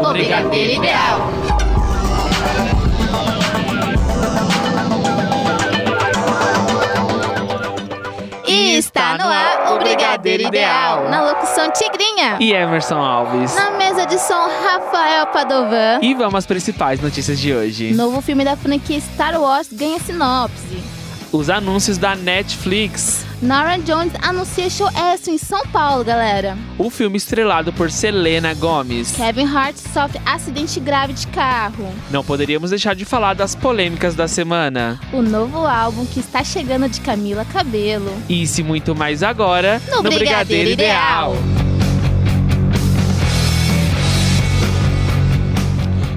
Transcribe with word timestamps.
O 0.00 0.12
Brigadeiro 0.12 0.74
Ideal. 0.74 1.28
E 8.46 8.76
está 8.76 9.18
no 9.18 9.24
ar 9.24 9.72
o 9.74 9.78
Brigadeiro 9.78 10.44
Ideal. 10.44 11.08
Na 11.10 11.24
locução 11.30 11.68
Tigrinha. 11.72 12.36
E 12.38 12.52
Emerson 12.52 12.98
Alves. 13.02 13.56
Na 13.56 13.72
mesa 13.72 14.06
de 14.06 14.20
som 14.20 14.48
Rafael 14.62 15.26
Padovan. 15.26 15.98
E 16.00 16.14
vamos 16.14 16.36
às 16.36 16.46
principais 16.46 17.00
notícias 17.00 17.40
de 17.40 17.52
hoje. 17.52 17.92
Novo 17.92 18.20
filme 18.22 18.44
da 18.44 18.56
franquia 18.56 19.00
Star 19.00 19.40
Wars 19.40 19.68
ganha 19.72 19.98
sinopse. 19.98 20.80
Os 21.32 21.50
anúncios 21.50 21.98
da 21.98 22.14
Netflix. 22.14 23.26
Nora 23.44 23.76
Jones 23.76 24.14
anuncia 24.22 24.70
show 24.70 24.88
extra 24.88 25.30
em 25.30 25.36
São 25.36 25.66
Paulo, 25.66 26.02
galera. 26.02 26.56
O 26.78 26.88
filme 26.88 27.18
estrelado 27.18 27.74
por 27.74 27.90
Selena 27.90 28.54
Gomez. 28.54 29.12
Kevin 29.12 29.44
Hart 29.44 29.76
sofre 29.76 30.18
acidente 30.24 30.80
grave 30.80 31.12
de 31.12 31.26
carro. 31.26 31.86
Não 32.10 32.24
poderíamos 32.24 32.70
deixar 32.70 32.94
de 32.94 33.04
falar 33.04 33.34
das 33.34 33.54
polêmicas 33.54 34.14
da 34.14 34.26
semana. 34.26 34.98
O 35.12 35.20
novo 35.20 35.58
álbum 35.66 36.06
que 36.06 36.20
está 36.20 36.42
chegando 36.42 36.88
de 36.88 37.02
Camila 37.02 37.44
Cabelo. 37.44 38.10
Isso 38.30 38.62
e 38.62 38.64
muito 38.64 38.94
mais 38.94 39.22
agora 39.22 39.78
No 39.90 40.02
Brigadeiro 40.02 40.70
Ideal. 40.70 41.36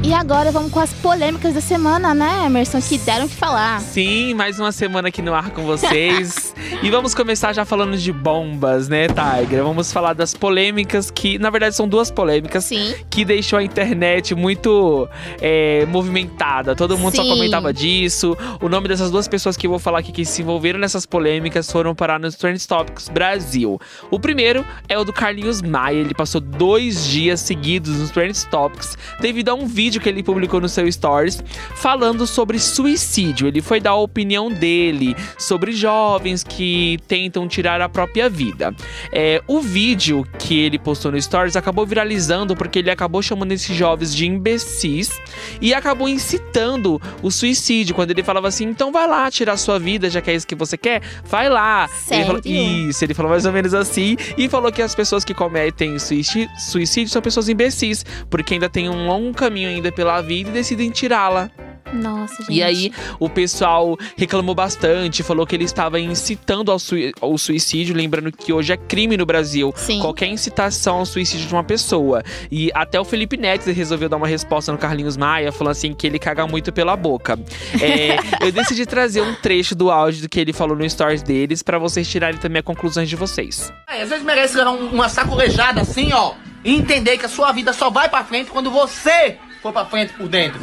E 0.08 0.14
agora 0.14 0.54
vamos 0.54 0.72
com 0.72 0.80
as 0.80 0.94
polêmicas 0.94 1.54
da 1.54 1.60
semana, 1.60 2.14
né, 2.14 2.46
Emerson? 2.46 2.80
Que 2.80 2.98
deram 2.98 3.26
o 3.26 3.30
que 3.30 3.36
falar. 3.36 3.82
Sim, 3.82 4.34
mais 4.36 4.58
uma 4.58 4.72
semana 4.72 5.10
aqui 5.10 5.22
no 5.22 5.34
ar 5.34 5.50
com 5.50 5.64
vocês. 5.64 6.56
e 6.82 6.90
vamos 6.90 7.14
começar 7.14 7.52
já 7.52 7.66
falando 7.66 7.98
de 7.98 8.14
bombas, 8.14 8.88
né, 8.88 9.08
Tiger? 9.10 9.66
Vamos 9.66 9.92
falar 9.92 10.14
das 10.14 10.34
polêmicas 10.34 11.12
que, 11.12 11.38
na 11.38 11.50
verdade, 11.50 11.76
são 11.76 11.90
duas 11.90 12.10
polêmicas 12.10 12.64
Sim. 12.64 12.96
que 13.10 13.26
deixou 13.26 13.60
a 13.60 13.64
internet 13.64 14.34
muito 14.34 15.10
é, 15.42 15.86
movimentada. 15.88 16.74
Todo 16.74 16.98
mundo 16.98 17.14
só 17.14 17.24
Sim. 17.24 17.30
comentava 17.30 17.74
disso. 17.74 18.38
O 18.62 18.70
nome 18.70 18.88
dessas 18.88 19.12
duas 19.12 19.28
pessoas 19.28 19.58
que 19.58 19.68
eu 19.68 19.72
vou 19.72 19.80
falar 19.80 20.00
aqui 20.00 20.14
que 20.14 20.24
se 20.24 20.42
envolveram 20.42 20.80
nessas 20.80 21.06
polêmicas 21.06 21.70
foram 21.70 21.94
parar 21.94 22.18
nos 22.18 22.36
Trend 22.36 22.66
Topics 22.66 23.10
Brasil. 23.10 23.78
O 24.10 24.18
primeiro 24.18 24.66
é 24.88 24.98
o 24.98 25.04
do 25.04 25.12
Carlinhos 25.12 25.62
Maia. 25.62 25.98
Ele 25.98 26.14
passou 26.14 26.40
dois 26.40 27.06
dias 27.06 27.42
seguidos 27.42 28.00
nos 28.00 28.10
Trend 28.10 28.42
Topics 28.46 28.98
devido 29.20 29.50
a 29.50 29.54
um 29.54 29.66
vídeo 29.66 29.97
que 30.00 30.10
ele 30.10 30.24
publicou 30.24 30.60
no 30.60 30.70
seu 30.70 30.92
Stories 30.92 31.44
falando 31.76 32.26
sobre 32.26 32.60
suicídio. 32.60 33.48
Ele 33.48 33.62
foi 33.62 33.80
dar 33.80 33.92
a 33.92 33.96
opinião 33.96 34.50
dele 34.50 35.16
sobre 35.38 35.72
jovens 35.72 36.44
que 36.44 37.00
tentam 37.08 37.48
tirar 37.48 37.82
a 37.82 37.90
própria 37.90 38.30
vida. 38.30 38.76
É, 39.12 39.42
o 39.48 39.60
vídeo 39.60 40.26
que 40.40 40.60
ele 40.60 40.78
postou 40.78 41.12
no 41.12 41.22
Stories 41.22 41.56
acabou 41.56 41.86
viralizando 41.86 42.56
porque 42.56 42.80
ele 42.80 42.90
acabou 42.90 43.22
chamando 43.22 43.52
esses 43.52 43.76
jovens 43.76 44.16
de 44.16 44.26
imbecis 44.26 45.20
e 45.62 45.74
acabou 45.74 46.08
incitando 46.08 47.02
o 47.22 47.32
suicídio. 47.32 47.96
Quando 47.96 48.12
ele 48.12 48.24
falava 48.24 48.48
assim, 48.48 48.66
então 48.66 48.92
vai 48.92 49.08
lá 49.08 49.30
tirar 49.32 49.58
sua 49.58 49.80
vida, 49.80 50.10
já 50.10 50.22
que 50.22 50.32
é 50.32 50.36
isso 50.36 50.48
que 50.48 50.56
você 50.56 50.78
quer, 50.78 51.02
vai 51.26 51.50
lá. 51.50 51.90
Ele 52.10 52.26
falou, 52.26 52.42
Sério? 52.42 52.90
isso, 52.90 53.04
ele 53.04 53.14
falou 53.14 53.32
mais 53.32 53.46
ou 53.46 53.52
menos 53.52 53.74
assim 53.74 54.18
e 54.38 54.50
falou 54.50 54.72
que 54.72 54.82
as 54.82 54.96
pessoas 54.96 55.24
que 55.24 55.34
cometem 55.34 55.98
suicídio, 56.00 56.50
suicídio 56.58 57.12
são 57.12 57.22
pessoas 57.22 57.50
imbecis, 57.50 58.06
porque 58.30 58.54
ainda 58.54 58.70
tem 58.70 58.90
um 58.90 59.08
longo 59.08 59.34
caminho 59.34 59.70
ainda 59.70 59.87
pela 59.92 60.22
vida 60.22 60.50
e 60.50 60.54
decidem 60.54 60.90
tirá-la. 60.90 61.50
Nossa, 61.94 62.44
gente. 62.44 62.52
E 62.54 62.62
aí, 62.62 62.92
o 63.18 63.30
pessoal 63.30 63.98
reclamou 64.18 64.54
bastante, 64.54 65.24
falou 65.24 65.48
que 65.48 65.56
ele 65.56 65.64
estava 65.64 65.98
incitando 65.98 66.70
ao, 66.70 66.78
sui- 66.78 67.14
ao 67.22 67.38
suicídio, 67.38 67.96
lembrando 67.96 68.30
que 68.30 68.52
hoje 68.52 68.74
é 68.74 68.78
crime 68.78 69.16
no 69.16 69.26
Brasil. 69.26 69.72
Sim. 69.74 70.02
Qualquer 70.02 70.28
incitação 70.28 70.98
ao 70.98 71.06
suicídio 71.06 71.48
de 71.48 71.54
uma 71.54 71.64
pessoa. 71.64 72.24
E 72.52 72.70
até 72.76 73.00
o 73.00 73.06
Felipe 73.06 73.38
Neto 73.38 73.72
resolveu 73.72 74.10
dar 74.10 74.18
uma 74.18 74.28
resposta 74.28 74.70
no 74.70 74.78
Carlinhos 74.78 75.16
Maia, 75.16 75.50
falando 75.54 75.72
assim 75.72 75.94
que 75.94 76.06
ele 76.06 76.20
caga 76.20 76.46
muito 76.46 76.74
pela 76.74 76.94
boca. 76.98 77.40
É, 77.82 78.18
eu 78.46 78.52
decidi 78.52 78.86
trazer 78.86 79.22
um 79.22 79.34
trecho 79.36 79.74
do 79.74 79.90
áudio 79.90 80.24
do 80.24 80.28
que 80.30 80.42
ele 80.42 80.52
falou 80.52 80.76
no 80.76 80.88
stories 80.90 81.24
deles, 81.24 81.64
pra 81.64 81.80
vocês 81.80 82.06
tirarem 82.06 82.38
também 82.38 82.60
as 82.60 82.66
conclusões 82.66 83.08
de 83.08 83.16
vocês. 83.16 83.72
É, 83.90 84.02
às 84.02 84.10
vezes 84.10 84.26
merece 84.26 84.58
levar 84.58 84.72
um- 84.72 84.90
uma 84.90 85.08
sacolejada 85.08 85.80
assim, 85.80 86.12
ó, 86.12 86.34
e 86.66 86.76
entender 86.76 87.18
que 87.18 87.26
a 87.26 87.30
sua 87.30 87.54
vida 87.54 87.72
só 87.72 87.90
vai 87.90 88.10
pra 88.10 88.26
frente 88.26 88.52
quando 88.52 88.70
você 88.70 89.38
for 89.62 89.74
pra 89.74 89.86
frente 89.86 90.14
por 90.14 90.28
dentro. 90.28 90.60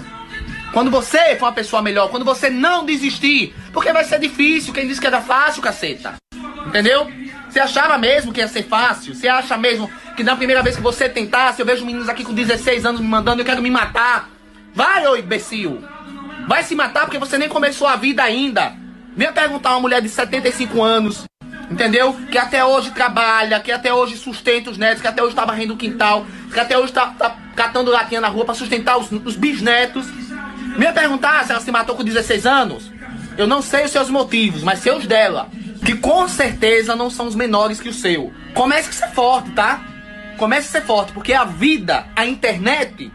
Quando 0.72 0.90
você 0.90 1.36
for 1.36 1.46
uma 1.46 1.52
pessoa 1.52 1.80
melhor, 1.80 2.08
quando 2.10 2.24
você 2.24 2.50
não 2.50 2.84
desistir, 2.84 3.54
porque 3.72 3.92
vai 3.92 4.04
ser 4.04 4.18
difícil, 4.18 4.74
quem 4.74 4.88
disse 4.88 5.00
que 5.00 5.06
era 5.06 5.20
fácil, 5.20 5.62
caceta. 5.62 6.14
Entendeu? 6.66 7.08
Você 7.48 7.60
achava 7.60 7.96
mesmo 7.96 8.32
que 8.32 8.40
ia 8.40 8.48
ser 8.48 8.64
fácil? 8.64 9.14
Você 9.14 9.28
acha 9.28 9.56
mesmo 9.56 9.88
que 10.16 10.24
na 10.24 10.34
primeira 10.34 10.62
vez 10.62 10.74
que 10.74 10.82
você 10.82 11.08
tentasse, 11.08 11.60
eu 11.60 11.66
vejo 11.66 11.86
meninos 11.86 12.08
aqui 12.08 12.24
com 12.24 12.34
16 12.34 12.84
anos 12.84 13.00
me 13.00 13.06
mandando, 13.06 13.42
eu 13.42 13.46
quero 13.46 13.62
me 13.62 13.70
matar. 13.70 14.28
Vai, 14.74 15.06
ô 15.06 15.16
imbecil. 15.16 15.80
Vai 16.48 16.64
se 16.64 16.74
matar 16.74 17.02
porque 17.02 17.18
você 17.18 17.38
nem 17.38 17.48
começou 17.48 17.86
a 17.86 17.94
vida 17.94 18.24
ainda. 18.24 18.74
Venha 19.16 19.32
perguntar 19.32 19.70
a 19.70 19.74
uma 19.74 19.82
mulher 19.82 20.02
de 20.02 20.08
75 20.08 20.82
anos, 20.82 21.24
entendeu? 21.70 22.14
Que 22.30 22.38
até 22.38 22.64
hoje 22.64 22.90
trabalha, 22.90 23.60
que 23.60 23.72
até 23.72 23.92
hoje 23.92 24.16
sustenta 24.16 24.70
os 24.70 24.78
netos, 24.78 25.00
que 25.00 25.08
até 25.08 25.22
hoje 25.22 25.34
tá 25.34 25.44
varrendo 25.44 25.74
o 25.74 25.76
quintal, 25.76 26.26
que 26.52 26.60
até 26.60 26.78
hoje 26.78 26.92
tá, 26.92 27.06
tá 27.18 27.36
catando 27.54 27.90
latinha 27.90 28.20
na 28.20 28.28
rua 28.28 28.44
pra 28.44 28.54
sustentar 28.54 28.98
os, 28.98 29.10
os 29.10 29.36
bisnetos. 29.36 30.06
Venha 30.76 30.92
perguntar 30.92 31.44
se 31.44 31.52
ela 31.52 31.60
se 31.60 31.70
matou 31.70 31.96
com 31.96 32.04
16 32.04 32.46
anos. 32.46 32.90
Eu 33.36 33.46
não 33.46 33.62
sei 33.62 33.84
os 33.84 33.90
seus 33.90 34.10
motivos, 34.10 34.62
mas 34.62 34.78
sei 34.80 34.92
os 34.92 35.06
dela. 35.06 35.48
Que 35.84 35.94
com 35.96 36.26
certeza 36.28 36.96
não 36.96 37.10
são 37.10 37.26
os 37.26 37.34
menores 37.34 37.80
que 37.80 37.88
o 37.88 37.94
seu. 37.94 38.32
Comece 38.54 38.90
a 38.90 38.92
ser 38.92 39.14
forte, 39.14 39.50
tá? 39.50 39.82
Comece 40.36 40.68
a 40.68 40.80
ser 40.80 40.86
forte, 40.86 41.12
porque 41.12 41.32
a 41.32 41.44
vida, 41.44 42.06
a 42.16 42.24
internet, 42.26 43.12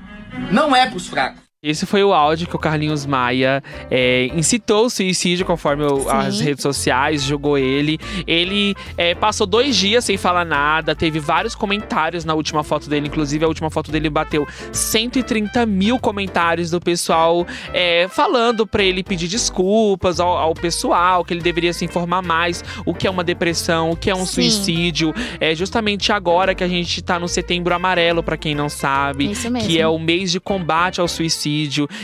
não 0.51 0.75
é 0.75 0.89
pros 0.89 1.07
fracos. 1.07 1.48
Esse 1.61 1.85
foi 1.85 2.01
o 2.05 2.13
áudio 2.13 2.47
que 2.47 2.55
o 2.55 2.59
Carlinhos 2.59 3.05
Maia 3.05 3.61
é, 3.91 4.27
incitou 4.33 4.85
o 4.85 4.89
suicídio, 4.89 5.45
conforme 5.45 5.83
o- 5.83 6.09
as 6.09 6.39
redes 6.39 6.61
sociais 6.63 7.21
jogou 7.21 7.57
ele. 7.57 7.99
Ele 8.25 8.73
é, 8.95 9.13
passou 9.13 9.45
dois 9.45 9.75
dias 9.75 10.05
sem 10.05 10.15
falar 10.15 10.45
nada, 10.45 10.95
teve 10.95 11.19
vários 11.19 11.55
comentários 11.55 12.23
na 12.23 12.33
última 12.33 12.63
foto 12.63 12.89
dele. 12.89 13.07
Inclusive, 13.07 13.43
a 13.43 13.47
última 13.49 13.69
foto 13.69 13.91
dele 13.91 14.09
bateu 14.09 14.47
130 14.71 15.65
mil 15.65 15.99
comentários 15.99 16.71
do 16.71 16.79
pessoal 16.79 17.45
é, 17.73 18.07
falando 18.07 18.65
pra 18.65 18.81
ele 18.81 19.03
pedir 19.03 19.27
desculpas 19.27 20.21
ao, 20.21 20.37
ao 20.37 20.53
pessoal, 20.53 21.25
que 21.25 21.33
ele 21.33 21.41
deveria 21.41 21.73
se 21.73 21.83
informar 21.83 22.21
mais 22.21 22.63
o 22.85 22.93
que 22.93 23.05
é 23.05 23.09
uma 23.09 23.23
depressão, 23.23 23.91
o 23.91 23.97
que 23.97 24.09
é 24.09 24.15
um 24.15 24.25
Sim. 24.25 24.49
suicídio. 24.49 25.13
É 25.41 25.53
justamente 25.53 26.13
agora 26.13 26.55
que 26.55 26.63
a 26.63 26.69
gente 26.69 27.01
tá 27.01 27.19
no 27.19 27.27
setembro 27.27 27.75
amarelo, 27.75 28.23
pra 28.23 28.37
quem 28.37 28.55
não 28.55 28.69
sabe 28.69 29.27
que 29.67 29.77
é 29.81 29.87
o 29.89 29.99
mês 29.99 30.31
de 30.31 30.39
combate 30.39 31.01
ao 31.01 31.07
suicídio. 31.09 31.48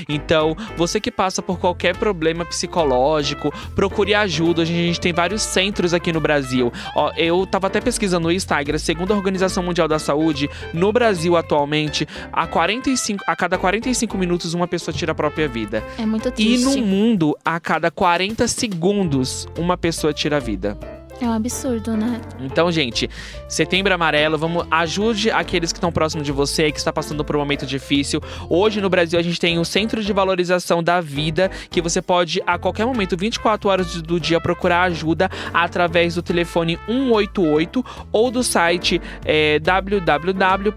Então, 0.08 0.56
você 0.76 1.00
que 1.00 1.12
passa 1.12 1.42
por 1.42 1.60
qualquer 1.60 1.96
problema 1.98 2.46
psicológico, 2.46 3.52
procure 3.76 4.14
ajuda. 4.14 4.62
A 4.62 4.66
gente 4.66 5.00
tem 5.00 5.14
vários 5.14 5.42
centros 5.42 5.94
aqui 5.94 6.12
no 6.12 6.20
Brasil. 6.20 6.72
Ó, 6.96 7.12
eu 7.18 7.46
tava 7.46 7.68
até 7.68 7.80
pesquisando 7.82 8.28
no 8.28 8.32
Instagram, 8.32 8.78
segundo 8.78 9.14
a 9.14 9.16
Organização 9.16 9.64
Mundial 9.64 9.88
da 9.88 10.00
Saúde, 10.00 10.50
no 10.74 10.92
Brasil 10.92 11.36
atualmente, 11.36 12.08
a 12.32 12.48
45, 12.48 13.24
a 13.28 13.36
cada 13.36 13.58
45 13.58 14.18
minutos 14.18 14.54
uma 14.54 14.68
pessoa 14.68 14.94
tira 14.96 15.12
a 15.12 15.16
própria 15.16 15.48
vida. 15.48 15.84
É 15.98 16.06
muito 16.06 16.28
E 16.30 16.32
triste. 16.32 16.64
no 16.66 16.78
mundo, 16.86 17.38
a 17.44 17.60
cada 17.60 17.92
40 17.92 18.48
segundos, 18.48 19.48
uma 19.58 19.78
pessoa 19.78 20.14
tira 20.14 20.38
a 20.38 20.40
vida. 20.40 20.78
É 21.22 21.26
um 21.26 21.34
absurdo, 21.34 21.96
né? 21.96 22.20
Então, 22.42 22.70
gente, 22.72 23.10
setembro 23.48 23.94
amarelo, 23.94 24.38
vamos 24.38 24.66
ajude 24.70 25.32
aqueles 25.32 25.72
que 25.72 25.78
estão 25.78 25.92
próximos 25.92 26.26
de 26.26 26.32
você, 26.32 26.72
que 26.72 26.78
está 26.78 26.92
passando 26.92 27.24
por 27.24 27.36
um 27.38 27.40
momento 27.40 27.66
difícil. 27.66 28.22
Hoje 28.50 28.82
no 28.82 28.90
Brasil 28.90 29.18
a 29.18 29.22
gente 29.22 29.40
tem 29.40 29.58
o 29.58 29.64
Centro 29.64 30.04
de 30.04 30.12
Valorização 30.12 30.84
da 30.84 31.00
Vida, 31.00 31.50
que 31.70 31.82
você 31.82 32.02
pode 32.02 32.42
a 32.46 32.58
qualquer 32.58 32.86
momento, 32.86 33.16
24 33.16 33.70
horas 33.70 34.02
do 34.02 34.20
dia, 34.20 34.42
procurar 34.42 34.84
ajuda 34.84 35.30
através 35.54 36.16
do 36.16 36.22
telefone 36.22 36.78
188 36.86 37.86
ou 38.12 38.30
do 38.30 38.44
site 38.44 39.02
é, 39.24 39.58
www.cvv.org.br. 39.60 40.74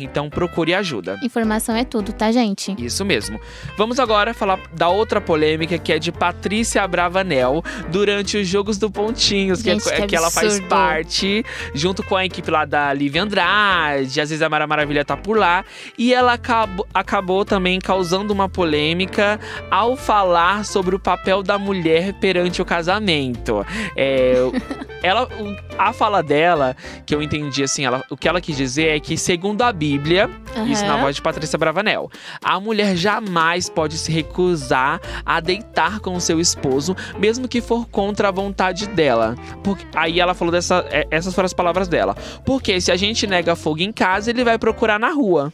Então, 0.00 0.28
procure 0.28 0.74
ajuda. 0.74 1.18
Informação 1.22 1.74
é 1.74 1.84
tudo, 1.84 2.12
tá, 2.12 2.30
gente? 2.30 2.76
Isso 2.78 3.02
mesmo. 3.04 3.40
Vamos 3.78 3.98
agora 3.98 4.34
falar 4.34 4.60
da 4.76 4.88
outra 4.88 5.20
polêmica 5.20 5.78
que 5.78 5.92
é 5.92 5.98
de 5.98 6.12
Patrícia 6.12 6.82
Abravanel 6.82 7.62
durante 7.94 8.36
os 8.36 8.48
Jogos 8.48 8.76
do 8.76 8.90
Pontinhos, 8.90 9.62
que, 9.62 9.70
é- 9.70 9.74
Gente, 9.74 9.84
que 9.84 10.06
que 10.08 10.16
ela 10.16 10.28
faz 10.28 10.58
parte, 10.62 11.44
junto 11.72 12.02
com 12.02 12.16
a 12.16 12.24
equipe 12.26 12.50
lá 12.50 12.64
da 12.64 12.92
Lívia 12.92 13.22
Andrade, 13.22 14.20
às 14.20 14.30
vezes 14.30 14.42
a 14.42 14.48
Mara 14.48 14.66
Maravilha 14.66 15.04
tá 15.04 15.16
por 15.16 15.38
lá, 15.38 15.64
e 15.96 16.12
ela 16.12 16.32
acabou, 16.32 16.84
acabou 16.92 17.44
também 17.44 17.78
causando 17.78 18.32
uma 18.32 18.48
polêmica 18.48 19.38
ao 19.70 19.96
falar 19.96 20.64
sobre 20.64 20.96
o 20.96 20.98
papel 20.98 21.40
da 21.40 21.56
mulher 21.56 22.14
perante 22.14 22.60
o 22.60 22.64
casamento. 22.64 23.64
É, 23.96 24.34
ela, 25.00 25.28
a 25.78 25.92
fala 25.92 26.20
dela, 26.20 26.74
que 27.06 27.14
eu 27.14 27.22
entendi 27.22 27.62
assim, 27.62 27.84
ela, 27.84 28.02
o 28.10 28.16
que 28.16 28.26
ela 28.26 28.40
quis 28.40 28.56
dizer 28.56 28.88
é 28.88 28.98
que, 28.98 29.16
segundo 29.16 29.62
a 29.62 29.72
Bíblia, 29.72 30.28
isso 30.66 30.84
na 30.84 30.96
voz 30.96 31.14
de 31.14 31.22
Patrícia 31.22 31.56
Bravanel. 31.56 32.10
A 32.42 32.58
mulher 32.58 32.96
jamais 32.96 33.68
pode 33.68 33.96
se 33.98 34.10
recusar 34.10 35.00
a 35.24 35.38
deitar 35.38 36.00
com 36.00 36.16
o 36.16 36.20
seu 36.20 36.40
esposo, 36.40 36.96
mesmo 37.20 37.46
que 37.46 37.60
for 37.60 37.83
contra 37.84 38.28
a 38.28 38.30
vontade 38.30 38.86
dela. 38.88 39.34
Porque, 39.62 39.84
aí 39.94 40.20
ela 40.20 40.34
falou 40.34 40.52
dessa. 40.52 40.84
é, 40.90 41.06
Essas 41.10 41.34
foram 41.34 41.46
as 41.46 41.52
palavras 41.52 41.88
dela. 41.88 42.16
Porque 42.44 42.80
se 42.80 42.90
a 42.90 42.96
gente 42.96 43.26
nega 43.26 43.54
fogo 43.56 43.80
em 43.80 43.92
casa, 43.92 44.30
ele 44.30 44.44
vai 44.44 44.58
procurar 44.58 44.98
na 44.98 45.10
rua. 45.10 45.52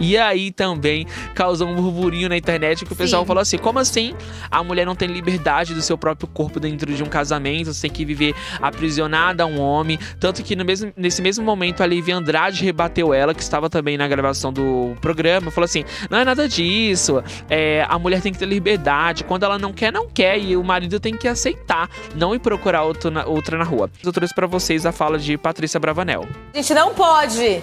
E 0.00 0.16
aí 0.16 0.50
também 0.50 1.06
causou 1.34 1.68
um 1.68 1.74
burburinho 1.74 2.28
na 2.28 2.36
internet 2.36 2.84
que 2.84 2.92
o 2.92 2.96
pessoal 2.96 3.22
Sim. 3.22 3.26
falou 3.26 3.40
assim: 3.40 3.58
como 3.58 3.78
assim 3.78 4.14
a 4.50 4.62
mulher 4.62 4.84
não 4.84 4.94
tem 4.94 5.08
liberdade 5.08 5.74
do 5.74 5.82
seu 5.82 5.96
próprio 5.96 6.26
corpo 6.28 6.58
dentro 6.58 6.92
de 6.92 7.02
um 7.02 7.06
casamento? 7.06 7.72
Você 7.72 7.82
tem 7.82 7.90
que 7.90 8.04
viver 8.04 8.34
aprisionada 8.60 9.42
a 9.42 9.46
um 9.46 9.60
homem. 9.60 9.98
Tanto 10.18 10.42
que 10.42 10.56
no 10.56 10.64
mesmo, 10.64 10.92
nesse 10.96 11.22
mesmo 11.22 11.44
momento 11.44 11.82
a 11.82 11.86
Lívia 11.86 12.16
Andrade 12.16 12.64
rebateu 12.64 13.12
ela, 13.14 13.34
que 13.34 13.42
estava 13.42 13.70
também 13.70 13.96
na 13.96 14.08
gravação 14.08 14.52
do 14.52 14.94
programa, 15.00 15.50
falou 15.50 15.64
assim: 15.66 15.84
não 16.10 16.18
é 16.18 16.24
nada 16.24 16.48
disso. 16.48 17.22
É, 17.48 17.86
a 17.88 17.98
mulher 17.98 18.20
tem 18.20 18.32
que 18.32 18.38
ter 18.38 18.46
liberdade. 18.46 19.24
Quando 19.24 19.44
ela 19.44 19.58
não 19.58 19.72
quer, 19.72 19.92
não 19.92 20.08
quer. 20.08 20.38
E 20.38 20.56
o 20.56 20.64
marido 20.64 20.98
tem 20.98 21.16
que 21.16 21.28
aceitar, 21.28 21.88
não 22.14 22.34
ir 22.34 22.38
procurar 22.38 22.82
outro 22.82 23.10
na- 23.10 23.24
outra 23.26 23.56
na 23.58 23.64
rua. 23.64 23.90
Eu 24.02 24.12
trouxe 24.12 24.34
pra 24.34 24.46
vocês 24.46 24.84
a 24.86 24.92
fala 24.92 25.18
de 25.18 25.36
Patrícia 25.38 25.78
Bravanel. 25.80 26.26
A 26.52 26.56
gente 26.56 26.74
não 26.74 26.92
pode. 26.94 27.62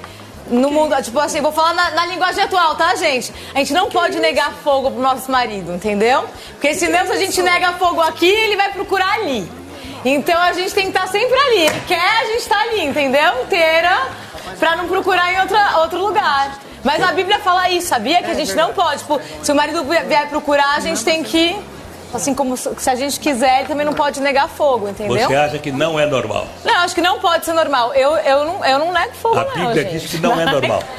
No 0.51 0.69
mundo, 0.69 1.01
tipo 1.01 1.17
assim, 1.19 1.41
vou 1.41 1.51
falar 1.51 1.73
na, 1.73 1.91
na 1.91 2.05
linguagem 2.05 2.43
atual, 2.43 2.75
tá, 2.75 2.93
gente? 2.95 3.33
A 3.55 3.59
gente 3.59 3.73
não 3.73 3.89
pode 3.89 4.19
negar 4.19 4.51
fogo 4.63 4.91
pro 4.91 5.01
nosso 5.01 5.31
marido, 5.31 5.73
entendeu? 5.73 6.25
Porque 6.51 6.73
senão, 6.73 7.05
se 7.05 7.13
a 7.13 7.17
gente 7.17 7.41
nega 7.41 7.73
fogo 7.73 8.01
aqui, 8.01 8.27
ele 8.27 8.57
vai 8.57 8.69
procurar 8.71 9.13
ali. 9.13 9.49
Então 10.03 10.39
a 10.39 10.51
gente 10.51 10.73
tem 10.73 10.91
que 10.91 10.97
estar 10.97 11.07
sempre 11.07 11.37
ali. 11.37 11.67
Ele 11.67 11.81
quer, 11.87 12.21
a 12.21 12.25
gente 12.25 12.47
tá 12.47 12.59
ali, 12.59 12.81
entendeu? 12.85 13.43
Inteira, 13.43 14.01
pra 14.59 14.75
não 14.75 14.87
procurar 14.87 15.31
em 15.33 15.39
outra, 15.39 15.79
outro 15.79 15.99
lugar. 15.99 16.59
Mas 16.83 17.01
a 17.01 17.11
Bíblia 17.11 17.39
fala 17.39 17.69
isso, 17.69 17.87
sabia? 17.87 18.21
Que 18.23 18.31
a 18.31 18.33
gente 18.33 18.53
não 18.55 18.73
pode. 18.73 18.99
Tipo, 18.99 19.21
se 19.41 19.51
o 19.51 19.55
marido 19.55 19.83
vier 19.83 20.27
procurar, 20.29 20.75
a 20.75 20.79
gente 20.79 21.03
tem 21.03 21.23
que. 21.23 21.55
Assim 22.13 22.33
como 22.35 22.57
se 22.57 22.89
a 22.89 22.95
gente 22.95 23.19
quiser, 23.19 23.59
ele 23.59 23.67
também 23.69 23.85
não 23.85 23.93
pode 23.93 24.19
negar 24.21 24.49
fogo, 24.49 24.89
entendeu? 24.89 25.27
Você 25.27 25.35
acha 25.35 25.57
que 25.59 25.71
não 25.71 25.99
é 25.99 26.05
normal? 26.05 26.45
Não, 26.63 26.75
acho 26.79 26.93
que 26.93 27.01
não 27.01 27.19
pode 27.19 27.45
ser 27.45 27.53
normal. 27.53 27.93
Eu, 27.93 28.15
eu, 28.17 28.45
não, 28.45 28.65
eu 28.65 28.79
não 28.79 28.91
nego 28.91 29.13
fogo, 29.13 29.37
A 29.39 29.45
não, 29.45 29.53
Bíblia 29.53 29.83
gente. 29.83 29.91
diz 29.99 30.11
que 30.11 30.17
não 30.17 30.39
é 30.39 30.45
normal. 30.45 30.83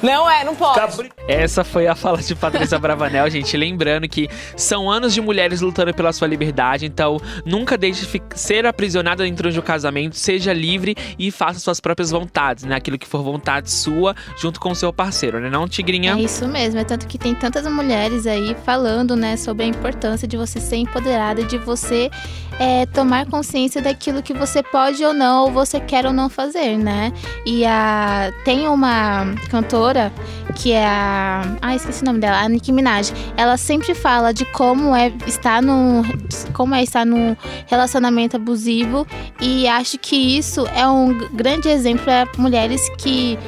Não 0.00 0.30
é, 0.30 0.44
não 0.44 0.54
pode. 0.54 0.78
Cabri- 0.78 1.10
Essa 1.28 1.62
foi 1.62 1.86
a 1.86 1.94
fala 1.94 2.22
de 2.22 2.34
Patrícia 2.34 2.78
Bravanel, 2.80 3.28
gente. 3.28 3.54
Lembrando 3.54 4.08
que 4.08 4.30
são 4.56 4.90
anos 4.90 5.12
de 5.12 5.20
mulheres 5.20 5.60
lutando 5.60 5.92
pela 5.92 6.10
sua 6.10 6.26
liberdade, 6.26 6.86
então 6.86 7.20
nunca 7.44 7.76
deixe 7.76 8.20
ser 8.34 8.64
aprisionada 8.64 9.22
dentro 9.24 9.52
de 9.52 9.60
um 9.60 9.62
casamento, 9.62 10.16
seja 10.16 10.54
livre 10.54 10.96
e 11.18 11.30
faça 11.30 11.60
suas 11.60 11.80
próprias 11.80 12.10
vontades, 12.10 12.64
né? 12.64 12.76
Aquilo 12.76 12.98
que 12.98 13.06
for 13.06 13.22
vontade 13.22 13.70
sua, 13.70 14.16
junto 14.38 14.58
com 14.58 14.70
o 14.70 14.74
seu 14.74 14.90
parceiro, 14.90 15.38
né? 15.38 15.50
Não, 15.50 15.68
Tigrinha? 15.68 16.14
É 16.14 16.20
isso 16.20 16.48
mesmo, 16.48 16.80
é 16.80 16.84
tanto 16.84 17.06
que 17.06 17.18
tem 17.18 17.34
tantas 17.34 17.66
mulheres 17.66 18.26
aí 18.26 18.56
falando, 18.64 19.14
né, 19.14 19.36
sobre 19.36 19.64
a 19.64 19.66
importância 19.66 20.26
de 20.26 20.36
você 20.36 20.58
ser 20.58 20.76
empoderada, 20.76 21.44
de 21.44 21.58
você 21.58 22.10
é, 22.58 22.86
tomar 22.86 23.26
consciência 23.26 23.82
daquilo 23.82 24.22
que 24.22 24.32
você 24.32 24.62
pode 24.62 25.04
ou 25.04 25.12
não, 25.12 25.44
ou 25.44 25.52
você 25.52 25.78
quer 25.78 26.06
ou 26.06 26.12
não 26.12 26.30
fazer, 26.30 26.78
né? 26.78 27.12
E 27.44 27.64
a, 27.66 28.32
tem 28.44 28.66
uma 28.66 29.34
cantora 29.50 30.12
que 30.56 30.72
é 30.72 30.86
a. 30.86 31.17
Ah, 31.60 31.74
esqueci 31.74 32.02
o 32.02 32.06
nome 32.06 32.20
dela, 32.20 32.40
a 32.40 32.48
Nicki 32.48 32.72
Minaj. 32.72 33.12
Ela 33.36 33.56
sempre 33.56 33.94
fala 33.94 34.32
de 34.32 34.44
como 34.46 34.94
é 34.94 35.12
estar 35.26 35.62
no. 35.62 36.02
Como 36.52 36.74
é 36.74 36.82
estar 36.82 37.04
num 37.04 37.36
relacionamento 37.66 38.36
abusivo. 38.36 39.06
E 39.40 39.66
acho 39.68 39.98
que 39.98 40.16
isso 40.16 40.66
é 40.74 40.86
um 40.86 41.16
grande 41.32 41.68
exemplo 41.68 42.04
para 42.04 42.28
mulheres 42.36 42.80
que 42.98 43.38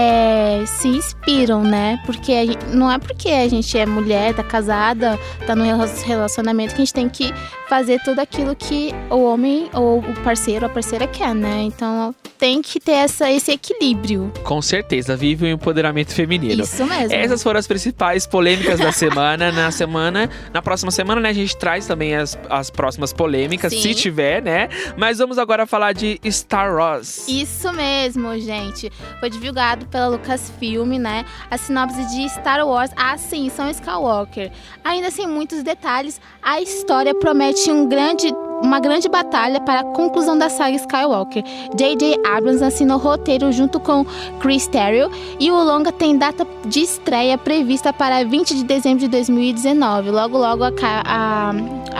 é, 0.00 0.64
se 0.66 0.88
inspiram, 0.88 1.62
né? 1.62 1.98
Porque 2.04 2.32
a 2.32 2.44
gen- 2.44 2.58
não 2.74 2.90
é 2.92 2.98
porque 2.98 3.30
a 3.30 3.48
gente 3.48 3.78
é 3.78 3.86
mulher, 3.86 4.34
tá 4.34 4.42
casada, 4.42 5.18
tá 5.46 5.56
no 5.56 5.64
rela- 5.64 5.86
relacionamento 6.04 6.74
que 6.74 6.82
a 6.82 6.84
gente 6.84 6.92
tem 6.92 7.08
que 7.08 7.32
fazer 7.68 7.98
tudo 8.04 8.20
aquilo 8.20 8.54
que 8.54 8.94
o 9.10 9.24
homem 9.24 9.68
ou 9.72 10.00
o 10.00 10.14
parceiro, 10.22 10.66
a 10.66 10.68
parceira 10.68 11.06
quer, 11.06 11.34
né? 11.34 11.62
Então 11.62 12.14
tem 12.38 12.60
que 12.60 12.78
ter 12.78 12.92
essa, 12.92 13.30
esse 13.30 13.50
equilíbrio. 13.52 14.30
Com 14.44 14.60
certeza, 14.60 15.16
vive 15.16 15.46
o 15.46 15.48
empoderamento 15.48 16.12
feminino. 16.12 16.62
Isso 16.62 16.84
mesmo. 16.84 17.14
Essas 17.14 17.42
foram 17.42 17.58
as 17.58 17.66
principais 17.66 18.26
polêmicas 18.26 18.78
da 18.78 18.92
semana. 18.92 19.50
Na 19.50 19.70
semana, 19.70 20.28
na 20.52 20.60
próxima 20.60 20.90
semana, 20.90 21.20
né, 21.22 21.30
a 21.30 21.32
gente 21.32 21.56
traz 21.56 21.86
também 21.86 22.14
as, 22.14 22.38
as 22.50 22.68
próximas 22.68 23.12
polêmicas, 23.12 23.72
Sim. 23.72 23.80
se 23.80 23.94
tiver, 23.94 24.42
né? 24.42 24.68
Mas 24.98 25.16
vamos 25.18 25.38
agora 25.38 25.66
falar 25.66 25.92
de 25.94 26.20
Star 26.30 26.74
Wars. 26.74 27.26
Isso 27.26 27.72
mesmo, 27.72 28.38
gente. 28.38 28.92
Foi 29.18 29.30
divulgado 29.30 29.85
pela 29.86 30.08
Lucasfilm, 30.08 30.98
né? 30.98 31.24
A 31.50 31.56
sinopse 31.56 32.04
de 32.06 32.28
Star 32.28 32.66
Wars, 32.66 32.90
a 32.96 33.12
Ascensão 33.12 33.70
Skywalker. 33.70 34.50
Ainda 34.84 35.10
sem 35.10 35.26
muitos 35.26 35.62
detalhes, 35.62 36.20
a 36.42 36.60
história 36.60 37.14
promete 37.14 37.70
um 37.70 37.88
grande, 37.88 38.32
uma 38.62 38.80
grande 38.80 39.08
batalha 39.08 39.60
para 39.60 39.80
a 39.80 39.84
conclusão 39.84 40.36
da 40.36 40.48
saga 40.48 40.76
Skywalker. 40.76 41.42
J.J. 41.74 42.20
Abrams 42.26 42.62
assinou 42.62 42.98
o 42.98 43.00
roteiro 43.00 43.50
junto 43.52 43.80
com 43.80 44.04
Chris 44.40 44.66
Terrio 44.66 45.10
e 45.38 45.50
o 45.50 45.62
longa 45.62 45.92
tem 45.92 46.16
data 46.16 46.46
de 46.64 46.80
estreia 46.80 47.38
prevista 47.38 47.92
para 47.92 48.24
20 48.24 48.54
de 48.54 48.64
dezembro 48.64 49.00
de 49.00 49.08
2019. 49.08 50.10
Logo, 50.10 50.38
logo 50.38 50.64
a, 50.64 50.72
a, 51.04 51.52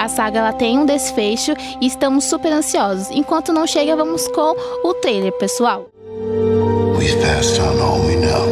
a 0.04 0.08
saga 0.08 0.40
ela 0.40 0.52
tem 0.52 0.78
um 0.78 0.86
desfecho 0.86 1.52
e 1.80 1.86
estamos 1.86 2.24
super 2.24 2.52
ansiosos. 2.52 3.10
Enquanto 3.10 3.52
não 3.52 3.66
chega, 3.66 3.96
vamos 3.96 4.26
com 4.28 4.54
o 4.84 4.94
trailer, 4.94 5.32
pessoal. 5.38 5.95
We've 7.06 7.22
passed 7.22 7.60
on 7.60 7.78
all 7.78 8.04
we 8.04 8.16
know. 8.16 8.46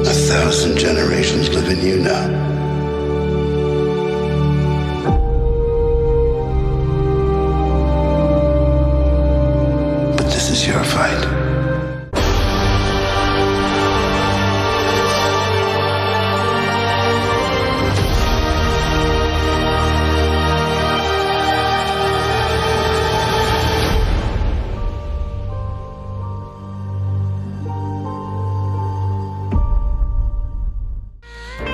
A 0.00 0.14
thousand 0.30 0.78
generations 0.78 1.50
live 1.50 1.68
in 1.68 1.84
you 1.86 1.98
now. 1.98 2.26
But 10.16 10.24
this 10.32 10.48
is 10.48 10.66
your 10.66 10.82
fight. 10.82 11.37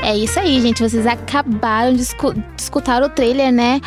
É 0.04 0.14
isso 0.16 0.38
aí, 0.38 0.60
gente. 0.60 0.82
Vocês 0.82 1.06
acabaram 1.06 1.94
de, 1.94 2.02
escu- 2.02 2.34
de 2.34 2.42
escutar 2.62 3.02
o 3.02 3.08
trailer, 3.08 3.50
né? 3.50 3.80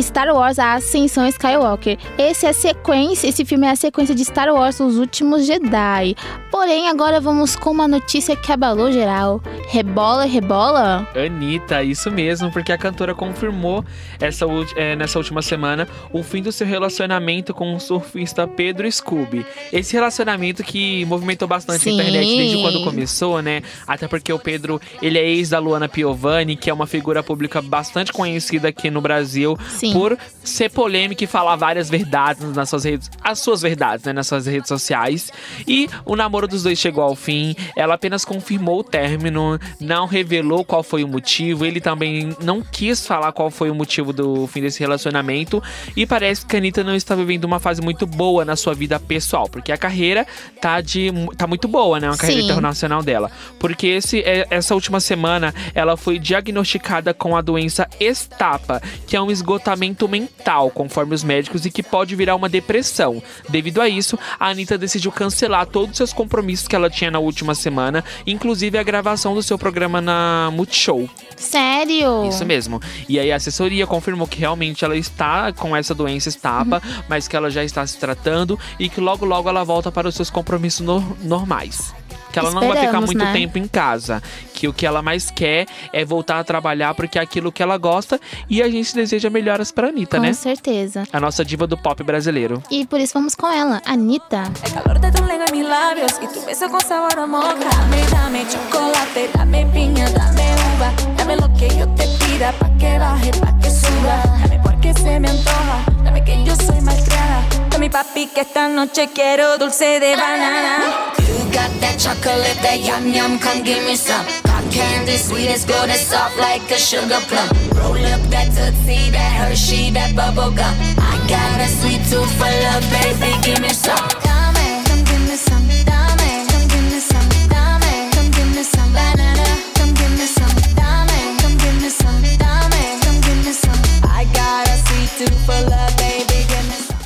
Star 0.00 0.28
Wars 0.34 0.58
A 0.58 0.74
Ascensão 0.74 1.26
Skywalker. 1.28 1.98
Esse 2.18 2.46
é 2.46 2.48
a 2.48 2.52
sequência, 2.52 3.28
esse 3.28 3.44
filme 3.44 3.66
é 3.66 3.70
a 3.70 3.76
sequência 3.76 4.14
de 4.14 4.24
Star 4.24 4.52
Wars 4.52 4.80
Os 4.80 4.96
Últimos 4.96 5.46
Jedi. 5.46 6.14
Porém, 6.50 6.88
agora 6.88 7.20
vamos 7.20 7.56
com 7.56 7.70
uma 7.70 7.86
notícia 7.88 8.34
que 8.36 8.52
abalou 8.52 8.90
geral. 8.90 9.40
Rebola, 9.68 10.24
rebola? 10.24 11.08
Anitta, 11.14 11.82
isso 11.82 12.10
mesmo, 12.10 12.50
porque 12.50 12.72
a 12.72 12.78
cantora 12.78 13.14
confirmou 13.14 13.84
essa, 14.20 14.46
é, 14.76 14.96
nessa 14.96 15.18
última 15.18 15.42
semana 15.42 15.88
o 16.12 16.22
fim 16.22 16.42
do 16.42 16.52
seu 16.52 16.66
relacionamento 16.66 17.54
com 17.54 17.74
o 17.74 17.80
surfista 17.80 18.46
Pedro 18.46 18.90
Scooby. 18.90 19.44
Esse 19.72 19.94
relacionamento 19.94 20.62
que 20.62 21.04
movimentou 21.06 21.48
bastante 21.48 21.84
Sim. 21.84 21.90
a 21.90 21.92
internet 21.94 22.36
desde 22.36 22.62
quando 22.62 22.84
começou, 22.84 23.42
né? 23.42 23.62
Até 23.86 24.08
porque 24.08 24.32
o 24.32 24.38
Pedro, 24.38 24.80
ele 25.00 25.18
é 25.18 25.26
ex 25.26 25.50
da 25.50 25.58
Luana 25.58 25.88
Piovani, 25.88 26.56
que 26.56 26.70
é 26.70 26.74
uma 26.74 26.86
figura 26.86 27.22
pública 27.22 27.60
bastante 27.60 28.12
conhecida 28.12 28.68
aqui 28.68 28.90
no 28.90 29.00
Brasil 29.00 29.56
Sim. 29.72 29.92
por 29.92 30.16
ser 30.44 30.70
polêmica 30.70 31.24
e 31.24 31.26
falar 31.26 31.56
várias 31.56 31.88
verdades 31.88 32.54
nas 32.54 32.68
suas 32.68 32.84
redes, 32.84 33.10
as 33.22 33.38
suas 33.38 33.62
verdades, 33.62 34.04
né, 34.04 34.12
nas 34.12 34.26
suas 34.26 34.46
redes 34.46 34.68
sociais. 34.68 35.30
E 35.66 35.88
o 36.04 36.16
namoro 36.16 36.46
dos 36.48 36.62
dois 36.62 36.78
chegou 36.78 37.02
ao 37.04 37.14
fim. 37.14 37.54
Ela 37.76 37.94
apenas 37.94 38.24
confirmou 38.24 38.80
o 38.80 38.84
término, 38.84 39.58
não 39.80 40.06
revelou 40.06 40.64
qual 40.64 40.82
foi 40.82 41.04
o 41.04 41.08
motivo. 41.08 41.64
Ele 41.64 41.80
também 41.80 42.34
não 42.42 42.60
quis 42.62 43.06
falar 43.06 43.32
qual 43.32 43.50
foi 43.50 43.70
o 43.70 43.74
motivo 43.74 44.12
do 44.12 44.46
fim 44.46 44.60
desse 44.60 44.80
relacionamento. 44.80 45.62
E 45.96 46.06
parece 46.06 46.44
que 46.44 46.56
a 46.56 46.58
Anitta 46.58 46.82
não 46.84 46.94
está 46.94 47.14
vivendo 47.14 47.44
uma 47.44 47.60
fase 47.60 47.80
muito 47.82 48.06
boa 48.06 48.44
na 48.44 48.56
sua 48.56 48.74
vida 48.74 48.98
pessoal, 48.98 49.48
porque 49.48 49.72
a 49.72 49.76
carreira 49.76 50.26
tá 50.60 50.80
de 50.80 51.10
tá 51.36 51.46
muito 51.46 51.68
boa, 51.68 51.98
né, 52.00 52.08
uma 52.08 52.16
carreira 52.16 52.42
Sim. 52.42 52.48
internacional 52.48 53.02
dela. 53.02 53.30
Porque 53.58 53.86
esse, 53.86 54.20
é- 54.20 54.46
essa 54.50 54.74
última 54.74 55.00
semana 55.00 55.54
ela 55.74 55.96
foi 55.96 56.18
diagnosticada 56.18 57.14
com 57.14 57.36
a 57.36 57.40
doença 57.40 57.88
estapa, 58.00 58.80
que 59.06 59.16
é 59.16 59.20
um 59.22 59.30
esgotamento 59.66 60.08
mental, 60.08 60.70
conforme 60.70 61.14
os 61.14 61.22
médicos, 61.22 61.64
e 61.64 61.70
que 61.70 61.82
pode 61.82 62.16
virar 62.16 62.34
uma 62.34 62.48
depressão. 62.48 63.22
Devido 63.48 63.80
a 63.80 63.88
isso, 63.88 64.18
a 64.38 64.48
Anitta 64.48 64.76
decidiu 64.76 65.12
cancelar 65.12 65.66
todos 65.66 65.92
os 65.92 65.96
seus 65.96 66.12
compromissos 66.12 66.66
que 66.66 66.74
ela 66.74 66.90
tinha 66.90 67.10
na 67.10 67.20
última 67.20 67.54
semana, 67.54 68.04
inclusive 68.26 68.76
a 68.76 68.82
gravação 68.82 69.34
do 69.34 69.42
seu 69.42 69.56
programa 69.56 70.00
na 70.00 70.50
Multishow. 70.52 71.08
Sério? 71.36 72.26
Isso 72.28 72.44
mesmo. 72.44 72.80
E 73.08 73.18
aí 73.20 73.30
a 73.30 73.36
assessoria 73.36 73.86
confirmou 73.86 74.26
que 74.26 74.38
realmente 74.40 74.84
ela 74.84 74.96
está 74.96 75.52
com 75.52 75.76
essa 75.76 75.94
doença 75.94 76.28
estapa, 76.28 76.82
mas 77.08 77.28
que 77.28 77.36
ela 77.36 77.50
já 77.50 77.62
está 77.62 77.86
se 77.86 77.96
tratando 77.98 78.58
e 78.78 78.88
que 78.88 79.00
logo 79.00 79.24
logo 79.24 79.48
ela 79.48 79.62
volta 79.64 79.92
para 79.92 80.08
os 80.08 80.14
seus 80.14 80.28
compromissos 80.30 80.80
no- 80.84 81.16
normais. 81.22 81.94
Que 82.32 82.38
ela 82.38 82.50
não 82.50 82.60
vai 82.60 82.70
ficar 82.70 82.82
Esperamos, 82.84 83.06
muito 83.06 83.24
né? 83.24 83.32
tempo 83.32 83.58
em 83.58 83.68
casa. 83.68 84.22
Que 84.54 84.66
o 84.68 84.72
que 84.72 84.86
ela 84.86 85.02
mais 85.02 85.30
quer 85.30 85.66
é 85.92 86.04
voltar 86.04 86.38
a 86.38 86.44
trabalhar 86.44 86.94
porque 86.94 87.18
é 87.18 87.22
aquilo 87.22 87.52
que 87.52 87.62
ela 87.62 87.76
gosta. 87.76 88.20
E 88.48 88.62
a 88.62 88.68
gente 88.68 88.94
deseja 88.94 89.28
melhoras 89.30 89.70
pra 89.70 89.88
Anitta, 89.88 90.16
Com 90.16 90.22
né? 90.22 90.32
certeza. 90.32 91.04
A 91.12 91.20
nossa 91.20 91.44
diva 91.44 91.66
do 91.66 91.76
pop 91.76 92.02
brasileiro. 92.02 92.62
E 92.70 92.86
por 92.86 93.00
isso 93.00 93.14
vamos 93.14 93.34
com 93.34 93.46
ela, 93.48 93.80
Anitta. 93.84 94.50
El 94.64 94.72
calor 94.72 94.98
de 94.98 95.10
tu 95.12 95.22
lengua 95.24 95.44
en 95.48 95.58
mis 95.58 95.68
labios 95.68 96.12
y 96.22 96.26
tu 96.28 96.44
beso 96.46 96.68
con 96.68 96.80
sabor 96.80 97.18
a 97.18 97.26
moca. 97.26 97.54
Dame, 97.54 98.02
dame 98.10 98.44
chocolate, 98.46 99.30
dame 99.36 99.66
piña, 99.66 100.08
dame 100.10 100.42
uva. 100.76 100.92
Dame 101.16 101.36
lo 101.36 101.52
que 101.54 101.68
yo 101.76 101.86
te 101.94 102.06
pida 102.24 102.52
pa' 102.52 102.70
que 102.78 102.98
baje, 102.98 103.30
pa' 103.40 103.58
que 103.60 103.70
suba. 103.70 104.22
Dame 104.42 104.60
porque 104.62 104.94
se 104.94 105.20
me 105.20 105.28
antoja, 105.28 105.84
dame 106.04 106.24
que 106.24 106.44
yo 106.44 106.54
soy 106.56 106.80
malcriada. 106.80 107.44
Dame 107.82 107.90
papi 107.90 108.28
que 108.28 108.42
esta 108.42 108.68
noche 108.68 109.10
quiero 109.12 109.58
dulce 109.58 109.98
de 109.98 110.14
banana. 110.14 111.12
You 111.18 111.50
got 111.50 111.68
that 111.80 111.98
chocolate, 111.98 112.62
that 112.62 112.78
yum 112.78 113.12
yum, 113.12 113.40
come 113.40 113.64
give 113.64 113.84
me 113.84 113.96
some. 113.96 114.24
Got 114.44 114.70
candy, 114.70 115.16
sweet 115.16 115.48
as 115.48 115.64
gold, 115.64 115.88
it's 115.90 116.06
soft 116.06 116.38
like 116.38 116.62
a 116.70 116.78
sugar 116.78 117.18
plum. 117.26 117.50
Roll 117.74 117.98
up 118.06 118.22
that 118.30 118.54
Tootsie, 118.54 119.10
that 119.10 119.34
Hershey, 119.34 119.90
that 119.90 120.14
bubble 120.14 120.54
gum. 120.54 120.76
I 120.96 121.18
got 121.26 121.58
a 121.58 121.66
sweet 121.66 122.06
tooth 122.06 122.30
for 122.38 122.46
love, 122.46 122.86
baby, 122.94 123.34
give 123.42 123.58
me 123.58 123.74
some. 123.74 123.98
Dame, 124.22 124.86
come 124.86 125.02
give 125.02 125.26
me 125.26 125.34
some. 125.34 125.66
Dame, 125.66 126.46
come 126.54 126.66
give 126.70 126.86
me 126.86 127.02
some. 127.02 127.28
Dame, 127.50 128.14
come 128.14 128.30
give 128.30 128.46
me 128.54 128.62
some 128.62 128.92
banana. 128.94 129.42
Come 129.74 129.90
give 129.98 130.14
me 130.14 130.26
some. 130.30 130.54
Dame, 130.78 131.34
come 131.42 131.58
give 131.58 131.82
me 131.82 131.90
some. 131.90 132.22
Dame, 132.22 133.02
come 133.02 133.18
give 133.26 133.42
me 133.42 133.50
some. 133.50 133.82
I 134.06 134.22
got 134.30 134.70
a 134.70 134.76
sweet 134.86 135.10
tooth 135.18 135.34
for 135.42 135.58
love, 135.66 135.90
baby, 135.98 136.46
give 136.46 136.62
me 136.70 136.78
some. 136.78 137.01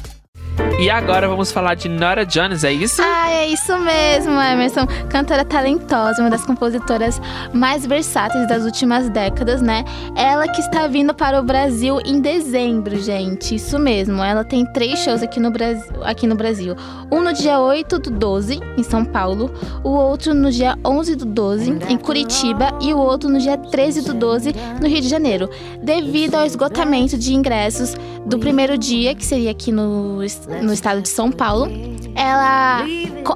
E 0.78 0.90
agora 0.90 1.26
vamos 1.26 1.50
falar 1.50 1.74
de 1.74 1.88
Nora 1.88 2.26
Jones, 2.26 2.62
é 2.62 2.70
isso? 2.70 3.00
Ah, 3.02 3.30
é 3.30 3.48
isso 3.48 3.78
mesmo, 3.78 4.38
Emerson. 4.38 4.86
Cantora 5.08 5.42
talentosa, 5.42 6.20
uma 6.20 6.28
das 6.28 6.44
compositoras 6.44 7.18
mais 7.52 7.86
versáteis 7.86 8.46
das 8.46 8.62
últimas 8.62 9.08
décadas, 9.08 9.62
né? 9.62 9.84
Ela 10.14 10.46
que 10.46 10.60
está 10.60 10.86
vindo 10.86 11.14
para 11.14 11.40
o 11.40 11.42
Brasil 11.42 11.98
em 12.04 12.20
dezembro, 12.20 13.00
gente. 13.00 13.54
Isso 13.54 13.78
mesmo. 13.78 14.22
Ela 14.22 14.44
tem 14.44 14.66
três 14.66 14.98
shows 14.98 15.22
aqui 15.22 15.40
no 15.40 15.50
Brasil. 15.50 16.04
Aqui 16.04 16.26
no 16.26 16.34
Brasil. 16.34 16.76
Um 17.10 17.22
no 17.22 17.32
dia 17.32 17.58
8 17.58 17.98
do 17.98 18.10
12, 18.10 18.60
em 18.76 18.82
São 18.82 19.02
Paulo. 19.02 19.50
O 19.82 19.90
outro 19.90 20.34
no 20.34 20.50
dia 20.50 20.78
11 20.84 21.16
do 21.16 21.24
12, 21.24 21.70
em 21.88 21.96
Curitiba. 21.96 22.76
E 22.82 22.92
o 22.92 22.98
outro 22.98 23.30
no 23.30 23.38
dia 23.38 23.56
13 23.56 24.02
do 24.02 24.12
12, 24.12 24.54
no 24.78 24.86
Rio 24.86 25.00
de 25.00 25.08
Janeiro. 25.08 25.48
Devido 25.82 26.34
ao 26.34 26.44
esgotamento 26.44 27.16
de 27.16 27.34
ingressos 27.34 27.94
do 28.26 28.38
primeiro 28.38 28.76
dia, 28.76 29.14
que 29.14 29.24
seria 29.24 29.52
aqui 29.52 29.70
no, 29.70 30.22
no 30.62 30.72
estado 30.72 31.00
de 31.02 31.08
São 31.08 31.30
Paulo, 31.30 31.68
ela 32.14 32.84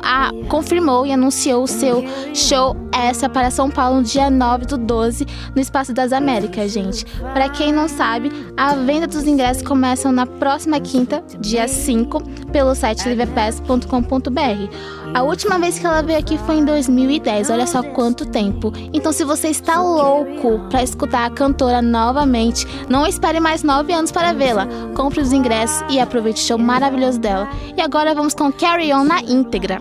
a- 0.02 0.31
confirmou 0.49 1.07
e 1.07 1.12
anunciou 1.12 1.64
o 1.64 1.67
seu 1.67 2.05
show 2.35 2.76
essa 2.93 3.29
para 3.29 3.50
São 3.50 3.71
Paulo 3.71 3.97
no 3.99 4.02
dia 4.02 4.29
9 4.31 4.67
do 4.67 4.76
12, 4.79 5.26
no 5.55 5.61
Espaço 5.61 5.93
das 5.93 6.12
Américas, 6.12 6.71
gente. 6.73 7.05
Para 7.33 7.49
quem 7.49 7.73
não 7.73 7.88
sabe, 7.88 8.31
a 8.57 8.75
venda 8.75 9.07
dos 9.07 9.26
ingressos 9.26 9.62
começam 9.62 10.12
na 10.12 10.26
próxima 10.26 10.79
quinta, 10.81 11.23
dia 11.40 11.67
5, 11.67 12.23
pelo 12.52 12.75
site 12.75 13.09
livepass.com.br. 13.09 14.71
A 15.12 15.23
última 15.23 15.59
vez 15.59 15.79
que 15.79 15.87
ela 15.87 16.02
veio 16.02 16.19
aqui 16.19 16.38
foi 16.38 16.57
em 16.57 16.64
2010, 16.64 17.50
olha 17.50 17.67
só 17.67 17.83
quanto 17.83 18.25
tempo. 18.25 18.73
Então, 18.93 19.12
se 19.12 19.25
você 19.25 19.49
está 19.49 19.81
louco 19.81 20.61
para 20.71 20.83
escutar 20.83 21.26
a 21.26 21.31
cantora 21.31 21.83
novamente, 21.83 22.67
não 22.88 23.07
espere 23.07 23.40
mais 23.40 23.62
nove 23.62 23.93
anos 23.93 24.12
para 24.12 24.33
vê-la. 24.33 24.69
Compre 24.95 25.21
os 25.21 25.33
ingressos 25.33 25.83
e 25.90 25.99
aproveite 25.99 26.43
o 26.43 26.47
show 26.47 26.59
maravilhoso 26.59 27.19
dela. 27.19 27.49
E 27.76 27.81
agora 27.81 28.14
vamos 28.14 28.35
com 28.35 28.52
Carry 28.52 28.93
On 28.93 29.05
na 29.05 29.21
íntegra. 29.21 29.81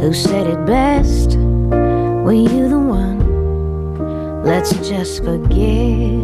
Who 0.00 0.14
said 0.14 0.46
it 0.46 0.64
best? 0.64 1.36
Were 2.24 2.32
you 2.32 2.68
the 2.68 2.78
one? 2.78 4.42
Let's 4.42 4.72
just 4.88 5.22
forget, 5.22 6.16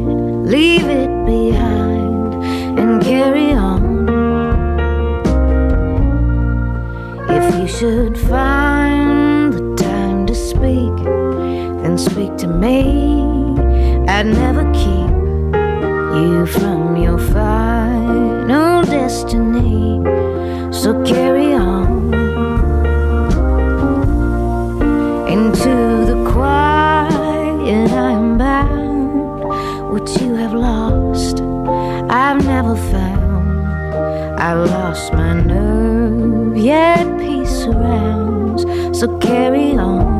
leave 0.54 0.86
it 0.86 1.10
behind, 1.26 2.34
and 2.78 3.02
carry 3.02 3.52
on. 3.52 4.08
If 7.28 7.54
you 7.60 7.68
should 7.68 8.16
find 8.16 9.52
the 9.52 9.76
time 9.76 10.26
to 10.26 10.34
speak, 10.34 10.96
then 11.82 11.98
speak 11.98 12.34
to 12.38 12.46
me. 12.46 12.80
I'd 14.08 14.26
never 14.26 14.64
keep 14.72 15.12
you 16.16 16.46
from 16.46 16.96
your 16.96 17.18
final 17.18 18.82
destiny. 18.84 20.00
So 20.72 21.04
carry 21.04 21.52
on 21.52 21.95
lost 34.64 35.12
my 35.12 35.34
nerve, 35.34 36.56
yet 36.56 37.06
peace 37.18 37.50
surrounds. 37.50 38.62
So 38.98 39.18
carry 39.18 39.76
on. 39.76 40.15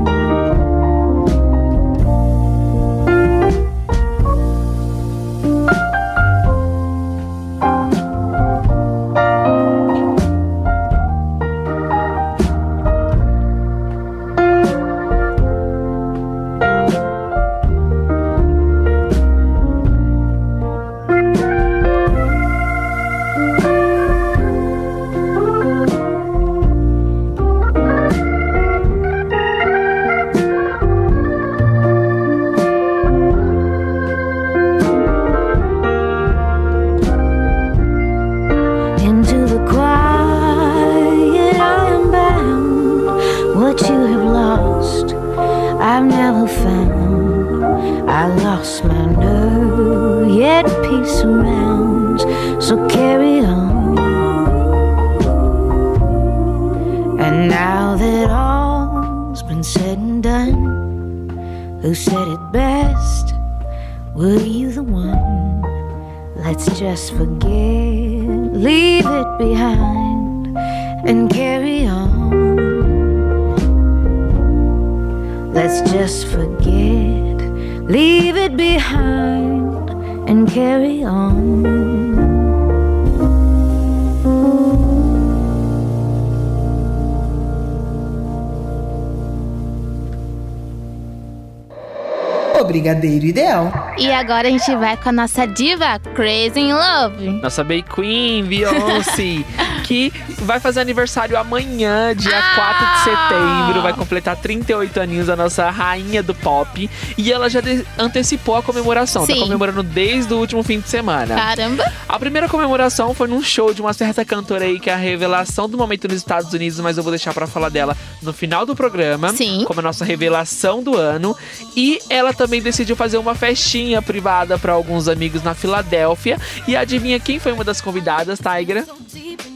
Agora 94.16 94.48
a 94.48 94.50
gente 94.50 94.74
vai 94.76 94.96
com 94.96 95.10
a 95.10 95.12
nossa 95.12 95.46
diva 95.46 95.98
Crazy 96.14 96.60
in 96.60 96.72
Love. 96.72 97.28
Nossa 97.42 97.62
Bay 97.62 97.82
Queen, 97.82 98.44
Beyoncé, 98.44 99.44
que 99.84 100.10
vai 100.46 100.60
fazer 100.60 100.80
aniversário 100.80 101.36
amanhã, 101.36 102.14
dia 102.14 102.38
Ah! 102.38 102.54
4 102.54 102.86
de 102.86 103.04
setembro. 103.04 103.82
Vai 103.82 103.92
completar 103.92 104.36
38 104.36 105.00
aninhos 105.00 105.28
a 105.28 105.36
nossa 105.36 105.68
rainha 105.70 106.22
do 106.22 106.34
pop. 106.34 106.88
E 107.18 107.32
ela 107.32 107.50
já 107.50 107.60
antecipou 107.98 108.56
a 108.56 108.62
comemoração. 108.62 109.26
Tá 109.26 109.34
Sim. 109.34 109.40
comemorando 109.40 109.82
desde 109.82 110.32
o 110.32 110.38
último 110.38 110.62
fim 110.62 110.80
de 110.80 110.88
semana. 110.88 111.34
Caramba. 111.34 111.84
A 112.08 112.18
primeira 112.18 112.48
comemoração 112.48 113.12
foi 113.14 113.28
num 113.28 113.42
show 113.42 113.74
de 113.74 113.80
uma 113.80 113.92
certa 113.92 114.24
cantora 114.24 114.64
aí, 114.64 114.78
que 114.80 114.88
é 114.88 114.94
a 114.94 114.96
revelação 114.96 115.68
do 115.68 115.76
momento 115.76 116.06
nos 116.08 116.16
Estados 116.18 116.52
Unidos, 116.52 116.78
mas 116.80 116.96
eu 116.96 117.02
vou 117.02 117.10
deixar 117.12 117.34
pra 117.34 117.46
falar 117.46 117.68
dela 117.68 117.96
no 118.22 118.32
final 118.32 118.64
do 118.64 118.74
programa. 118.76 119.32
Sim. 119.32 119.64
Como 119.66 119.80
a 119.80 119.82
nossa 119.82 120.04
revelação 120.04 120.82
do 120.82 120.96
ano. 120.96 121.36
E 121.76 121.98
ela 122.08 122.32
também 122.32 122.62
decidiu 122.62 122.94
fazer 122.96 123.18
uma 123.18 123.34
festinha 123.34 124.00
privada 124.00 124.58
pra 124.58 124.72
alguns 124.72 125.08
amigos 125.08 125.42
na 125.42 125.54
Filadélfia. 125.54 126.38
E 126.66 126.76
adivinha 126.76 127.18
quem 127.18 127.38
foi 127.38 127.52
uma 127.52 127.64
das 127.64 127.80
convidadas, 127.80 128.38
Tigra? 128.38 128.84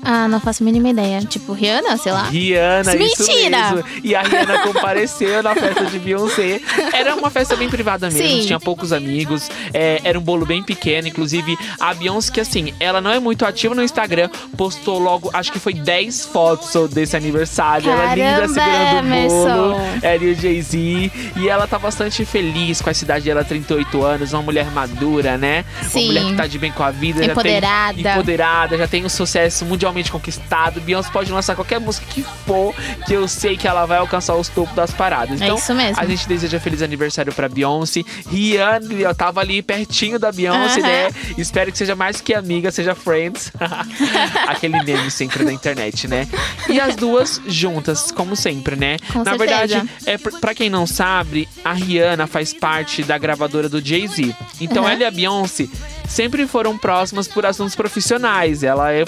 Ah, 0.02 0.26
não 0.28 0.40
faço 0.40 0.62
a 0.62 0.66
mínima 0.80 1.00
ideia. 1.02 1.20
Tipo, 1.20 1.52
Rihanna, 1.52 1.96
sei 1.96 2.12
lá. 2.12 2.22
Rihanna, 2.24 2.96
isso 2.96 3.22
Mentira! 3.26 3.84
E 4.02 4.14
a 4.14 4.22
Rihanna 4.22 4.58
compareceu 4.60 5.42
na 5.42 5.54
festa 5.54 5.84
de 5.84 5.98
Beyoncé. 5.98 6.60
Era 6.92 7.14
uma 7.14 7.30
festa 7.30 7.54
bem 7.56 7.68
privada 7.68 8.10
mesmo, 8.10 8.26
Sim. 8.40 8.46
tinha 8.46 8.60
poucos 8.60 8.92
amigos. 8.92 9.48
é, 9.72 10.00
era 10.04 10.18
um 10.18 10.22
bolo 10.22 10.44
bem 10.46 10.62
pequeno. 10.62 11.08
Inclusive, 11.08 11.56
a 11.78 11.94
Beyoncé, 11.94 12.32
que 12.32 12.40
assim, 12.40 12.72
ela 12.80 13.00
não 13.00 13.10
é 13.10 13.18
muito 13.18 13.44
ativa 13.44 13.74
no 13.74 13.82
Instagram, 13.82 14.28
postou 14.56 14.98
logo, 14.98 15.30
acho 15.32 15.52
que 15.52 15.58
foi 15.58 15.74
10 15.74 16.26
fotos 16.26 16.90
desse 16.90 17.16
aniversário. 17.16 17.90
ela 17.90 18.14
linda 18.14 18.48
Caramba, 18.48 18.54
segurando 18.54 18.98
o 18.98 19.28
bolo. 19.28 19.74
Emerson. 19.74 19.98
Ela 20.02 20.24
e 20.24 20.32
o 20.32 20.34
Jay-Z. 20.34 20.78
E 21.36 21.48
ela 21.48 21.66
tá 21.66 21.78
bastante 21.78 22.24
feliz 22.24 22.80
com 22.80 22.90
a 22.90 22.94
cidade 22.94 23.24
dela, 23.24 23.44
38 23.44 24.02
anos, 24.04 24.32
uma 24.32 24.42
mulher 24.42 24.70
madura, 24.70 25.36
né? 25.36 25.64
Sim. 25.82 26.00
Uma 26.00 26.06
mulher 26.06 26.24
que 26.30 26.36
tá 26.36 26.46
de 26.46 26.58
bem 26.58 26.72
com 26.72 26.82
a 26.82 26.90
vida. 26.90 27.18
já 27.22 27.26
tem- 27.26 27.32
Empoderada. 27.32 28.00
empoderada, 28.00 28.78
já 28.78 28.86
tem 28.86 29.04
um 29.04 29.08
sucesso 29.08 29.64
mundialmente 29.64 30.10
conquistado. 30.12 30.69
Beyoncé 30.78 31.10
pode 31.10 31.32
lançar 31.32 31.54
qualquer 31.56 31.80
música 31.80 32.06
que 32.10 32.22
for, 32.46 32.74
que 33.06 33.14
eu 33.14 33.26
sei 33.26 33.56
que 33.56 33.66
ela 33.66 33.86
vai 33.86 33.98
alcançar 33.98 34.34
os 34.36 34.48
topos 34.48 34.74
das 34.74 34.90
paradas. 34.92 35.40
É 35.40 35.44
Então, 35.44 35.56
isso 35.56 35.74
mesmo. 35.74 36.00
a 36.00 36.06
gente 36.06 36.28
deseja 36.28 36.60
feliz 36.60 36.82
aniversário 36.82 37.32
pra 37.32 37.48
Beyoncé. 37.48 38.02
Rihanna, 38.30 38.92
eu 38.94 39.14
tava 39.14 39.40
ali 39.40 39.62
pertinho 39.62 40.18
da 40.18 40.30
Beyoncé, 40.30 40.80
né? 40.80 41.08
Espero 41.38 41.72
que 41.72 41.78
seja 41.78 41.96
mais 41.96 42.20
que 42.20 42.34
amiga, 42.34 42.70
seja 42.70 42.94
friends. 42.94 43.50
Aquele 44.46 44.82
meme 44.82 45.10
sempre 45.10 45.44
da 45.44 45.52
internet, 45.52 46.06
né? 46.06 46.28
E 46.68 46.80
as 46.80 46.94
duas 46.96 47.40
juntas, 47.46 48.10
como 48.12 48.36
sempre, 48.36 48.76
né? 48.76 48.96
Com 49.12 49.20
Na 49.20 49.36
certeza. 49.36 49.38
verdade, 49.66 49.90
é, 50.06 50.18
pra 50.18 50.54
quem 50.54 50.68
não 50.70 50.86
sabe, 50.86 51.48
a 51.64 51.72
Rihanna 51.72 52.26
faz 52.26 52.52
parte 52.52 53.02
da 53.02 53.16
gravadora 53.18 53.68
do 53.68 53.80
Jay-Z. 53.84 54.34
Então 54.60 54.82
Uhum. 54.84 54.88
ela 54.88 55.00
e 55.02 55.04
a 55.04 55.10
Beyoncé 55.10 55.68
sempre 56.10 56.46
foram 56.46 56.76
próximas 56.76 57.26
por 57.28 57.46
assuntos 57.46 57.74
profissionais. 57.74 58.62
Ela 58.62 58.92
é 58.92 59.04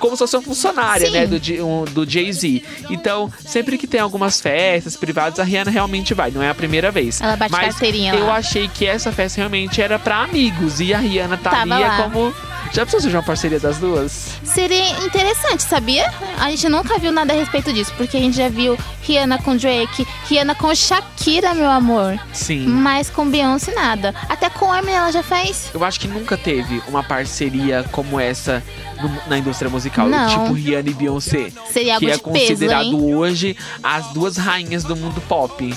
como 0.00 0.12
se 0.12 0.18
fosse 0.18 0.36
uma 0.36 0.42
funcionária, 0.42 1.06
Sim. 1.06 1.12
né, 1.12 1.26
do, 1.26 1.36
um- 1.66 1.84
do 1.84 2.08
Jay-Z. 2.08 2.62
Então, 2.90 3.30
sempre 3.44 3.76
que 3.78 3.86
tem 3.86 4.00
algumas 4.00 4.40
festas 4.40 4.96
privadas, 4.96 5.38
a 5.38 5.44
Rihanna 5.44 5.70
realmente 5.70 6.14
vai. 6.14 6.30
Não 6.30 6.42
é 6.42 6.48
a 6.50 6.54
primeira 6.54 6.90
vez. 6.90 7.20
Ela 7.20 7.36
bate 7.36 7.52
Mas 7.52 7.74
carteirinha 7.74 8.14
eu 8.14 8.26
lá. 8.26 8.36
achei 8.36 8.66
que 8.68 8.86
essa 8.86 9.12
festa 9.12 9.36
realmente 9.40 9.80
era 9.82 9.98
pra 9.98 10.22
amigos. 10.22 10.80
E 10.80 10.94
a 10.94 10.98
Rihanna 10.98 11.36
tá 11.36 11.50
Tava 11.50 11.74
ali 11.74 11.82
é 11.84 11.88
lá. 11.88 12.02
como... 12.10 12.34
Já 12.70 12.82
precisou 12.82 13.00
surgir 13.00 13.16
uma 13.16 13.22
parceria 13.22 13.58
das 13.58 13.78
duas? 13.78 14.32
Seria 14.44 14.90
interessante, 15.02 15.62
sabia? 15.62 16.12
A 16.38 16.50
gente 16.50 16.68
nunca 16.68 16.98
viu 16.98 17.10
nada 17.10 17.32
a 17.32 17.36
respeito 17.36 17.72
disso, 17.72 17.94
porque 17.96 18.18
a 18.18 18.20
gente 18.20 18.36
já 18.36 18.50
viu 18.50 18.76
Rihanna 19.02 19.38
com 19.38 19.56
Drake, 19.56 20.06
Rihanna 20.28 20.54
com 20.54 20.74
Shakira, 20.74 21.54
meu 21.54 21.70
amor. 21.70 22.18
Sim. 22.30 22.66
Mas 22.66 23.08
com 23.08 23.26
Beyoncé 23.26 23.72
nada. 23.72 24.14
Até 24.28 24.50
com 24.50 24.74
Eminem 24.74 24.96
ela 24.96 25.10
já 25.10 25.22
fez. 25.22 25.70
Eu 25.72 25.82
acho 25.82 25.98
que 25.98 26.06
nunca 26.08 26.36
teve 26.38 26.82
uma 26.88 27.02
parceria 27.02 27.84
como 27.92 28.18
essa 28.18 28.62
no- 29.00 29.28
na 29.28 29.38
indústria 29.38 29.70
musical. 29.70 30.08
Não. 30.08 30.28
Tipo 30.28 30.52
Rihanna 30.52 30.88
e 30.90 30.94
Beyoncé. 30.94 31.50
Seria 31.70 31.94
algo 31.94 32.06
que 32.06 32.12
é 32.12 32.16
de 32.16 32.22
peso, 32.22 32.46
considerado 32.48 32.84
hein? 32.86 33.14
hoje 33.14 33.56
as 33.82 34.06
duas 34.12 34.36
rainhas 34.36 34.84
do 34.84 34.96
mundo 34.96 35.20
pop. 35.28 35.74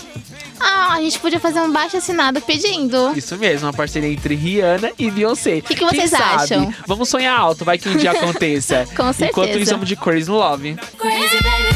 Ah, 0.64 0.94
a 0.94 1.02
gente 1.02 1.18
podia 1.20 1.40
fazer 1.40 1.60
um 1.62 1.72
baixo 1.72 1.98
assinado 1.98 2.40
pedindo. 2.42 3.12
Isso 3.18 3.36
mesmo, 3.38 3.66
uma 3.66 3.74
parceria 3.74 4.10
entre 4.10 4.36
Rihanna 4.36 4.92
e 4.98 5.10
Beyoncé. 5.10 5.58
O 5.58 5.62
que 5.64 5.76
que 5.76 5.84
vocês 5.86 6.14
acham? 6.14 6.72
Vamos 6.86 7.10
sonhar 7.10 7.38
alto, 7.38 7.66
vai 7.66 7.80
que 7.80 7.90
um 7.90 7.98
dia 7.98 8.12
aconteça. 8.14 8.86
Com 8.96 9.10
Enquanto 9.10 9.16
certeza. 9.16 9.60
isso, 9.60 9.72
vamos 9.72 9.88
de 9.90 9.96
Crazy 9.96 10.30
Love. 10.30 10.76
Crazy 11.00 11.38
baby, 11.44 11.76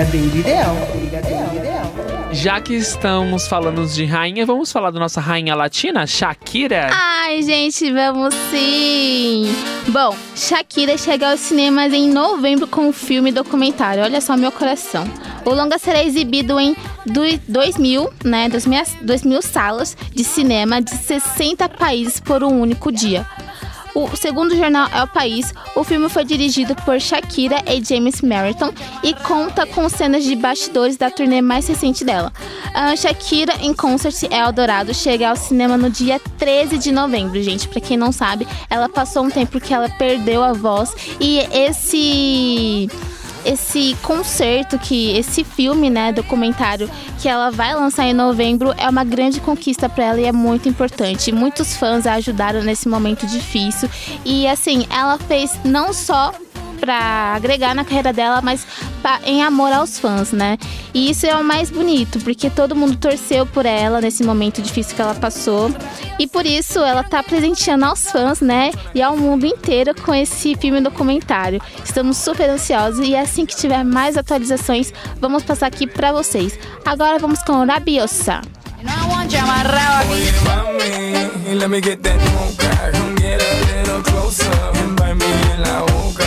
Brigadeiro 0.00 0.38
Ideal. 0.38 0.76
O 0.94 0.98
Brigadeiro 0.98 1.56
Ideal. 1.56 1.92
Já 2.32 2.58
que 2.58 2.74
estamos 2.74 3.46
falando 3.46 3.86
de 3.86 4.06
rainha, 4.06 4.46
vamos 4.46 4.72
falar 4.72 4.90
da 4.90 4.98
nossa 4.98 5.20
rainha 5.20 5.54
latina, 5.54 6.06
Shakira. 6.06 6.88
Ai, 6.90 7.42
gente, 7.42 7.92
vamos 7.92 8.32
sim! 8.50 9.54
Bom, 9.88 10.16
Shakira 10.34 10.96
chega 10.96 11.30
aos 11.30 11.40
cinemas 11.40 11.92
em 11.92 12.10
novembro 12.10 12.66
com 12.66 12.88
um 12.88 12.92
filme 12.94 13.30
documentário. 13.30 14.02
Olha 14.02 14.22
só 14.22 14.38
meu 14.38 14.50
coração. 14.50 15.04
O 15.44 15.50
longa 15.50 15.76
será 15.78 16.02
exibido 16.02 16.58
em 16.58 16.74
2000, 17.04 18.10
né, 18.24 18.48
2000, 18.48 18.82
2000 19.02 19.42
salas 19.42 19.96
de 20.14 20.24
cinema 20.24 20.80
de 20.80 20.92
60 20.92 21.68
países 21.68 22.20
por 22.20 22.42
um 22.42 22.58
único 22.58 22.90
dia. 22.90 23.26
O 23.94 24.16
segundo 24.16 24.56
jornal 24.56 24.88
é 24.94 25.02
o 25.02 25.06
País. 25.06 25.52
O 25.74 25.82
filme 25.82 26.08
foi 26.08 26.24
dirigido 26.24 26.74
por 26.76 27.00
Shakira 27.00 27.56
e 27.66 27.82
James 27.84 28.20
Merton 28.20 28.72
e 29.02 29.12
conta 29.14 29.66
com 29.66 29.88
cenas 29.88 30.24
de 30.24 30.36
bastidores 30.36 30.96
da 30.96 31.10
turnê 31.10 31.40
mais 31.40 31.66
recente 31.66 32.04
dela. 32.04 32.32
A 32.72 32.94
Shakira 32.94 33.54
em 33.60 33.74
Concert 33.74 34.14
Eldorado 34.30 34.94
chega 34.94 35.28
ao 35.28 35.36
cinema 35.36 35.76
no 35.76 35.90
dia 35.90 36.20
13 36.38 36.78
de 36.78 36.92
novembro, 36.92 37.42
gente. 37.42 37.68
Pra 37.68 37.80
quem 37.80 37.96
não 37.96 38.12
sabe, 38.12 38.46
ela 38.68 38.88
passou 38.88 39.24
um 39.24 39.30
tempo 39.30 39.60
que 39.60 39.74
ela 39.74 39.88
perdeu 39.88 40.42
a 40.42 40.52
voz 40.52 40.94
e 41.20 41.38
esse 41.52 42.88
esse 43.44 43.96
concerto 44.02 44.78
que 44.78 45.16
esse 45.16 45.44
filme, 45.44 45.90
né, 45.90 46.12
documentário 46.12 46.90
que 47.18 47.28
ela 47.28 47.50
vai 47.50 47.74
lançar 47.74 48.06
em 48.06 48.12
novembro 48.12 48.74
é 48.76 48.88
uma 48.88 49.04
grande 49.04 49.40
conquista 49.40 49.88
para 49.88 50.04
ela 50.04 50.20
e 50.20 50.24
é 50.24 50.32
muito 50.32 50.68
importante. 50.68 51.32
Muitos 51.32 51.76
fãs 51.76 52.06
a 52.06 52.14
ajudaram 52.14 52.62
nesse 52.62 52.88
momento 52.88 53.26
difícil 53.26 53.88
e 54.24 54.46
assim, 54.46 54.86
ela 54.90 55.18
fez 55.18 55.58
não 55.64 55.92
só 55.92 56.32
para 56.80 57.34
agregar 57.36 57.74
na 57.74 57.84
carreira 57.84 58.12
dela, 58.12 58.40
mas 58.42 58.66
pa- 59.02 59.20
em 59.24 59.42
amor 59.44 59.70
aos 59.72 59.98
fãs, 59.98 60.32
né? 60.32 60.56
E 60.94 61.10
isso 61.10 61.26
é 61.26 61.36
o 61.36 61.44
mais 61.44 61.70
bonito, 61.70 62.18
porque 62.20 62.48
todo 62.50 62.74
mundo 62.74 62.96
torceu 62.96 63.44
por 63.46 63.66
ela 63.66 64.00
nesse 64.00 64.24
momento 64.24 64.60
difícil 64.62 64.96
que 64.96 65.02
ela 65.02 65.14
passou. 65.14 65.70
E 66.18 66.26
por 66.26 66.44
isso 66.46 66.80
ela 66.80 67.04
tá 67.04 67.22
presenteando 67.22 67.84
aos 67.84 68.10
fãs, 68.10 68.40
né? 68.40 68.72
E 68.94 69.00
ao 69.02 69.16
mundo 69.16 69.46
inteiro 69.46 69.94
com 70.02 70.14
esse 70.14 70.56
filme 70.56 70.80
documentário. 70.80 71.60
Estamos 71.84 72.16
super 72.16 72.48
ansiosos 72.50 73.06
e 73.06 73.14
assim 73.14 73.44
que 73.46 73.54
tiver 73.54 73.84
mais 73.84 74.16
atualizações, 74.16 74.92
vamos 75.20 75.42
passar 75.42 75.66
aqui 75.66 75.86
para 75.86 76.10
vocês. 76.12 76.58
Agora 76.84 77.18
vamos 77.18 77.42
com 77.42 77.64
Rabiosa. 77.64 78.40
Let 81.52 81.68
me 81.68 81.80
get 81.82 82.02
that. 82.02 82.18
Come 82.92 83.16
get 83.16 83.40
a 83.42 83.82
little 83.82 84.02
closer 84.02 84.50
and 84.76 84.96
bite 84.96 85.14
me 85.16 85.26
en 85.26 85.62
la 85.62 85.80
boca. 85.80 86.24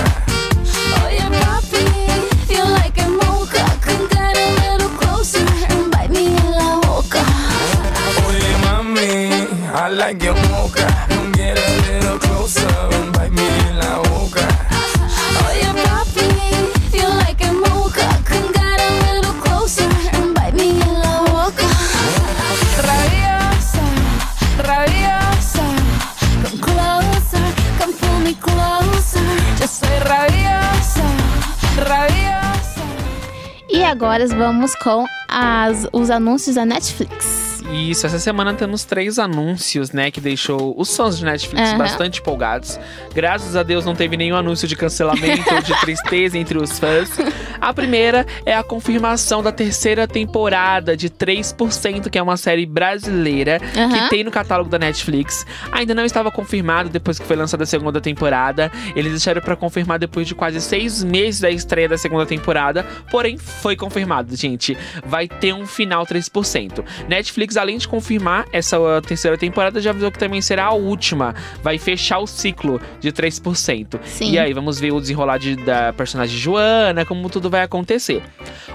Like 10.05 10.21
your 10.21 10.35
mocha. 10.51 10.85
Come 11.09 11.31
get 11.31 11.57
a 11.57 11.67
little 11.87 12.19
closer 12.19 12.67
and 12.97 13.13
bite 13.13 13.31
me 13.31 13.47
en 13.67 13.77
la 13.79 13.93
boca. 14.09 14.45
Oye, 15.45 15.69
papi, 15.83 16.27
you 16.97 17.07
like 17.23 17.41
a 17.47 17.51
mocha. 17.53 18.07
Come 18.29 18.51
get 18.51 18.79
a 18.87 18.89
little 19.05 19.35
closer 19.43 19.89
and 20.17 20.35
bite 20.35 20.55
me 20.55 20.71
in 20.71 20.93
la 21.03 21.15
boca. 21.31 21.67
Rabiosa, 22.87 23.85
rabiosa. 24.67 25.65
Come 26.43 26.59
closer, 26.67 27.45
come 27.79 27.93
pull 27.99 28.19
me 28.27 28.33
closer. 28.47 29.27
Yo 29.59 29.67
soy 29.67 29.97
rabiosa, 30.11 31.07
rabiosa. 31.89 32.83
agora 33.85 34.27
vamos 34.27 34.75
com 34.75 35.05
as, 35.29 35.87
os 35.93 36.09
anúncios 36.09 36.55
da 36.55 36.65
Netflix. 36.65 37.52
Isso, 37.71 38.05
essa 38.05 38.19
semana 38.19 38.53
temos 38.53 38.83
três 38.83 39.17
anúncios, 39.17 39.91
né, 39.91 40.11
que 40.11 40.19
deixou 40.21 40.75
os 40.77 40.95
fãs 40.95 41.17
de 41.17 41.25
Netflix 41.25 41.69
Aham. 41.69 41.77
bastante 41.77 42.19
empolgados. 42.19 42.79
Graças 43.13 43.55
a 43.55 43.63
Deus 43.63 43.85
não 43.85 43.95
teve 43.95 44.15
nenhum 44.17 44.35
anúncio 44.35 44.67
de 44.67 44.75
cancelamento 44.75 45.53
ou 45.53 45.61
de 45.61 45.73
tristeza 45.81 46.37
entre 46.37 46.57
os 46.57 46.77
fãs. 46.77 47.09
A 47.59 47.73
primeira 47.73 48.25
é 48.45 48.53
a 48.53 48.61
confirmação 48.63 49.41
da 49.41 49.51
terceira 49.51 50.07
temporada 50.07 50.95
de 50.97 51.09
3%, 51.09 52.09
que 52.09 52.17
é 52.17 52.21
uma 52.21 52.37
série 52.37 52.65
brasileira 52.65 53.59
Aham. 53.75 53.89
que 54.03 54.09
tem 54.09 54.23
no 54.23 54.31
catálogo 54.31 54.69
da 54.69 54.77
Netflix. 54.77 55.45
Ainda 55.71 55.95
não 55.95 56.03
estava 56.05 56.29
confirmado 56.29 56.89
depois 56.89 57.17
que 57.17 57.25
foi 57.25 57.35
lançada 57.35 57.63
a 57.63 57.67
segunda 57.67 58.01
temporada. 58.01 58.71
Eles 58.95 59.11
deixaram 59.13 59.41
pra 59.41 59.55
confirmar 59.55 59.97
depois 59.97 60.27
de 60.27 60.35
quase 60.35 60.59
seis 60.61 61.03
meses 61.03 61.39
da 61.41 61.49
estreia 61.49 61.87
da 61.87 61.97
segunda 61.97 62.25
temporada. 62.25 62.85
Porém, 63.09 63.37
foi 63.37 63.75
confirmado, 63.75 64.35
gente. 64.35 64.77
Vai 65.05 65.27
ter 65.27 65.53
um 65.53 65.65
final 65.65 66.05
3%. 66.05 66.83
Netflix, 67.07 67.52
além 67.57 67.77
de 67.77 67.87
confirmar 67.87 68.45
essa 68.51 68.79
uh, 68.79 69.01
terceira 69.01 69.37
temporada, 69.37 69.81
já 69.81 69.89
avisou 69.91 70.11
que 70.11 70.19
também 70.19 70.41
será 70.41 70.65
a 70.65 70.73
última. 70.73 71.33
Vai 71.61 71.77
fechar 71.77 72.19
o 72.19 72.27
ciclo 72.27 72.79
de 72.99 73.11
3%. 73.11 73.99
Sim. 74.05 74.31
E 74.31 74.39
aí, 74.39 74.53
vamos 74.53 74.79
ver 74.79 74.91
o 74.91 74.99
desenrolar 74.99 75.37
de- 75.37 75.55
da 75.57 75.93
personagem 75.93 76.37
Joana, 76.37 77.05
como 77.05 77.29
tudo 77.29 77.49
vai 77.49 77.61
acontecer. 77.63 78.21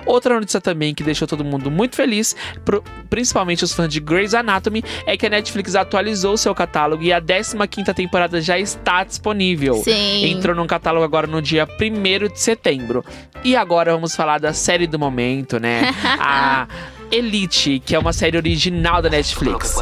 Outra 0.07 0.35
notícia 0.35 0.61
também 0.61 0.95
que 0.95 1.03
deixou 1.03 1.27
todo 1.29 1.45
mundo 1.45 1.71
muito 1.71 1.97
feliz, 1.97 2.35
pro- 2.65 2.83
principalmente 3.11 3.65
os 3.65 3.73
fãs 3.73 3.89
de 3.89 4.01
Grey's 4.01 4.35
Anatomy, 4.35 4.83
é 5.07 5.17
que 5.17 5.27
a 5.27 5.31
Netflix 5.31 5.75
atualizou 5.75 6.37
seu 6.37 6.55
catálogo 6.55 7.03
e 7.03 7.13
a 7.13 7.21
15ª 7.21 7.95
temporada 7.95 8.41
já 8.41 8.59
está 8.59 9.05
disponível. 9.05 9.75
Sim. 9.85 10.27
Entrou 10.27 10.55
no 10.55 10.67
catálogo 10.67 11.05
agora 11.05 11.27
no 11.27 11.43
dia 11.43 11.67
1º 11.67 12.33
de 12.33 12.41
setembro. 12.41 13.05
E 13.45 13.55
agora 13.57 13.93
vamos 13.93 14.15
falar 14.17 14.39
da 14.41 14.53
série 14.53 14.87
do 14.87 14.99
momento, 14.99 15.59
né? 15.61 15.83
a 16.19 16.67
Elite, 17.11 17.81
que 17.85 17.95
é 17.95 17.99
uma 17.99 18.13
série 18.13 18.37
original 18.37 19.01
da 19.01 19.09
Netflix. 19.09 19.77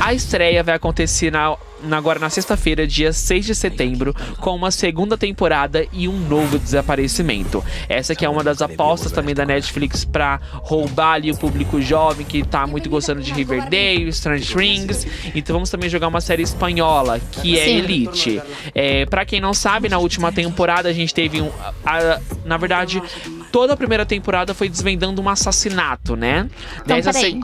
A 0.00 0.12
estreia 0.12 0.62
vai 0.62 0.74
acontecer 0.74 1.30
na, 1.30 1.56
agora 1.90 2.18
na 2.18 2.30
sexta-feira, 2.30 2.86
dia 2.86 3.12
6 3.12 3.46
de 3.46 3.54
setembro, 3.54 4.14
com 4.40 4.54
uma 4.54 4.70
segunda 4.70 5.16
temporada 5.16 5.86
e 5.92 6.08
um 6.08 6.18
novo 6.28 6.58
desaparecimento. 6.58 7.64
Essa 7.88 8.14
que 8.14 8.24
é 8.24 8.28
uma 8.28 8.42
das 8.42 8.62
apostas 8.62 9.12
também 9.12 9.34
da 9.34 9.44
Netflix 9.44 10.04
pra 10.04 10.40
roubar 10.52 11.12
ali 11.14 11.30
o 11.30 11.36
público 11.36 11.80
jovem 11.80 12.24
que 12.26 12.42
tá 12.44 12.66
muito 12.66 12.88
gostando 12.88 13.20
de 13.22 13.32
Riverdale, 13.32 14.08
Strange 14.08 14.54
Things. 14.54 15.06
Então 15.34 15.54
vamos 15.54 15.70
também 15.70 15.88
jogar 15.88 16.08
uma 16.08 16.20
série 16.20 16.42
espanhola, 16.42 17.20
que 17.30 17.58
é 17.58 17.64
Sim. 17.64 17.76
Elite. 17.78 18.42
É, 18.74 19.06
para 19.06 19.24
quem 19.24 19.40
não 19.40 19.54
sabe, 19.54 19.88
na 19.88 19.98
última 19.98 20.32
temporada 20.32 20.88
a 20.88 20.92
gente 20.92 21.12
teve 21.14 21.40
um. 21.40 21.50
a- 21.84 22.20
na 22.44 22.56
verdade, 22.56 23.02
toda 23.50 23.72
a 23.74 23.76
primeira 23.76 24.06
temporada 24.06 24.54
foi 24.54 24.68
desvendando 24.68 25.20
um 25.20 25.28
assassinato, 25.28 26.14
né? 26.16 26.48
Então, 26.84 27.00
peraí. 27.12 27.40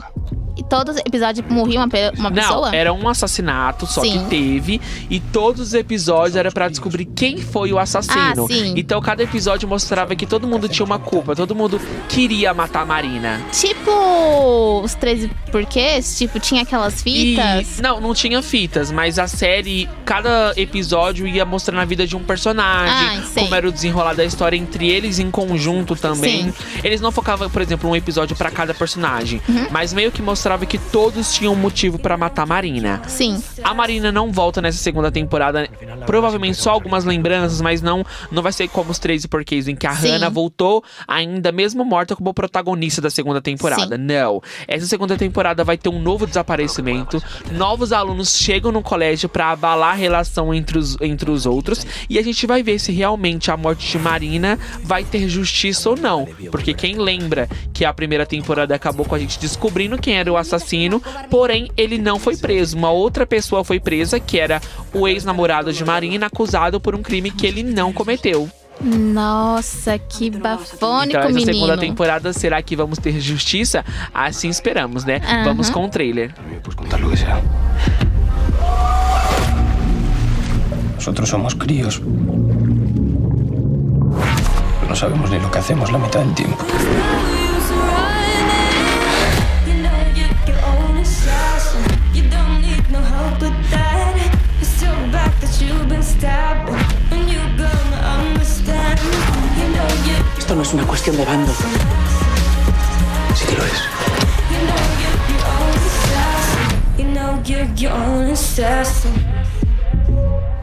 E 0.55 0.63
todos 0.63 0.95
os 0.95 1.01
episódios 1.05 1.45
morria 1.49 1.79
uma, 1.79 1.89
pe- 1.89 2.11
uma 2.17 2.29
não, 2.29 2.35
pessoa? 2.35 2.75
era 2.75 2.93
um 2.93 3.07
assassinato 3.09 3.87
só 3.87 4.01
Sim. 4.01 4.19
que 4.19 4.25
teve 4.29 4.81
e 5.09 5.19
todos 5.19 5.61
os 5.61 5.73
episódios 5.73 6.35
era 6.35 6.51
pra 6.51 6.69
descobrir 6.69 7.05
quem 7.05 7.37
foi 7.39 7.73
o 7.73 7.79
assassino. 7.79 8.45
Ah, 8.45 8.47
sim. 8.47 8.73
Então 8.77 9.01
cada 9.01 9.23
episódio 9.23 9.67
mostrava 9.67 10.15
que 10.15 10.25
todo 10.27 10.47
mundo 10.47 10.69
tinha 10.69 10.85
uma 10.85 10.99
culpa, 10.99 11.35
todo 11.35 11.55
mundo 11.55 11.81
queria 12.07 12.53
matar 12.53 12.81
a 12.81 12.85
Marina. 12.85 13.41
Tipo 13.51 14.81
os 14.83 14.93
13 14.93 15.29
porquês? 15.51 16.17
Tipo, 16.17 16.39
tinha 16.39 16.61
aquelas 16.63 17.01
fitas? 17.01 17.79
E, 17.79 17.81
não, 17.81 17.99
não 17.99 18.13
tinha 18.13 18.41
fitas, 18.41 18.91
mas 18.91 19.17
a 19.17 19.27
série, 19.27 19.89
cada 20.05 20.53
episódio 20.55 21.27
ia 21.27 21.45
mostrando 21.45 21.79
a 21.81 21.85
vida 21.85 22.05
de 22.05 22.15
um 22.15 22.23
personagem, 22.23 23.19
Ah, 23.19 23.23
como 23.33 23.55
era 23.55 23.67
o 23.67 23.71
desenrolar 23.71 24.13
da 24.13 24.23
história 24.25 24.55
entre 24.57 24.87
eles 24.89 25.17
em 25.19 25.31
conjunto 25.31 25.95
também. 25.95 26.53
Eles 26.83 27.01
não 27.01 27.11
focavam, 27.11 27.49
por 27.49 27.61
exemplo, 27.61 27.89
um 27.89 27.95
episódio 27.95 28.35
pra 28.35 28.51
cada 28.51 28.73
personagem, 28.73 29.41
Uhum. 29.49 29.67
mas 29.71 29.93
meio 29.93 30.11
que 30.11 30.21
mostrava 30.21 30.42
que 30.67 30.77
todos 30.77 31.33
tinham 31.33 31.55
motivo 31.55 31.97
pra 31.97 32.17
matar 32.17 32.45
Marina. 32.45 33.01
Sim. 33.07 33.41
A 33.63 33.73
Marina 33.73 34.11
não 34.11 34.29
volta 34.31 34.61
nessa 34.61 34.77
segunda 34.77 35.09
temporada. 35.09 35.69
Provavelmente 36.05 36.57
só 36.57 36.71
algumas 36.71 37.05
lembranças, 37.05 37.61
mas 37.61 37.81
não, 37.81 38.05
não 38.29 38.43
vai 38.43 38.51
ser 38.51 38.67
como 38.67 38.91
os 38.91 38.99
13 38.99 39.27
porquês 39.29 39.69
em 39.69 39.75
que 39.75 39.87
a 39.87 39.95
Sim. 39.95 40.09
Hannah 40.09 40.29
voltou 40.29 40.83
ainda 41.07 41.51
mesmo 41.51 41.85
morta 41.85 42.13
como 42.13 42.33
protagonista 42.33 43.01
da 43.01 43.09
segunda 43.09 43.41
temporada. 43.41 43.97
Não. 43.97 44.41
Essa 44.67 44.85
segunda 44.85 45.15
temporada 45.15 45.63
vai 45.63 45.77
ter 45.77 45.87
um 45.87 45.99
novo 45.99 46.27
desaparecimento. 46.27 47.23
Novos 47.53 47.93
alunos 47.93 48.37
chegam 48.37 48.71
no 48.71 48.81
colégio 48.81 49.29
pra 49.29 49.51
abalar 49.51 49.91
a 49.91 49.95
relação 49.95 50.53
entre 50.53 50.77
os, 50.77 50.99
entre 50.99 51.31
os 51.31 51.45
outros. 51.45 51.87
E 52.09 52.19
a 52.19 52.21
gente 52.21 52.45
vai 52.45 52.61
ver 52.61 52.79
se 52.79 52.91
realmente 52.91 53.49
a 53.49 53.55
morte 53.55 53.89
de 53.89 53.97
Marina 53.97 54.59
vai 54.83 55.05
ter 55.05 55.29
justiça 55.29 55.89
ou 55.89 55.95
não. 55.95 56.27
Porque 56.51 56.73
quem 56.73 56.97
lembra 56.97 57.47
que 57.73 57.85
a 57.85 57.93
primeira 57.93 58.25
temporada 58.25 58.75
acabou 58.75 59.05
com 59.05 59.15
a 59.15 59.19
gente 59.19 59.39
descobrindo 59.39 59.97
quem 59.97 60.17
era 60.17 60.32
o 60.33 60.37
assassino, 60.37 61.01
porém 61.29 61.69
ele 61.77 61.97
não 61.97 62.19
foi 62.19 62.35
preso. 62.37 62.77
Uma 62.77 62.89
outra 62.91 63.25
pessoa 63.25 63.63
foi 63.63 63.79
presa, 63.79 64.19
que 64.19 64.39
era 64.39 64.61
o 64.93 65.07
ex-namorado 65.07 65.71
de 65.71 65.83
Marina, 65.85 66.25
acusado 66.27 66.79
por 66.79 66.95
um 66.95 67.01
crime 67.01 67.31
que 67.31 67.45
ele 67.47 67.63
não 67.63 67.93
cometeu. 67.93 68.49
Nossa, 68.81 69.97
que 69.99 70.31
bafônico, 70.31 71.09
Então, 71.09 71.21
essa 71.21 71.29
menino. 71.31 71.53
segunda 71.53 71.77
temporada, 71.77 72.33
será 72.33 72.61
que 72.61 72.75
vamos 72.75 72.97
ter 72.97 73.17
justiça? 73.19 73.85
Assim 74.13 74.49
esperamos, 74.49 75.05
né? 75.05 75.21
Aham. 75.23 75.43
Vamos 75.45 75.69
com 75.69 75.85
o 75.85 75.89
trailer. 75.89 76.33
Nosotros 80.95 81.29
somos 81.29 81.53
críos. 81.53 82.01
No 84.89 84.95
sabemos 84.95 85.29
ni 85.29 85.39
lo 85.39 85.49
que 85.51 85.59
hacemos 85.59 85.91
la 85.91 85.97
mitad 85.99 86.19
del 86.21 86.33
tiempo. 86.33 86.63
Esto 100.53 100.61
no 100.61 100.69
es 100.69 100.73
una 100.75 100.85
cuestión 100.85 101.17
de 101.17 101.25
bando. 101.25 101.51
Sí 103.33 103.45
que 103.47 103.57
lo 103.57 103.65
es. 103.65 103.81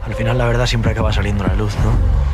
Al 0.05 0.13
final 0.15 0.37
la 0.37 0.45
verdad 0.45 0.65
siempre 0.65 0.91
acaba 0.91 1.11
saliendo 1.11 1.43
a 1.43 1.47
la 1.47 1.55
luz, 1.55 1.73
¿no? 1.83 2.30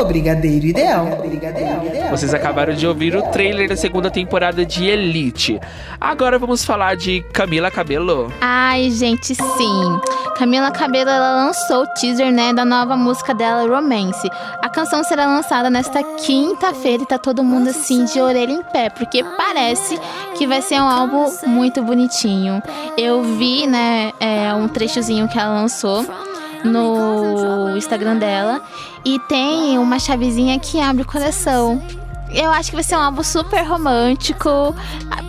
O 0.00 0.04
Brigadeiro 0.04 0.66
Ideal. 0.66 1.06
Brigadeiro 1.26 1.86
Ideal. 1.86 2.10
Vocês 2.10 2.34
acabaram 2.34 2.74
de 2.74 2.86
ouvir 2.86 3.16
o 3.16 3.22
trailer 3.22 3.68
da 3.68 3.76
segunda 3.76 4.10
temporada 4.10 4.64
de 4.64 4.84
Elite. 4.84 5.58
Agora 5.98 6.38
vamos 6.38 6.64
falar 6.64 6.96
de 6.96 7.22
Camila 7.32 7.70
Cabello. 7.70 8.32
Ai, 8.40 8.90
gente, 8.90 9.34
sim. 9.34 10.00
Camila 10.36 10.70
Cabello 10.70 11.08
ela 11.08 11.46
lançou 11.46 11.84
o 11.84 11.86
teaser, 11.94 12.30
né, 12.30 12.52
da 12.52 12.62
nova 12.62 12.94
música 12.94 13.32
dela, 13.32 13.66
Romance. 13.66 14.28
A 14.60 14.68
canção 14.68 15.02
será 15.02 15.24
lançada 15.24 15.70
nesta 15.70 16.02
quinta-feira 16.02 17.02
e 17.02 17.06
tá 17.06 17.16
todo 17.16 17.42
mundo 17.42 17.70
assim 17.70 18.04
de 18.04 18.20
orelha 18.20 18.52
em 18.52 18.62
pé, 18.62 18.90
porque 18.90 19.24
parece 19.24 19.98
que 20.36 20.46
vai 20.46 20.60
ser 20.60 20.78
um 20.78 20.88
álbum 20.88 21.32
muito 21.46 21.82
bonitinho. 21.82 22.62
Eu 22.98 23.22
vi, 23.22 23.66
né, 23.66 24.12
é, 24.20 24.52
um 24.52 24.68
trechozinho 24.68 25.26
que 25.26 25.38
ela 25.38 25.54
lançou 25.54 26.04
no 26.66 27.76
Instagram 27.76 28.16
dela 28.16 28.60
e 29.04 29.18
tem 29.20 29.78
uma 29.78 29.98
chavezinha 29.98 30.58
que 30.58 30.80
abre 30.80 31.02
o 31.02 31.06
coração. 31.06 31.82
Eu 32.30 32.50
acho 32.50 32.70
que 32.70 32.76
vai 32.76 32.84
ser 32.84 32.96
um 32.96 33.00
álbum 33.00 33.22
super 33.22 33.62
romântico. 33.62 34.74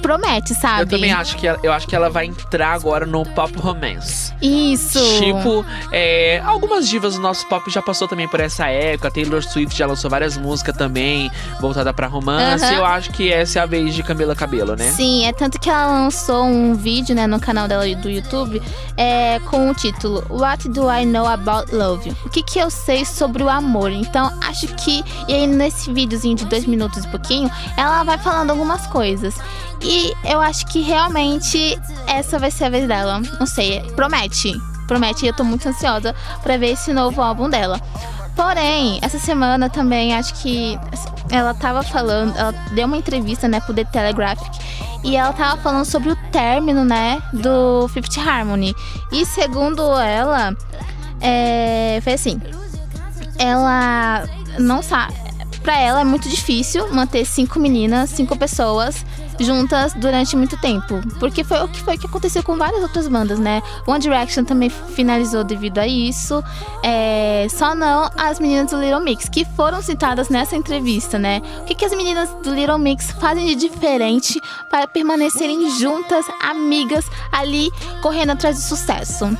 Promete, 0.02 0.54
sabe? 0.54 0.84
Eu 0.84 0.88
também 0.88 1.12
acho 1.12 1.36
que 1.36 1.48
ela, 1.48 1.60
eu 1.62 1.74
acho 1.74 1.88
que 1.88 1.96
ela 1.96 2.10
vai 2.10 2.26
entrar 2.26 2.72
agora 2.72 3.06
no 3.06 3.26
pop 3.26 3.58
romance. 3.58 4.34
Isso. 4.42 5.00
Tipo, 5.20 5.66
é, 5.92 6.42
algumas 6.46 6.88
divas 6.88 7.16
do 7.16 7.22
nosso 7.22 7.48
pop 7.48 7.70
já 7.70 7.82
passou 7.82 8.08
também 8.08 8.28
por 8.28 8.40
essa 8.40 8.68
época. 8.68 9.12
Taylor 9.12 9.44
Swift 9.44 9.78
já 9.78 9.86
lançou 9.86 10.10
várias 10.10 10.38
músicas 10.38 10.78
também, 10.78 11.30
voltada 11.60 11.94
pra 11.94 12.08
romance. 12.08 12.64
Aham. 12.64 12.74
Eu 12.76 12.86
acho 12.86 13.12
que 13.12 13.32
essa 13.32 13.60
é 13.60 13.62
a 13.62 13.66
vez 13.66 13.94
de 13.94 14.04
Camila 14.04 14.36
Cabello, 14.36 14.76
né? 14.76 14.92
Sim, 14.92 15.26
é 15.26 15.34
tanto 15.34 15.60
que 15.60 15.70
ela 15.70 15.88
lançou 15.88 16.46
um 16.46 16.74
vídeo, 16.76 17.16
né, 17.16 17.28
no 17.28 17.40
canal 17.40 17.68
dela 17.68 17.84
do 17.96 18.10
YouTube, 18.10 18.62
é, 18.96 19.40
com 19.40 19.70
o 19.70 19.74
título 19.74 20.24
What 20.30 20.70
Do 20.70 20.90
I 20.92 21.06
Know 21.06 21.28
About 21.28 21.74
Love? 21.74 22.16
O 22.26 22.30
que 22.30 22.44
que 22.44 22.60
eu 22.60 22.70
sei 22.70 23.04
sobre 23.06 23.44
o 23.44 23.50
amor? 23.50 23.92
Então, 23.92 24.32
acho 24.42 24.68
que 24.76 25.04
e 25.28 25.34
aí 25.34 25.48
nesse 25.48 25.92
videozinho 25.92 26.36
de 26.36 26.46
dois 26.46 26.66
minutos 26.66 26.97
e 27.06 27.08
pouquinho, 27.10 27.50
ela 27.76 28.04
vai 28.04 28.18
falando 28.18 28.52
algumas 28.52 28.86
coisas. 28.88 29.36
E 29.82 30.14
eu 30.24 30.42
acho 30.42 30.66
que 30.68 30.82
realmente 30.82 31.80
essa 32.08 32.40
vai 32.40 32.52
ser 32.52 32.66
a 32.66 32.70
vez 32.70 32.88
dela. 32.88 33.22
Não 33.40 33.46
sei, 33.46 33.82
promete. 33.96 34.54
Promete 34.88 35.28
eu 35.28 35.34
tô 35.34 35.44
muito 35.44 35.68
ansiosa 35.68 36.16
pra 36.42 36.58
ver 36.58 36.72
esse 36.72 36.94
novo 36.94 37.22
álbum 37.22 37.50
dela. 37.50 37.80
Porém, 38.36 39.00
essa 39.02 39.18
semana 39.18 39.68
também 39.68 40.14
acho 40.14 40.36
que 40.36 40.80
ela 41.32 41.56
tava 41.56 41.82
falando, 41.82 42.38
ela 42.38 42.52
deu 42.72 42.86
uma 42.86 42.96
entrevista, 42.96 43.48
né, 43.48 43.60
pro 43.60 43.74
The 43.74 43.84
Telegraphic, 43.86 44.60
e 45.04 45.16
ela 45.16 45.34
tava 45.34 45.60
falando 45.60 45.86
sobre 45.86 46.12
o 46.12 46.16
término, 46.32 46.86
né, 46.86 47.20
do 47.34 47.88
Fifth 47.88 48.16
Harmony. 48.20 48.76
E 49.12 49.26
segundo 49.26 49.82
ela, 50.00 50.56
é, 51.20 52.00
foi 52.04 52.14
assim, 52.14 52.40
ela 53.40 54.24
não 54.60 54.84
sabe, 54.84 55.16
pra 55.68 55.78
ela 55.78 56.00
é 56.00 56.04
muito 56.06 56.30
difícil 56.30 56.88
manter 56.94 57.26
cinco 57.26 57.60
meninas, 57.60 58.12
cinco 58.12 58.38
pessoas 58.38 59.06
juntas 59.38 59.94
durante 59.96 60.34
muito 60.38 60.56
tempo. 60.62 61.02
Porque 61.20 61.44
foi 61.44 61.62
o 61.62 61.68
que 61.68 61.84
foi 61.84 61.98
que 61.98 62.08
aconteceu 62.08 62.42
com 62.42 62.56
várias 62.56 62.82
outras 62.82 63.10
bandas, 63.10 63.38
né? 63.38 63.62
One 63.86 64.00
Direction 64.00 64.46
também 64.46 64.70
finalizou 64.70 65.44
devido 65.44 65.80
a 65.80 65.86
isso. 65.86 66.42
É, 66.82 67.48
só 67.50 67.76
não 67.76 68.10
as 68.16 68.40
meninas 68.40 68.72
do 68.72 68.80
Little 68.80 69.02
Mix, 69.02 69.28
que 69.28 69.44
foram 69.44 69.82
citadas 69.82 70.30
nessa 70.30 70.56
entrevista, 70.56 71.20
né? 71.20 71.42
O 71.60 71.66
que, 71.66 71.76
que 71.76 71.84
as 71.84 71.92
meninas 71.92 72.30
do 72.42 72.56
Little 72.56 72.80
Mix 72.80 73.12
fazem 73.20 73.46
de 73.48 73.56
diferente 73.56 74.40
para 74.70 74.88
permanecerem 74.88 75.70
juntas, 75.78 76.26
amigas, 76.42 77.04
ali 77.30 77.70
correndo 78.02 78.30
atrás 78.30 78.56
do 78.56 78.62
sucesso? 78.62 79.38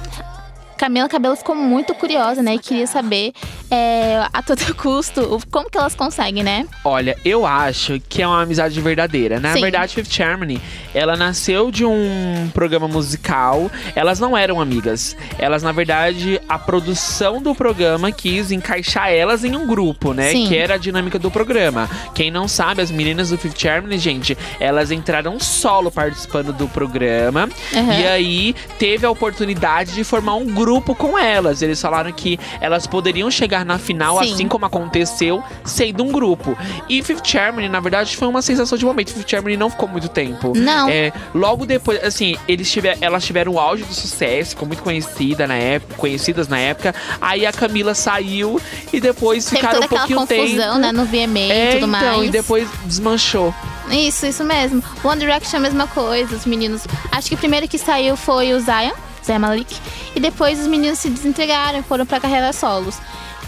Camila 0.78 1.10
Cabelo 1.10 1.36
ficou 1.36 1.56
muito 1.56 1.94
curiosa, 1.96 2.44
né? 2.44 2.56
E 2.56 2.60
queria 2.60 2.86
saber 2.86 3.34
é, 3.70 4.24
a 4.32 4.44
todo 4.44 4.64
custo 4.76 5.42
como 5.52 5.70
que 5.70 5.78
elas 5.78 5.96
conseguem, 5.96 6.44
né? 6.44 6.68
Olha, 6.86 7.18
eu 7.26 7.46
acho 7.46 8.00
que 8.08 8.22
é 8.22 8.28
uma 8.28 8.44
amizade 8.44 8.80
verdadeira. 8.80 9.40
Na 9.40 9.54
Sim. 9.54 9.62
verdade, 9.62 9.96
Fifth 9.96 10.22
Harmony, 10.22 10.62
ela 10.94 11.18
nasceu 11.18 11.72
de 11.72 11.84
um 11.84 12.50
programa 12.54 12.88
musical. 12.88 13.72
Elas 13.96 14.20
não 14.20 14.38
eram 14.38 14.62
amigas. 14.62 15.18
Elas, 15.40 15.64
na 15.64 15.72
verdade, 15.72 16.40
a 16.48 16.60
produção 16.60 17.42
do 17.42 17.56
programa 17.56 18.12
quis 18.12 18.52
encaixar 18.52 19.10
elas 19.10 19.44
em 19.44 19.56
um 19.56 19.66
grupo, 19.66 20.14
né? 20.14 20.32
Sim. 20.32 20.48
Que 20.48 20.56
era 20.56 20.76
a 20.76 20.78
dinâmica 20.78 21.18
do 21.18 21.32
programa. 21.32 21.90
Quem 22.14 22.30
não 22.30 22.48
sabe, 22.48 22.82
as 22.82 22.92
meninas 22.92 23.32
do 23.32 23.38
Fifth 23.38 23.66
Harmony, 23.66 23.98
gente, 23.98 24.38
elas 24.60 24.92
entraram 24.92 25.40
solo 25.40 25.92
participando 25.92 26.54
do 26.54 26.68
programa. 26.68 27.50
Uhum. 27.74 27.92
E 28.00 28.08
aí 28.08 28.56
teve 28.78 29.06
a 29.06 29.10
oportunidade 29.10 29.94
de 29.94 30.04
formar 30.04 30.36
um 30.36 30.46
grupo 30.46 30.67
com 30.96 31.18
elas. 31.18 31.62
Eles 31.62 31.82
falaram 31.82 32.12
que 32.12 32.40
elas 32.60 32.86
poderiam 32.86 33.30
chegar 33.32 33.66
na 33.66 33.78
final, 33.80 34.22
Sim. 34.24 34.34
assim 34.34 34.48
como 34.48 34.66
aconteceu, 34.66 35.42
sendo 35.64 36.04
um 36.04 36.12
grupo. 36.12 36.58
E 36.90 37.02
Fifth 37.02 37.36
Harmony, 37.36 37.70
na 37.70 37.80
verdade, 37.80 38.16
foi 38.18 38.28
uma 38.28 38.42
sensação 38.42 38.78
de 38.78 38.86
momento. 38.86 39.12
Fifth 39.14 39.34
Harmony 39.34 39.56
não 39.58 39.70
ficou 39.70 39.88
muito 39.88 40.10
tempo. 40.10 40.54
Não. 40.56 40.90
É, 40.90 41.12
logo 41.34 41.66
depois, 41.66 42.04
assim, 42.04 42.36
eles 42.48 42.70
tiver, 42.72 42.98
elas 43.02 43.26
tiveram 43.26 43.54
o 43.54 43.60
auge 43.60 43.84
do 43.84 43.94
sucesso, 43.94 44.52
ficou 44.52 44.68
muito 44.68 44.84
conhecida 44.84 45.48
na 45.48 45.56
época, 45.56 45.96
conhecidas 45.96 46.48
na 46.48 46.60
época. 46.60 46.94
Aí 47.22 47.46
a 47.46 47.52
Camila 47.52 47.94
saiu 47.94 48.60
e 48.92 49.00
depois 49.00 49.46
Teve 49.46 49.58
ficaram 49.58 49.80
um 49.82 49.88
pouquinho 49.88 50.20
confusão, 50.20 50.48
tempo. 50.48 50.78
né? 50.80 50.92
No 50.92 51.06
VMA 51.06 51.40
É, 51.40 51.70
e 51.70 51.80
tudo 51.80 51.88
então, 51.96 52.18
mais. 52.18 52.28
e 52.28 52.32
depois 52.32 52.68
desmanchou. 52.86 53.54
Isso, 53.90 54.26
isso 54.26 54.44
mesmo. 54.44 54.84
One 55.04 55.20
Direction 55.20 55.58
a 55.58 55.62
mesma 55.62 55.88
coisa, 55.88 56.36
os 56.36 56.46
meninos. 56.46 56.86
Acho 57.12 57.30
que 57.30 57.36
o 57.36 57.38
primeiro 57.38 57.68
que 57.70 57.78
saiu 57.78 58.18
foi 58.18 58.54
o 58.54 58.60
Zion, 58.60 58.92
Malik. 59.40 59.80
E 60.16 60.20
depois 60.20 60.60
os 60.60 60.68
meninos 60.68 61.00
se 61.00 61.10
desentregaram 61.10 61.80
e 61.80 61.84
foram 61.84 62.06
pra 62.06 62.20
carreira 62.20 62.54
solos. 62.54 63.00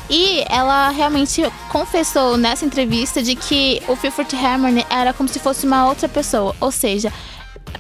E 0.10 0.44
ela 0.50 0.90
realmente 0.90 1.44
confessou 1.70 2.36
nessa 2.36 2.66
entrevista 2.66 3.22
de 3.22 3.36
que 3.36 3.82
o 3.88 3.96
Fifth 3.96 4.34
Harmony 4.34 4.84
era 4.90 5.14
como 5.14 5.30
se 5.30 5.40
fosse 5.40 5.68
uma 5.68 5.88
outra 5.88 6.10
pessoa. 6.10 6.56
Ou 6.60 6.72
seja, 6.72 7.14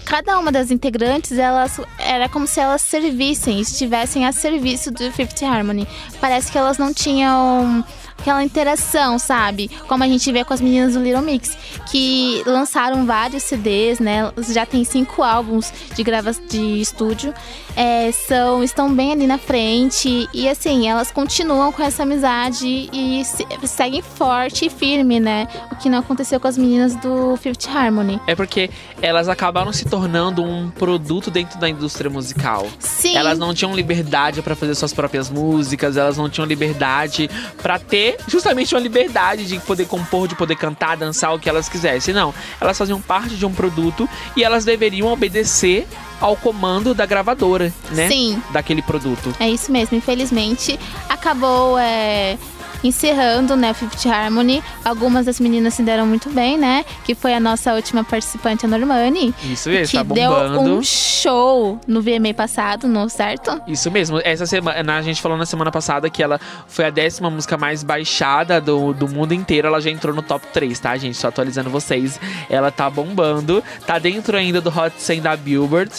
cada 0.05 0.37
uma 0.37 0.51
das 0.51 0.69
integrantes, 0.69 1.37
elas 1.37 1.81
era 1.97 2.29
como 2.29 2.45
se 2.45 2.59
elas 2.59 2.83
servissem, 2.83 3.59
estivessem 3.59 4.25
a 4.25 4.31
serviço 4.31 4.91
do 4.91 5.11
Fifth 5.11 5.41
Harmony. 5.41 5.87
Parece 6.21 6.51
que 6.51 6.57
elas 6.57 6.77
não 6.77 6.93
tinham 6.93 7.83
aquela 8.19 8.43
interação, 8.43 9.17
sabe? 9.17 9.69
Como 9.87 10.03
a 10.03 10.07
gente 10.07 10.31
vê 10.31 10.43
com 10.43 10.53
as 10.53 10.61
meninas 10.61 10.93
do 10.93 11.01
Little 11.01 11.21
Mix, 11.21 11.57
que 11.91 12.43
lançaram 12.45 13.05
vários 13.05 13.43
CDs, 13.43 13.99
né? 13.99 14.31
Já 14.49 14.65
tem 14.65 14.83
cinco 14.83 15.23
álbuns 15.23 15.71
de 15.95 16.03
grava 16.03 16.31
de 16.49 16.79
estúdio. 16.81 17.33
É, 17.75 18.11
são, 18.11 18.61
estão 18.63 18.93
bem 18.93 19.13
ali 19.13 19.25
na 19.27 19.37
frente. 19.37 20.27
E 20.33 20.49
assim, 20.49 20.87
elas 20.89 21.11
continuam 21.11 21.71
com 21.71 21.81
essa 21.81 22.03
amizade 22.03 22.89
e 22.91 23.23
se- 23.23 23.47
seguem 23.67 24.01
forte 24.01 24.65
e 24.65 24.69
firme, 24.69 25.19
né? 25.19 25.47
O 25.71 25.75
que 25.77 25.89
não 25.89 25.99
aconteceu 25.99 26.39
com 26.39 26.47
as 26.47 26.57
meninas 26.57 26.95
do 26.97 27.37
Fifth 27.37 27.67
Harmony. 27.73 28.19
É 28.27 28.35
porque 28.35 28.69
elas 29.01 29.29
acabaram 29.29 29.71
se 29.71 29.85
tornando 29.85 30.43
um 30.43 30.69
produto 30.69 31.31
dentro 31.31 31.57
da 31.59 31.69
indústria 31.69 32.09
musical. 32.09 32.67
Sim. 32.79 33.15
Elas 33.15 33.39
não 33.39 33.53
tinham 33.53 33.73
liberdade 33.73 34.41
pra 34.41 34.55
fazer 34.55 34.75
suas 34.75 34.91
próprias 34.93 35.29
músicas, 35.29 35.95
elas 35.95 36.17
não 36.17 36.29
tinham 36.29 36.45
liberdade 36.45 37.29
pra 37.61 37.79
ter 37.79 38.08
justamente 38.27 38.73
uma 38.73 38.81
liberdade 38.81 39.45
de 39.45 39.59
poder 39.59 39.85
compor, 39.85 40.27
de 40.27 40.35
poder 40.35 40.55
cantar, 40.55 40.97
dançar 40.97 41.33
o 41.33 41.39
que 41.39 41.49
elas 41.49 41.67
quisessem. 41.69 42.13
Não, 42.13 42.33
elas 42.59 42.77
faziam 42.77 43.01
parte 43.01 43.35
de 43.35 43.45
um 43.45 43.53
produto 43.53 44.07
e 44.35 44.43
elas 44.43 44.65
deveriam 44.65 45.07
obedecer 45.07 45.87
ao 46.19 46.35
comando 46.35 46.93
da 46.93 47.05
gravadora, 47.05 47.73
né? 47.91 48.09
Sim. 48.09 48.41
Daquele 48.51 48.81
produto. 48.81 49.33
É 49.39 49.49
isso 49.49 49.71
mesmo, 49.71 49.97
infelizmente 49.97 50.77
acabou 51.19 51.77
é, 51.77 52.37
encerrando 52.83 53.55
né, 53.55 53.73
Fifth 53.73 54.05
Harmony. 54.05 54.63
Algumas 54.83 55.25
das 55.25 55.39
meninas 55.39 55.73
se 55.73 55.83
deram 55.83 56.05
muito 56.05 56.29
bem, 56.29 56.57
né? 56.57 56.85
Que 57.03 57.15
foi 57.15 57.33
a 57.33 57.39
nossa 57.39 57.73
última 57.73 58.03
participante, 58.03 58.65
a 58.65 58.69
Normani. 58.69 59.33
Isso 59.43 59.69
mesmo, 59.69 59.87
que 59.87 60.07
tá 60.07 60.13
deu 60.13 60.31
um 60.61 60.83
show 60.83 61.79
no 61.87 62.01
VMA 62.01 62.33
passado, 62.35 62.87
não 62.87 63.09
certo? 63.09 63.61
Isso 63.67 63.89
mesmo. 63.91 64.19
Essa 64.23 64.45
semana, 64.45 64.97
a 64.97 65.01
gente 65.01 65.21
falou 65.21 65.37
na 65.37 65.45
semana 65.45 65.71
passada 65.71 66.09
que 66.09 66.21
ela 66.23 66.39
foi 66.67 66.85
a 66.85 66.89
décima 66.89 67.29
música 67.29 67.57
mais 67.57 67.83
baixada 67.83 68.59
do, 68.61 68.93
do 68.93 69.07
mundo 69.07 69.33
inteiro. 69.33 69.67
Ela 69.67 69.81
já 69.81 69.89
entrou 69.89 70.15
no 70.15 70.21
top 70.21 70.45
3, 70.53 70.79
tá, 70.79 70.97
gente? 70.97 71.17
Só 71.17 71.27
atualizando 71.27 71.69
vocês. 71.69 72.19
Ela 72.49 72.71
tá 72.71 72.89
bombando. 72.89 73.63
Tá 73.85 73.99
dentro 73.99 74.37
ainda 74.37 74.61
do 74.61 74.69
Hot 74.69 74.93
100 74.97 75.21
da 75.21 75.35
Billboard. 75.35 75.91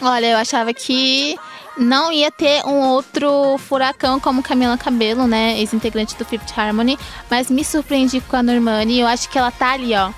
Olha, 0.00 0.26
eu 0.26 0.36
achava 0.36 0.74
que 0.74 1.36
não 1.76 2.10
ia 2.10 2.30
ter 2.30 2.64
um 2.64 2.80
outro 2.88 3.58
furacão 3.58 4.18
como 4.18 4.42
Camila 4.42 4.76
Cabelo, 4.78 5.26
né? 5.26 5.58
Ex-integrante 5.58 6.16
do 6.16 6.24
Fifth 6.24 6.56
Harmony. 6.56 6.98
Mas 7.30 7.50
me 7.50 7.64
surpreendi 7.64 8.20
com 8.20 8.36
a 8.36 8.42
Normani. 8.42 9.00
Eu 9.00 9.06
acho 9.06 9.28
que 9.28 9.38
ela 9.38 9.50
tá 9.50 9.72
ali, 9.72 9.94
ó. 9.94 10.10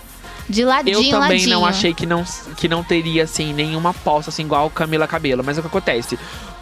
De 0.48 0.64
ladinho, 0.64 0.96
Eu 0.96 1.10
também 1.10 1.38
ladinho. 1.38 1.50
não 1.50 1.66
achei 1.66 1.92
que 1.92 2.06
não, 2.06 2.24
que 2.56 2.68
não 2.68 2.82
teria, 2.82 3.24
assim, 3.24 3.52
nenhuma 3.52 3.90
aposta, 3.90 4.30
assim, 4.30 4.44
igual 4.44 4.70
Camila 4.70 5.06
Cabelo. 5.06 5.44
Mas 5.44 5.58
o 5.58 5.60
que 5.60 5.66
acontece? 5.66 6.18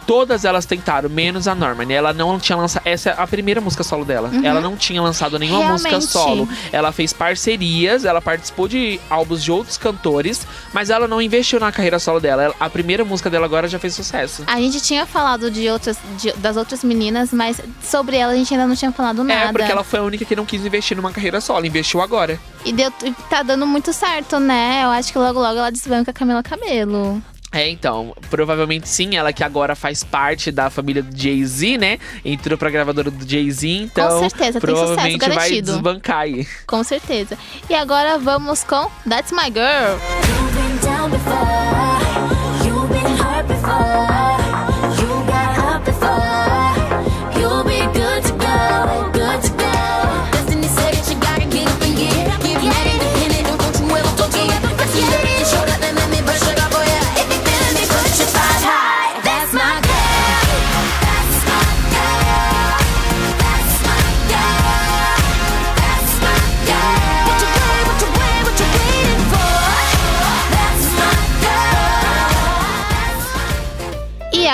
Todas 0.07 0.45
elas 0.45 0.65
tentaram, 0.65 1.09
menos 1.09 1.47
a 1.47 1.53
Norman. 1.53 1.91
Ela 1.93 2.13
não 2.13 2.39
tinha 2.39 2.55
lançado. 2.57 2.81
Essa 2.85 3.09
é 3.09 3.15
a 3.17 3.27
primeira 3.27 3.59
música 3.61 3.83
solo 3.83 4.05
dela. 4.05 4.29
Uhum. 4.33 4.43
Ela 4.43 4.61
não 4.61 4.75
tinha 4.77 5.01
lançado 5.01 5.37
nenhuma 5.37 5.73
música 5.73 5.89
Realmente. 5.89 6.11
solo. 6.11 6.49
Ela 6.71 6.91
fez 6.93 7.11
parcerias, 7.13 8.05
ela 8.05 8.21
participou 8.21 8.67
de 8.67 8.99
álbuns 9.09 9.43
de 9.43 9.51
outros 9.51 9.77
cantores, 9.77 10.47
mas 10.73 10.89
ela 10.89 11.07
não 11.07 11.21
investiu 11.21 11.59
na 11.59 11.71
carreira 11.71 11.99
solo 11.99 12.19
dela. 12.19 12.43
Ela- 12.43 12.55
A 12.59 12.69
primeira 12.69 13.03
música 13.05 13.29
dela 13.29 13.45
agora 13.45 13.67
já 13.67 13.77
fez 13.77 13.93
sucesso. 13.93 14.43
A 14.47 14.57
gente 14.59 14.79
tinha 14.81 15.05
falado 15.05 15.51
de 15.51 15.69
outras, 15.69 15.97
de- 16.17 16.31
das 16.33 16.55
outras 16.57 16.83
meninas, 16.83 17.31
mas 17.33 17.59
sobre 17.83 18.15
ela 18.17 18.31
a 18.31 18.35
gente 18.35 18.53
ainda 18.53 18.65
não 18.65 18.75
tinha 18.75 18.91
falado 18.93 19.23
nada. 19.23 19.49
É, 19.49 19.51
porque 19.51 19.71
ela 19.71 19.83
foi 19.83 19.99
a 19.99 20.03
única 20.03 20.23
que 20.23 20.35
não 20.35 20.45
quis 20.45 20.65
investir 20.65 20.95
numa 20.95 21.11
carreira 21.11 21.41
solo, 21.41 21.65
investiu 21.65 22.01
agora. 22.01 22.39
E 22.63 22.71
deu, 22.71 22.89
tá 23.29 23.43
dando 23.43 23.67
muito 23.67 23.91
certo, 23.91 24.39
né? 24.39 24.81
Eu 24.85 24.89
acho 24.89 25.11
que 25.11 25.17
logo 25.19 25.39
logo 25.39 25.57
ela 25.59 25.69
desbanca 25.71 26.11
a 26.11 26.13
Camila 26.13 26.41
Cabelo. 26.41 27.21
É, 27.51 27.69
então, 27.69 28.13
provavelmente 28.29 28.89
sim, 28.89 29.15
ela 29.15 29.31
que 29.31 29.43
agora 29.43 29.75
faz 29.75 30.03
parte 30.03 30.51
da 30.51 30.69
família 30.69 31.01
do 31.01 31.17
Jay-Z, 31.17 31.77
né? 31.77 31.97
Entrou 32.23 32.57
pra 32.57 32.69
gravadora 32.69 33.09
do 33.09 33.27
Jay-Z, 33.27 33.67
então 33.67 34.19
certeza, 34.19 34.59
tem 34.59 34.61
provavelmente 34.61 35.13
sucesso 35.13 35.35
vai 35.35 35.61
desbancar 35.61 36.19
aí. 36.19 36.47
Com 36.67 36.83
certeza. 36.83 37.37
E 37.69 37.73
agora 37.73 38.17
vamos 38.17 38.63
com 38.63 38.89
That's 39.09 39.31
My 39.31 39.45
Girl. 39.45 39.97
You've 40.27 40.53
been 40.53 40.77
down 40.81 41.09
before. 41.09 42.67
You've 42.67 42.89
been 42.89 43.17
hurt 43.17 43.47
before. 43.47 44.06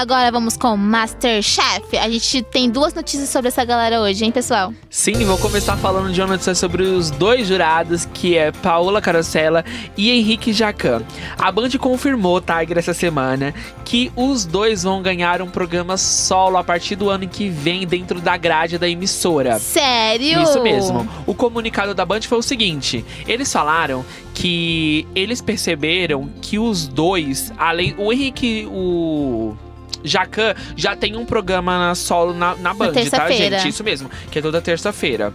Agora 0.03 0.29
vamos 0.29 0.57
com 0.57 0.75
Masterchef. 0.75 1.97
A 1.97 2.09
gente 2.09 2.43
tem 2.43 2.69
duas 2.69 2.93
notícias 2.93 3.29
sobre 3.29 3.47
essa 3.47 3.63
galera 3.63 4.01
hoje, 4.01 4.25
hein, 4.25 4.31
pessoal? 4.31 4.73
Sim, 4.89 5.23
vou 5.23 5.37
começar 5.37 5.77
falando 5.77 6.11
de 6.11 6.19
uma 6.19 6.27
notícia 6.27 6.53
sobre 6.53 6.83
os 6.83 7.09
dois 7.09 7.47
jurados, 7.47 8.05
que 8.13 8.37
é 8.37 8.51
Paola 8.51 9.01
Carosella 9.01 9.63
e 9.95 10.11
Henrique 10.11 10.51
Jacan. 10.51 11.03
A 11.37 11.49
Band 11.53 11.69
confirmou, 11.79 12.41
Tiger, 12.41 12.77
essa 12.77 12.93
semana, 12.93 13.53
que 13.85 14.11
os 14.13 14.43
dois 14.43 14.83
vão 14.83 15.01
ganhar 15.01 15.41
um 15.41 15.49
programa 15.49 15.95
solo 15.95 16.57
a 16.57 16.63
partir 16.63 16.97
do 16.97 17.09
ano 17.09 17.25
que 17.25 17.47
vem 17.47 17.87
dentro 17.87 18.19
da 18.19 18.35
grade 18.35 18.77
da 18.77 18.89
emissora. 18.89 19.57
Sério? 19.57 20.43
Isso 20.43 20.61
mesmo. 20.61 21.07
O 21.25 21.33
comunicado 21.33 21.93
da 21.93 22.05
Band 22.05 22.23
foi 22.23 22.39
o 22.39 22.43
seguinte: 22.43 23.05
eles 23.25 23.51
falaram 23.51 24.03
que 24.33 25.07
eles 25.15 25.39
perceberam 25.39 26.29
que 26.41 26.59
os 26.59 26.87
dois, 26.87 27.53
além. 27.57 27.95
O 27.97 28.11
Henrique, 28.11 28.67
o. 28.69 29.55
Jacan 30.03 30.53
já 30.75 30.95
tem 30.95 31.15
um 31.15 31.25
programa 31.25 31.77
na 31.77 31.95
solo 31.95 32.33
na, 32.33 32.55
na 32.55 32.73
Band, 32.73 32.87
tá, 32.87 32.93
terça-feira. 32.93 33.59
gente? 33.59 33.69
Isso 33.69 33.83
mesmo, 33.83 34.09
que 34.31 34.39
é 34.39 34.41
toda 34.41 34.61
terça-feira. 34.61 35.33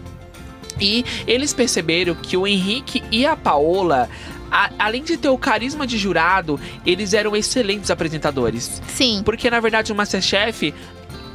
E 0.80 1.04
eles 1.26 1.52
perceberam 1.52 2.14
que 2.14 2.36
o 2.36 2.46
Henrique 2.46 3.02
e 3.10 3.26
a 3.26 3.36
Paola. 3.36 4.08
a- 4.50 4.70
além 4.78 5.02
de 5.02 5.16
ter 5.18 5.28
o 5.28 5.36
carisma 5.36 5.86
de 5.86 5.98
jurado, 5.98 6.58
eles 6.86 7.12
eram 7.12 7.36
excelentes 7.36 7.90
apresentadores. 7.90 8.80
Sim. 8.88 9.20
Porque, 9.22 9.50
na 9.50 9.60
verdade, 9.60 9.92
o 9.92 9.94
Masterchef 9.94 10.72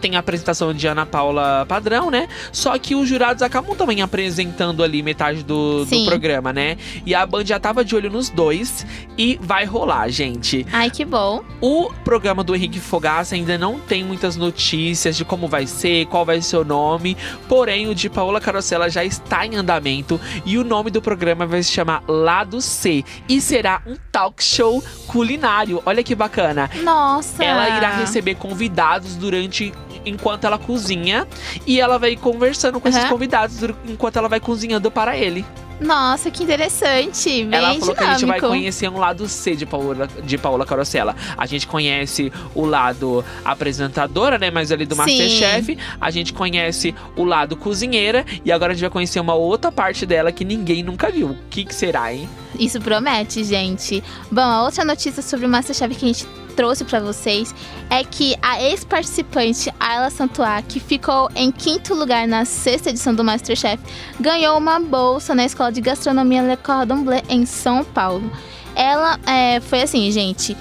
tem 0.04 0.18
a 0.18 0.20
apresentação 0.20 0.74
de 0.74 0.86
Ana 0.86 1.06
Paula 1.06 1.66
padrão, 1.66 2.12
né? 2.12 2.28
Só 2.52 2.78
que 2.78 2.94
os 2.94 3.08
jurados 3.08 3.42
acabam 3.42 3.74
também 3.74 4.02
apresentando 4.02 4.84
ali 4.84 5.02
metade 5.02 5.44
do, 5.44 5.86
do 5.86 6.04
programa, 6.04 6.52
né? 6.52 6.76
E 7.06 7.16
a 7.16 7.26
Band 7.26 7.46
já 7.46 7.58
tava 7.58 7.86
de 7.86 7.96
olho 7.96 8.12
nos 8.12 8.30
dois 8.30 8.86
e 9.18 9.40
vai 9.42 9.64
rolar, 9.64 10.10
gente. 10.10 10.68
Ai, 10.74 10.90
que 10.90 11.06
bom. 11.06 11.42
O 11.62 11.90
programa 12.04 12.44
do 12.44 12.54
Henrique 12.54 12.82
Fogaça 12.82 13.34
ainda 13.36 13.58
não 13.58 13.80
tem 13.80 14.04
muitas 14.04 14.36
notícias 14.36 15.16
de 15.16 15.24
como 15.24 15.48
vai 15.48 15.66
ser, 15.66 16.06
qual 16.08 16.26
vai 16.26 16.42
ser 16.42 16.58
o 16.58 16.66
nome. 16.66 17.16
Porém, 17.48 17.88
o 17.88 17.96
de 17.96 18.10
Paola 18.10 18.42
Carosella 18.42 18.90
já 18.90 19.06
está 19.06 19.46
em 19.46 19.56
andamento 19.56 20.20
e 20.46 20.58
o 20.58 20.66
nome 20.66 20.92
do 20.92 21.02
programa 21.02 21.46
vai 21.46 21.64
se 21.64 21.72
chamar 21.72 22.04
Lado 22.10 22.60
C 22.60 23.06
e 23.30 23.40
será 23.40 23.82
um 23.88 23.96
talk 24.12 24.44
show 24.44 24.84
culinário. 25.08 25.82
Olha 25.86 26.04
que 26.04 26.14
bacana. 26.14 26.70
Nossa. 26.84 27.42
Ela 27.42 27.78
irá 27.78 27.96
receber 27.96 28.36
convidados 28.36 29.16
durante 29.16 29.72
enquanto 30.06 30.46
ela 30.46 30.58
cozinha 30.58 31.28
e 31.66 31.80
ela 31.80 31.98
vai 31.98 32.16
conversando 32.16 32.80
com 32.80 32.88
esses 32.88 33.02
Aham. 33.02 33.10
convidados 33.10 33.58
enquanto 33.88 34.18
ela 34.18 34.28
vai 34.30 34.40
cozinhando 34.40 34.90
para 34.92 35.18
ele. 35.18 35.46
Nossa, 35.82 36.32
que 36.32 36.44
interessante. 36.44 37.44
Bem 37.44 37.50
Ela 37.52 37.74
falou 37.80 37.96
que 37.96 38.04
a 38.04 38.14
gente 38.14 38.26
vai 38.26 38.38
dinâmico. 38.38 38.48
conhecer 38.48 38.90
um 38.90 38.98
lado 38.98 39.28
C 39.28 39.56
de 39.56 39.66
Paola, 39.66 40.08
de 40.24 40.38
Paola 40.38 40.66
Carosella. 40.66 41.16
A 41.38 41.46
gente 41.46 41.68
conhece 41.68 42.32
o 42.56 42.66
lado 42.66 43.26
apresentadora, 43.44 44.38
né? 44.38 44.50
Mas 44.50 44.72
ali 44.72 44.86
do. 44.86 44.96
Masterchef. 44.96 45.78
A 46.00 46.12
gente 46.12 46.32
conhece 46.32 46.96
o 47.18 47.24
lado 47.26 47.58
cozinheira. 47.58 48.26
E 48.46 48.52
agora 48.52 48.72
a 48.72 48.76
gente 48.76 48.82
vai 48.82 48.92
conhecer 48.92 49.20
uma 49.20 49.34
outra 49.34 49.72
parte 49.72 50.06
dela 50.06 50.32
que 50.32 50.46
ninguém 50.46 50.84
nunca 50.84 51.10
viu. 51.10 51.30
O 51.32 51.38
que, 51.50 51.66
que 51.66 51.76
será, 51.76 52.14
hein? 52.14 52.30
Isso 52.58 52.80
promete, 52.80 53.44
gente. 53.44 54.02
Bom, 54.32 54.42
a 54.42 54.64
outra 54.64 54.86
notícia 54.86 55.22
sobre 55.22 55.46
o 55.46 55.50
Masterchef 55.50 55.96
que 55.96 56.06
a 56.06 56.08
gente 56.08 56.28
trouxe 56.56 56.84
pra 56.86 57.00
vocês 57.00 57.54
é 57.90 58.04
que 58.04 58.36
a 58.42 58.62
ex-participante 58.62 59.74
Ayla 59.80 60.10
Santuar, 60.10 60.64
que 60.64 60.80
ficou 60.80 61.30
em 61.36 61.52
quinto 61.52 61.94
lugar 61.94 62.28
na 62.28 62.46
sexta 62.46 62.90
edição 62.90 63.14
do 63.14 63.24
Masterchef, 63.24 63.84
ganhou 64.20 64.58
uma 64.58 64.80
bolsa 64.80 65.36
na 65.36 65.46
Escola 65.46 65.72
de 65.72 65.82
Gastronomia 65.82 66.42
Le 66.42 66.58
Cordon 66.58 67.04
Bleu 67.04 67.22
em 67.30 67.46
São 67.46 67.84
Paulo. 67.84 68.32
Ela 68.76 69.20
é, 69.26 69.60
foi 69.60 69.82
assim, 69.82 70.10
gente, 70.12 70.56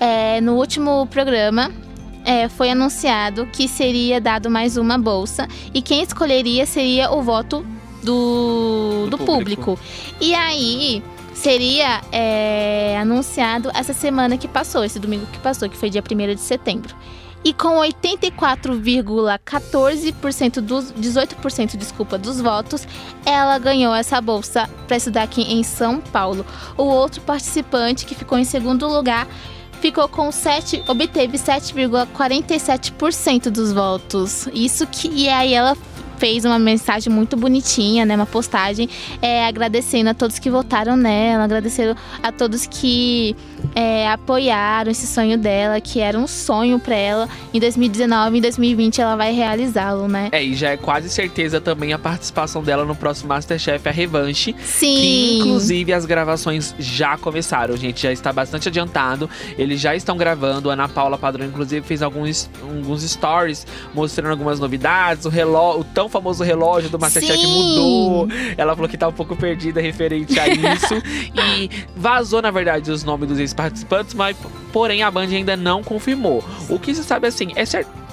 é, 0.00 0.40
no 0.40 0.54
último 0.54 1.06
programa 1.08 1.70
é, 2.24 2.48
foi 2.48 2.70
anunciado 2.70 3.46
que 3.46 3.66
seria 3.66 4.20
dado 4.20 4.50
mais 4.50 4.76
uma 4.76 4.98
bolsa 4.98 5.48
e 5.74 5.82
quem 5.82 6.02
escolheria 6.02 6.66
seria 6.66 7.10
o 7.10 7.22
voto 7.22 7.64
do, 8.02 9.06
Do 9.08 9.16
do 9.16 9.18
público. 9.18 9.76
público. 9.76 9.78
E 10.20 10.34
aí 10.34 11.02
seria 11.38 12.02
é, 12.10 12.98
anunciado 13.00 13.70
essa 13.72 13.92
semana 13.92 14.36
que 14.36 14.48
passou, 14.48 14.84
esse 14.84 14.98
domingo 14.98 15.24
que 15.26 15.38
passou, 15.38 15.68
que 15.68 15.76
foi 15.76 15.88
dia 15.88 16.02
1 16.02 16.34
de 16.34 16.40
setembro. 16.40 16.96
E 17.44 17.54
com 17.54 17.76
84,14% 17.76 20.60
dos 20.60 20.92
18%, 20.92 21.76
desculpa, 21.76 22.18
dos 22.18 22.40
votos, 22.40 22.88
ela 23.24 23.56
ganhou 23.58 23.94
essa 23.94 24.20
bolsa 24.20 24.68
para 24.88 24.96
estudar 24.96 25.22
aqui 25.22 25.42
em 25.42 25.62
São 25.62 26.00
Paulo. 26.00 26.44
O 26.76 26.82
outro 26.82 27.20
participante 27.20 28.04
que 28.04 28.16
ficou 28.16 28.36
em 28.36 28.44
segundo 28.44 28.88
lugar 28.88 29.28
ficou 29.80 30.08
com 30.08 30.32
7, 30.32 30.82
obteve 30.88 31.38
7,47% 31.38 33.50
dos 33.50 33.72
votos. 33.72 34.48
Isso 34.52 34.84
que 34.88 35.06
e 35.08 35.28
aí 35.28 35.54
ela 35.54 35.76
fez 36.18 36.44
uma 36.44 36.58
mensagem 36.58 37.12
muito 37.12 37.36
bonitinha, 37.36 38.04
né, 38.04 38.14
uma 38.14 38.26
postagem 38.26 38.88
é, 39.22 39.46
agradecendo 39.46 40.10
a 40.10 40.14
todos 40.14 40.38
que 40.38 40.50
votaram 40.50 40.96
nela, 40.96 41.44
agradecendo 41.44 41.96
a 42.22 42.32
todos 42.32 42.66
que 42.66 43.36
é, 43.74 44.08
apoiaram 44.08 44.90
esse 44.90 45.06
sonho 45.06 45.38
dela, 45.38 45.80
que 45.80 46.00
era 46.00 46.18
um 46.18 46.26
sonho 46.26 46.78
para 46.78 46.94
ela. 46.94 47.28
Em 47.52 47.60
2019 47.60 48.38
e 48.38 48.40
2020 48.40 49.00
ela 49.00 49.16
vai 49.16 49.32
realizá-lo, 49.32 50.08
né? 50.08 50.28
É, 50.32 50.42
e 50.42 50.54
já 50.54 50.70
é 50.70 50.76
quase 50.76 51.08
certeza 51.08 51.60
também 51.60 51.92
a 51.92 51.98
participação 51.98 52.62
dela 52.62 52.84
no 52.84 52.94
próximo 52.94 53.28
Masterchef, 53.28 53.88
a 53.88 53.92
revanche. 53.92 54.54
Sim. 54.64 54.96
Que 54.96 55.38
inclusive 55.38 55.92
as 55.92 56.04
gravações 56.04 56.74
já 56.78 57.16
começaram, 57.16 57.76
gente. 57.76 58.02
Já 58.02 58.12
está 58.12 58.32
bastante 58.32 58.68
adiantado. 58.68 59.28
Eles 59.56 59.80
já 59.80 59.94
estão 59.94 60.16
gravando. 60.16 60.70
A 60.70 60.72
Ana 60.72 60.88
Paula 60.88 61.18
Padrão, 61.18 61.46
inclusive, 61.46 61.86
fez 61.86 62.02
alguns, 62.02 62.50
alguns 62.62 63.02
stories 63.02 63.66
mostrando 63.94 64.30
algumas 64.30 64.58
novidades. 64.58 65.24
O 65.24 65.28
relógio, 65.28 65.80
o 65.80 65.84
tão 65.84 66.07
famoso 66.08 66.42
relógio 66.42 66.90
do 66.90 66.98
Masterchef 66.98 67.38
Sim. 67.38 67.46
mudou. 67.46 68.28
Ela 68.56 68.74
falou 68.74 68.88
que 68.88 68.96
tá 68.96 69.08
um 69.08 69.12
pouco 69.12 69.36
perdida 69.36 69.80
referente 69.80 70.38
a 70.38 70.48
isso. 70.48 70.94
e 71.34 71.70
vazou, 71.96 72.42
na 72.42 72.50
verdade, 72.50 72.90
os 72.90 73.04
nomes 73.04 73.28
dos 73.28 73.38
ex-participantes, 73.38 74.14
mas 74.14 74.36
porém 74.72 75.02
a 75.02 75.10
Band 75.10 75.28
ainda 75.28 75.56
não 75.56 75.82
confirmou. 75.82 76.44
O 76.68 76.78
que 76.78 76.94
se 76.94 77.04
sabe 77.04 77.26
assim, 77.26 77.52
é 77.54 77.64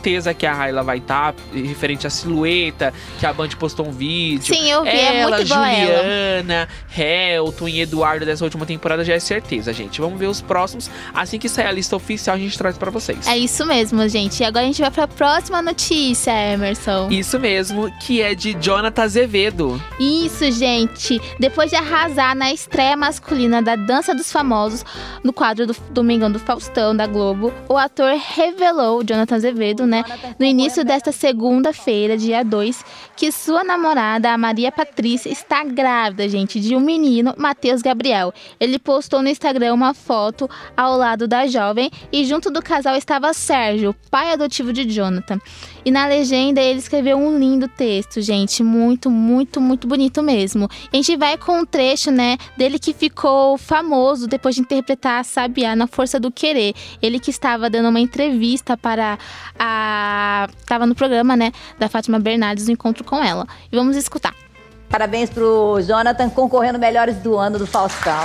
certeza 0.05 0.33
que 0.35 0.45
a 0.45 0.53
Raila 0.53 0.83
vai 0.83 0.97
estar 0.97 1.33
referente 1.51 2.05
à 2.05 2.09
silhueta, 2.11 2.93
que 3.19 3.25
a 3.25 3.33
Band 3.33 3.49
postou 3.59 3.87
um 3.87 3.91
vídeo. 3.91 4.53
Sim, 4.55 4.69
eu 4.69 4.83
vi, 4.83 4.89
é 4.89 5.21
ela, 5.21 5.29
muito 5.29 5.45
igual 5.45 5.61
a 5.61 5.71
ela. 5.71 6.03
Juliana, 6.03 6.69
Helton 6.95 7.67
e 7.67 7.81
Eduardo 7.81 8.25
dessa 8.25 8.43
última 8.43 8.65
temporada 8.67 9.03
já 9.03 9.15
é 9.15 9.19
certeza, 9.19 9.73
gente. 9.73 9.99
Vamos 9.99 10.19
ver 10.19 10.27
os 10.27 10.41
próximos. 10.41 10.91
Assim 11.13 11.39
que 11.39 11.49
sair 11.49 11.67
a 11.67 11.71
lista 11.71 11.95
oficial, 11.95 12.35
a 12.35 12.39
gente 12.39 12.55
traz 12.55 12.77
pra 12.77 12.91
vocês. 12.91 13.27
É 13.27 13.35
isso 13.35 13.65
mesmo, 13.65 14.07
gente. 14.07 14.41
E 14.41 14.43
agora 14.43 14.63
a 14.63 14.67
gente 14.67 14.79
vai 14.79 14.91
pra 14.91 15.07
próxima 15.07 15.61
notícia, 15.61 16.31
Emerson. 16.53 17.09
Isso 17.09 17.39
mesmo, 17.39 17.91
que 18.01 18.21
é 18.21 18.35
de 18.35 18.53
Jonathan 18.53 19.03
Azevedo. 19.03 19.81
Isso, 19.99 20.51
gente. 20.51 21.19
Depois 21.39 21.71
de 21.71 21.75
arrasar 21.75 22.35
na 22.35 22.53
estreia 22.53 22.95
masculina 22.95 23.61
da 23.61 23.75
Dança 23.75 24.13
dos 24.13 24.31
Famosos 24.31 24.85
no 25.23 25.33
quadro 25.33 25.65
do 25.65 25.75
Domingão 25.89 26.31
do 26.31 26.37
Faustão 26.39 26.95
da 26.95 27.07
Globo, 27.07 27.51
o 27.67 27.75
ator 27.75 28.15
revelou, 28.35 29.03
Jonathan 29.03 29.35
Azevedo, 29.35 29.87
né, 29.87 29.94
no 30.39 30.45
início 30.45 30.83
desta 30.83 31.11
segunda-feira, 31.11 32.17
dia 32.17 32.43
2, 32.43 32.83
que 33.15 33.31
sua 33.31 33.63
namorada, 33.63 34.31
a 34.31 34.37
Maria 34.37 34.71
Patrícia, 34.71 35.29
está 35.29 35.63
grávida, 35.63 36.27
gente, 36.27 36.59
de 36.59 36.75
um 36.75 36.79
menino, 36.79 37.33
Matheus 37.37 37.81
Gabriel. 37.81 38.33
Ele 38.59 38.79
postou 38.79 39.21
no 39.21 39.29
Instagram 39.29 39.73
uma 39.73 39.93
foto 39.93 40.49
ao 40.75 40.97
lado 40.97 41.27
da 41.27 41.47
jovem 41.47 41.91
e 42.11 42.25
junto 42.25 42.49
do 42.49 42.61
casal 42.61 42.95
estava 42.95 43.33
Sérgio, 43.33 43.95
pai 44.09 44.31
adotivo 44.33 44.73
de 44.73 44.85
Jonathan. 44.85 45.39
E 45.85 45.91
na 45.91 46.07
legenda 46.07 46.59
ele 46.59 46.79
escreveu 46.79 47.15
um 47.15 47.37
lindo 47.37 47.67
texto, 47.67 48.19
gente, 48.19 48.63
muito, 48.63 49.11
muito, 49.11 49.61
muito 49.61 49.87
bonito 49.87 50.23
mesmo. 50.23 50.67
E 50.91 50.97
a 50.97 50.97
gente 50.97 51.15
vai 51.15 51.37
com 51.37 51.59
um 51.59 51.65
trecho, 51.65 52.09
né, 52.09 52.37
dele 52.57 52.79
que 52.79 52.91
ficou 52.91 53.55
famoso 53.55 54.27
depois 54.27 54.55
de 54.55 54.61
interpretar 54.61 55.19
a 55.19 55.23
Sabiá 55.23 55.75
na 55.75 55.85
Força 55.85 56.19
do 56.19 56.31
Querer. 56.31 56.73
Ele 57.01 57.19
que 57.19 57.29
estava 57.29 57.69
dando 57.69 57.89
uma 57.89 57.99
entrevista 57.99 58.75
para 58.75 59.19
a 59.59 60.49
estava 60.59 60.87
no 60.87 60.95
programa, 60.95 61.35
né, 61.35 61.51
da 61.77 61.87
Fátima 61.87 62.19
Bernardes, 62.19 62.67
o 62.67 62.71
encontro 62.71 63.03
com 63.03 63.23
ela. 63.23 63.45
E 63.71 63.75
vamos 63.75 63.95
escutar. 63.95 64.33
Parabéns 64.89 65.29
pro 65.29 65.79
Jonathan 65.81 66.29
concorrendo 66.29 66.79
melhores 66.79 67.17
do 67.17 67.37
ano 67.37 67.59
do 67.59 67.67
Faustão. 67.67 68.23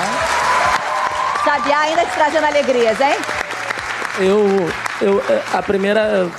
Sabiá 1.44 1.80
ainda 1.80 2.04
te 2.04 2.12
trazendo 2.12 2.44
alegrias, 2.44 3.00
hein? 3.00 3.16
Eu, 4.18 4.46
eu, 5.00 5.22
a 5.52 5.62
primeira, 5.62 6.30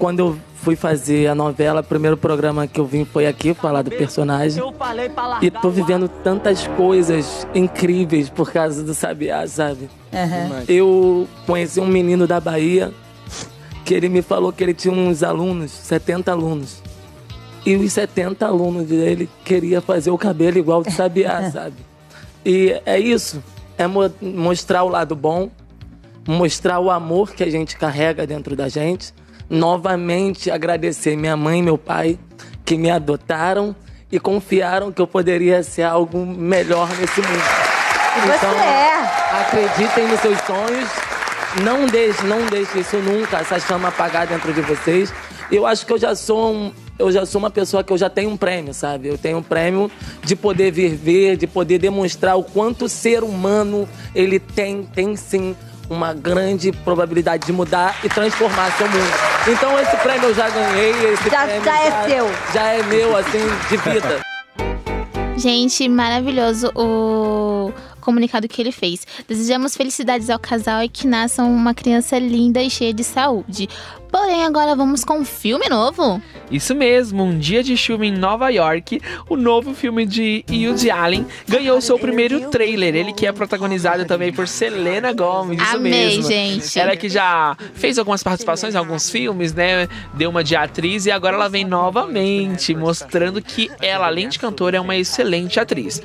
quando 0.00 0.18
eu 0.20 0.36
fui 0.56 0.74
fazer 0.74 1.28
a 1.28 1.34
novela, 1.34 1.80
o 1.80 1.84
primeiro 1.84 2.16
programa 2.16 2.66
que 2.66 2.80
eu 2.80 2.86
vim 2.86 3.04
foi 3.04 3.26
aqui 3.26 3.54
falar 3.54 3.82
do 3.82 3.90
personagem. 3.90 4.60
E 5.42 5.50
tô 5.50 5.68
vivendo 5.70 6.08
tantas 6.08 6.66
coisas 6.68 7.46
incríveis 7.54 8.28
por 8.28 8.50
causa 8.50 8.82
do 8.82 8.94
Sabiá, 8.94 9.46
sabe? 9.46 9.88
Eu 10.68 11.28
conheci 11.46 11.78
um 11.80 11.86
menino 11.86 12.26
da 12.26 12.40
Bahia 12.40 12.92
que 13.84 13.94
ele 13.94 14.08
me 14.08 14.22
falou 14.22 14.52
que 14.52 14.64
ele 14.64 14.74
tinha 14.74 14.92
uns 14.92 15.22
alunos, 15.22 15.70
70 15.70 16.32
alunos. 16.32 16.82
E 17.66 17.76
os 17.76 17.92
70 17.92 18.46
alunos 18.46 18.86
dele 18.86 19.28
queria 19.44 19.80
fazer 19.82 20.10
o 20.10 20.16
cabelo 20.18 20.56
igual 20.58 20.82
do 20.82 20.90
Sabiá, 20.90 21.48
sabe? 21.52 21.76
E 22.44 22.80
é 22.86 22.98
isso, 22.98 23.42
é 23.76 23.86
mo- 23.86 24.10
mostrar 24.22 24.82
o 24.82 24.88
lado 24.88 25.14
bom, 25.14 25.50
mostrar 26.26 26.80
o 26.80 26.90
amor 26.90 27.32
que 27.32 27.42
a 27.44 27.50
gente 27.50 27.76
carrega 27.76 28.26
dentro 28.26 28.56
da 28.56 28.66
gente. 28.68 29.12
Novamente 29.50 30.48
agradecer 30.48 31.16
minha 31.16 31.36
mãe 31.36 31.58
e 31.58 31.62
meu 31.62 31.76
pai 31.76 32.16
que 32.64 32.78
me 32.78 32.88
adotaram 32.88 33.74
e 34.12 34.20
confiaram 34.20 34.92
que 34.92 35.02
eu 35.02 35.08
poderia 35.08 35.60
ser 35.64 35.82
algo 35.82 36.24
melhor 36.24 36.88
nesse 36.90 37.20
mundo. 37.20 37.42
Então, 38.16 38.24
E 38.24 38.38
você 38.38 38.46
é. 38.46 39.40
Acreditem 39.40 40.08
nos 40.08 40.20
seus 40.20 40.38
sonhos. 40.42 40.88
Não 41.64 41.86
deixe, 41.86 42.24
não 42.26 42.46
deixe 42.46 42.78
isso 42.78 42.96
nunca, 42.98 43.38
essa 43.38 43.58
chama 43.58 43.88
apagar 43.88 44.24
dentro 44.24 44.52
de 44.52 44.60
vocês. 44.60 45.12
Eu 45.50 45.66
acho 45.66 45.84
que 45.84 45.92
eu 45.92 45.98
já 45.98 46.14
sou 46.14 46.52
um, 46.52 46.72
eu 46.96 47.10
já 47.10 47.26
sou 47.26 47.40
uma 47.40 47.50
pessoa 47.50 47.82
que 47.82 47.92
eu 47.92 47.98
já 47.98 48.08
tenho 48.08 48.30
um 48.30 48.36
prêmio, 48.36 48.72
sabe? 48.72 49.08
Eu 49.08 49.18
tenho 49.18 49.38
um 49.38 49.42
prêmio 49.42 49.90
de 50.22 50.36
poder 50.36 50.70
viver, 50.70 51.36
de 51.36 51.48
poder 51.48 51.78
demonstrar 51.78 52.36
o 52.36 52.44
quanto 52.44 52.84
o 52.84 52.88
ser 52.88 53.24
humano 53.24 53.88
ele 54.14 54.38
tem, 54.38 54.84
tem 54.84 55.16
sim 55.16 55.56
uma 55.90 56.14
grande 56.14 56.70
probabilidade 56.70 57.44
de 57.44 57.52
mudar 57.52 57.96
e 58.04 58.08
transformar 58.08 58.70
seu 58.78 58.86
mundo. 58.88 59.12
Então 59.48 59.78
esse 59.80 59.96
prêmio 59.96 60.28
eu 60.28 60.34
já 60.34 60.48
ganhei, 60.48 60.90
esse 61.12 61.28
Já- 61.28 61.42
prêmio 61.44 61.64
já 61.64 61.80
é 61.82 62.08
seu. 62.08 62.30
Já 62.54 62.62
é 62.68 62.82
meu 62.84 63.16
assim 63.16 63.40
de 63.68 63.76
vida. 63.76 64.20
Gente, 65.36 65.88
maravilhoso 65.88 66.70
o 66.76 67.72
comunicado 68.00 68.48
que 68.48 68.60
ele 68.60 68.72
fez. 68.72 69.06
Desejamos 69.28 69.76
felicidades 69.76 70.30
ao 70.30 70.38
casal 70.38 70.82
e 70.82 70.88
que 70.88 71.06
nasçam 71.06 71.52
uma 71.52 71.74
criança 71.74 72.18
linda 72.18 72.62
e 72.62 72.70
cheia 72.70 72.92
de 72.92 73.04
saúde. 73.04 73.68
Porém, 74.10 74.44
agora 74.44 74.74
vamos 74.74 75.04
com 75.04 75.20
um 75.20 75.24
filme 75.24 75.68
novo. 75.68 76.20
Isso 76.50 76.74
mesmo, 76.74 77.22
Um 77.22 77.38
Dia 77.38 77.62
de 77.62 77.76
Chuva 77.76 78.04
em 78.04 78.10
Nova 78.10 78.48
York, 78.50 79.00
o 79.28 79.36
novo 79.36 79.72
filme 79.72 80.04
de 80.04 80.44
Woody 80.50 80.90
Allen, 80.90 81.24
ganhou 81.46 81.80
seu 81.80 81.96
primeiro 81.96 82.50
trailer. 82.50 82.96
Ele 82.96 83.12
que 83.12 83.24
é 83.24 83.30
protagonizado 83.30 84.04
também 84.04 84.32
por 84.32 84.48
Selena 84.48 85.12
Gomez, 85.12 85.62
isso 85.62 85.76
Amei, 85.76 85.92
mesmo. 85.92 86.22
gente. 86.24 86.76
Ela 86.78 86.96
que 86.96 87.08
já 87.08 87.56
fez 87.74 88.00
algumas 88.00 88.20
participações 88.20 88.74
em 88.74 88.78
alguns 88.78 89.08
filmes, 89.08 89.54
né? 89.54 89.86
Deu 90.14 90.28
uma 90.30 90.42
de 90.42 90.56
atriz 90.56 91.06
e 91.06 91.12
agora 91.12 91.36
ela 91.36 91.48
vem 91.48 91.64
novamente, 91.64 92.74
mostrando 92.74 93.40
que 93.40 93.70
ela, 93.80 94.06
além 94.08 94.28
de 94.28 94.40
cantora, 94.40 94.76
é 94.76 94.80
uma 94.80 94.96
excelente 94.96 95.60
atriz. 95.60 96.02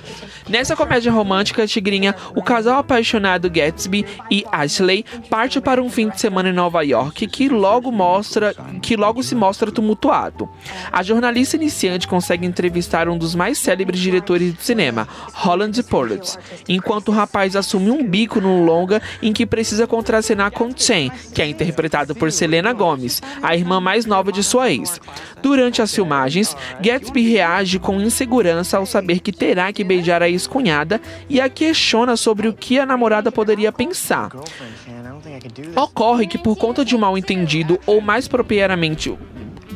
Nessa 0.48 0.76
comédia 0.76 1.12
romântica, 1.12 1.66
Tigrinha, 1.86 2.16
o 2.36 2.42
casal 2.42 2.80
apaixonado 2.80 3.50
Gatsby 3.50 4.06
e 4.32 4.44
Ashley 4.52 5.06
parte 5.30 5.62
para 5.62 5.82
um 5.82 5.90
fim 5.90 6.10
de 6.10 6.20
semana 6.20 6.50
em 6.50 6.54
Nova 6.54 6.82
York 6.82 7.28
que 7.28 7.48
logo 7.48 7.92
mostra 7.92 8.56
que 8.82 8.96
logo 8.96 9.22
se 9.22 9.36
mostra 9.36 9.72
tumultuado. 9.72 10.50
A 10.92 11.04
jornalista 11.04 11.56
iniciante 11.56 12.08
consegue 12.08 12.46
entrevistar 12.46 13.08
um 13.08 13.18
dos 13.18 13.36
mais 13.36 13.60
célebres 13.60 14.00
diretores 14.00 14.54
de 14.54 14.64
cinema, 14.64 15.08
Holland 15.34 15.82
Pulitz, 15.84 16.40
enquanto 16.68 17.10
o 17.10 17.12
rapaz 17.12 17.56
assume 17.56 17.92
um 17.92 18.04
bico 18.04 18.42
no 18.42 18.64
longa 18.66 19.02
em 19.22 19.32
que 19.32 19.46
precisa 19.46 19.86
contracenar 19.86 20.52
com 20.52 20.72
Chen, 20.76 21.12
que 21.34 21.42
é 21.42 21.48
interpretado 21.48 22.16
por 22.16 22.32
Selena 22.32 22.74
Gomez, 22.74 23.22
a 23.44 23.56
irmã 23.56 23.80
mais 23.80 24.06
nova 24.06 24.32
de 24.32 24.44
sua 24.44 24.72
ex. 24.72 25.00
Durante 25.42 25.82
as 25.82 25.94
filmagens, 25.94 26.58
Gatsby 26.82 27.30
reage 27.30 27.78
com 27.78 28.02
insegurança 28.02 28.78
ao 28.78 28.86
saber 28.86 29.20
que 29.20 29.32
terá 29.32 29.72
que 29.72 29.84
beijar 29.84 30.24
a 30.24 30.30
ex-cunhada 30.30 31.00
e 31.30 31.40
a 31.40 31.50
questiona 31.76 32.16
sobre 32.16 32.48
o 32.48 32.54
que 32.54 32.80
a 32.80 32.86
namorada 32.86 33.32
poderia 33.32 33.72
pensar. 33.72 34.32
Ocorre 35.76 36.26
que, 36.26 36.38
por 36.38 36.56
conta 36.56 36.86
de 36.86 36.96
um 36.96 37.00
mal 37.00 37.18
entendido, 37.18 37.78
ou 37.86 38.00
mais 38.00 38.28
propriamente 38.28 39.16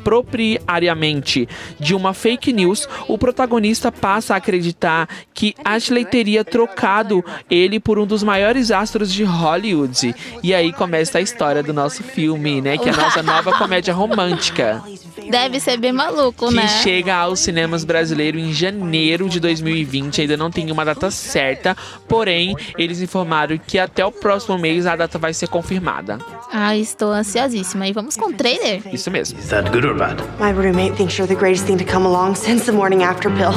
propriamente 0.10 1.48
de 1.80 1.94
uma 1.94 2.16
fake 2.16 2.52
news, 2.52 2.90
o 3.08 3.16
protagonista 3.16 3.92
passa 3.92 4.34
a 4.34 4.38
acreditar 4.38 5.08
que 5.36 5.54
Ashley 5.64 6.04
teria 6.04 6.44
trocado 6.44 7.24
ele 7.48 7.80
por 7.80 8.00
um 8.00 8.08
dos 8.08 8.24
maiores 8.24 8.72
astros 8.72 9.14
de 9.14 9.24
Hollywood. 9.24 10.16
E 10.42 10.52
aí 10.52 10.74
começa 10.74 11.20
a 11.20 11.22
história 11.22 11.62
do 11.62 11.72
nosso 11.72 12.02
filme, 12.02 12.60
né? 12.60 12.76
Que 12.76 12.90
é 12.90 12.92
a 12.92 12.98
nossa 12.98 13.22
nova 13.22 13.56
comédia 13.56 13.94
romântica. 13.94 14.82
Deve 15.30 15.60
ser 15.60 15.78
bem 15.78 15.92
maluco, 15.92 16.48
que 16.48 16.56
né? 16.56 16.68
chega 16.68 17.16
aos 17.16 17.40
cinemas 17.40 17.84
brasileiros 17.84 18.42
em 18.42 18.52
janeiro 18.52 19.30
de 19.30 19.40
2020. 19.40 20.22
Ainda 20.22 20.36
não 20.36 20.50
tem 20.50 20.72
uma 20.72 20.84
data 20.84 21.12
certa, 21.12 21.78
porém, 22.08 22.56
eles 22.80 23.00
informaram 23.00 23.60
que 23.60 23.78
até 23.78 24.04
o 24.04 24.12
próximo 24.12 24.58
mês 24.58 24.88
a 24.88 24.96
data 24.96 25.20
vai 25.20 25.36
ser 25.36 25.48
confirmada. 25.50 26.18
Ah, 26.52 26.76
estou 26.76 27.12
ansiosíssima. 27.12 27.88
E 27.88 27.94
vamos 27.94 28.18
com 28.18 28.32
o 28.32 28.34
trailer? 28.34 28.82
Isso 28.92 29.12
mesmo. 29.12 29.38
Is 29.40 29.50
that 29.50 29.70
good 29.70 29.86
or 29.86 29.99
bad? 30.00 30.40
My 30.40 30.50
roommate 30.50 30.96
thinks 30.96 31.18
you're 31.18 31.28
the 31.28 31.36
greatest 31.36 31.66
thing 31.66 31.78
to 31.78 31.86
come 31.86 32.06
along 32.06 32.36
since 32.36 32.66
the 32.66 32.72
morning 32.72 33.04
after 33.04 33.30
pill. 33.30 33.54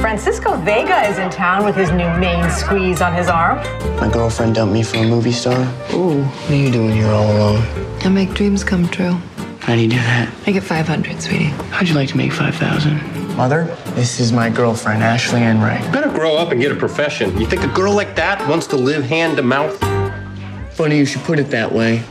Francisco 0.00 0.56
Vega 0.56 1.08
is 1.08 1.18
in 1.18 1.30
town 1.30 1.64
with 1.64 1.76
his 1.76 1.90
new 1.90 2.10
main 2.18 2.50
squeeze 2.50 3.00
on 3.00 3.14
his 3.14 3.28
arm. 3.28 3.58
My 4.00 4.10
girlfriend 4.12 4.56
dumped 4.56 4.74
me 4.74 4.82
for 4.82 4.96
a 4.96 5.06
movie 5.06 5.32
star. 5.32 5.60
Ooh, 5.92 6.24
what 6.24 6.50
are 6.50 6.54
you 6.54 6.72
doing 6.72 6.92
here 6.92 7.06
all 7.06 7.30
alone? 7.36 7.62
I 8.02 8.08
make 8.08 8.34
dreams 8.34 8.64
come 8.64 8.88
true. 8.88 9.16
How 9.60 9.74
do 9.74 9.80
you 9.80 9.88
do 9.88 9.96
that? 9.96 10.32
I 10.46 10.52
get 10.52 10.62
500, 10.62 11.22
sweetie. 11.22 11.44
How'd 11.70 11.88
you 11.88 11.94
like 11.94 12.10
to 12.10 12.16
make 12.16 12.32
5,000? 12.32 13.36
Mother, 13.36 13.64
this 13.94 14.20
is 14.20 14.30
my 14.30 14.50
girlfriend, 14.50 15.02
Ashley 15.02 15.40
Ann 15.40 15.60
Ray. 15.60 15.78
Better 15.90 16.10
grow 16.10 16.36
up 16.36 16.52
and 16.52 16.60
get 16.60 16.70
a 16.70 16.76
profession. 16.76 17.38
You 17.40 17.46
think 17.46 17.62
a 17.62 17.68
girl 17.68 17.94
like 17.94 18.14
that 18.16 18.46
wants 18.48 18.66
to 18.68 18.76
live 18.76 19.04
hand 19.04 19.36
to 19.38 19.42
mouth? 19.42 19.78
Funny 20.74 20.98
you 20.98 21.06
should 21.06 21.22
put 21.22 21.38
it 21.38 21.50
that 21.50 21.72
way. 21.72 22.02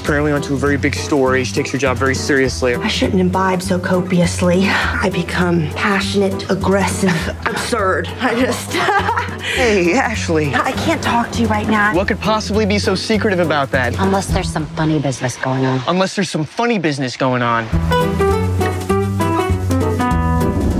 She's 0.00 0.06
apparently 0.06 0.32
onto 0.32 0.54
a 0.54 0.56
very 0.56 0.78
big 0.78 0.94
story. 0.94 1.44
She 1.44 1.52
takes 1.52 1.70
her 1.72 1.76
job 1.76 1.98
very 1.98 2.14
seriously. 2.14 2.74
I 2.74 2.88
shouldn't 2.88 3.20
imbibe 3.20 3.60
so 3.60 3.78
copiously. 3.78 4.62
I 4.66 5.10
become 5.12 5.68
passionate, 5.72 6.50
aggressive, 6.50 7.28
absurd. 7.44 8.08
I 8.20 8.40
just. 8.40 8.70
Hey, 9.40 9.94
Ashley. 9.94 10.54
I 10.54 10.72
can't 10.72 11.02
talk 11.02 11.30
to 11.32 11.42
you 11.42 11.48
right 11.48 11.66
now. 11.66 11.94
What 11.94 12.08
could 12.08 12.20
possibly 12.20 12.64
be 12.66 12.78
so 12.78 12.94
secretive 12.94 13.40
about 13.40 13.70
that? 13.72 13.98
Unless 13.98 14.28
there's 14.28 14.50
some 14.50 14.64
funny 14.64 14.98
business 14.98 15.36
going 15.36 15.64
on. 15.66 15.82
Unless 15.88 16.14
there's 16.14 16.30
some 16.30 16.44
funny 16.44 16.78
business 16.78 17.16
going 17.16 17.42
on. 17.42 17.64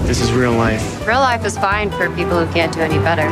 This 0.07 0.21
is 0.21 0.33
real 0.33 0.53
life. 0.53 1.07
Real 1.07 1.21
life 1.21 1.45
is 1.45 1.59
fine 1.59 1.91
for 1.91 2.09
people 2.15 2.43
who 2.45 2.51
can't 2.53 2.73
do 2.73 2.81
any 2.81 2.99
better. 2.99 3.29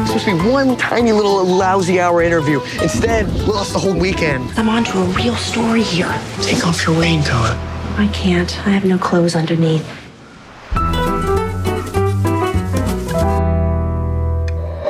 It's 0.00 0.10
supposed 0.10 0.26
to 0.26 0.42
be 0.42 0.50
one 0.50 0.76
tiny 0.76 1.12
little 1.12 1.44
lousy 1.44 2.00
hour 2.00 2.22
interview. 2.22 2.60
Instead, 2.82 3.26
we 3.26 3.40
lost 3.52 3.72
the 3.72 3.78
whole 3.78 3.98
weekend. 3.98 4.50
I'm 4.56 4.68
onto 4.68 4.98
a 4.98 5.04
real 5.04 5.36
story 5.36 5.82
here. 5.82 6.12
Take 6.40 6.66
off 6.66 6.86
your 6.86 6.98
raincoat. 7.00 7.56
I 7.98 8.08
can't. 8.12 8.50
I 8.66 8.70
have 8.70 8.84
no 8.84 8.96
clothes 8.98 9.34
underneath. 9.34 9.84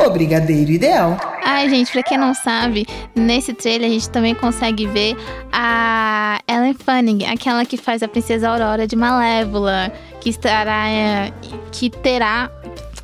O 0.05 0.11
Brigadeiro 0.11 0.71
Ideal. 0.71 1.19
Ai, 1.43 1.69
gente, 1.71 1.91
pra 1.91 2.03
quem 2.03 2.19
não 2.19 2.35
sabe, 2.35 2.87
nesse 3.17 3.55
trailer 3.55 3.89
a 3.89 3.93
gente 3.93 4.11
também 4.11 4.35
consegue 4.35 4.87
ver 4.87 5.17
a 5.51 6.39
Ellen 6.47 6.75
Fanning, 6.75 7.25
aquela 7.25 7.65
que 7.65 7.77
faz 7.77 8.03
a 8.03 8.09
Princesa 8.09 8.49
Aurora 8.49 8.87
de 8.87 8.95
Malévola, 8.95 9.91
que 10.21 10.29
estará, 10.29 10.89
é, 10.89 11.33
que 11.73 11.89
terá, 11.89 12.51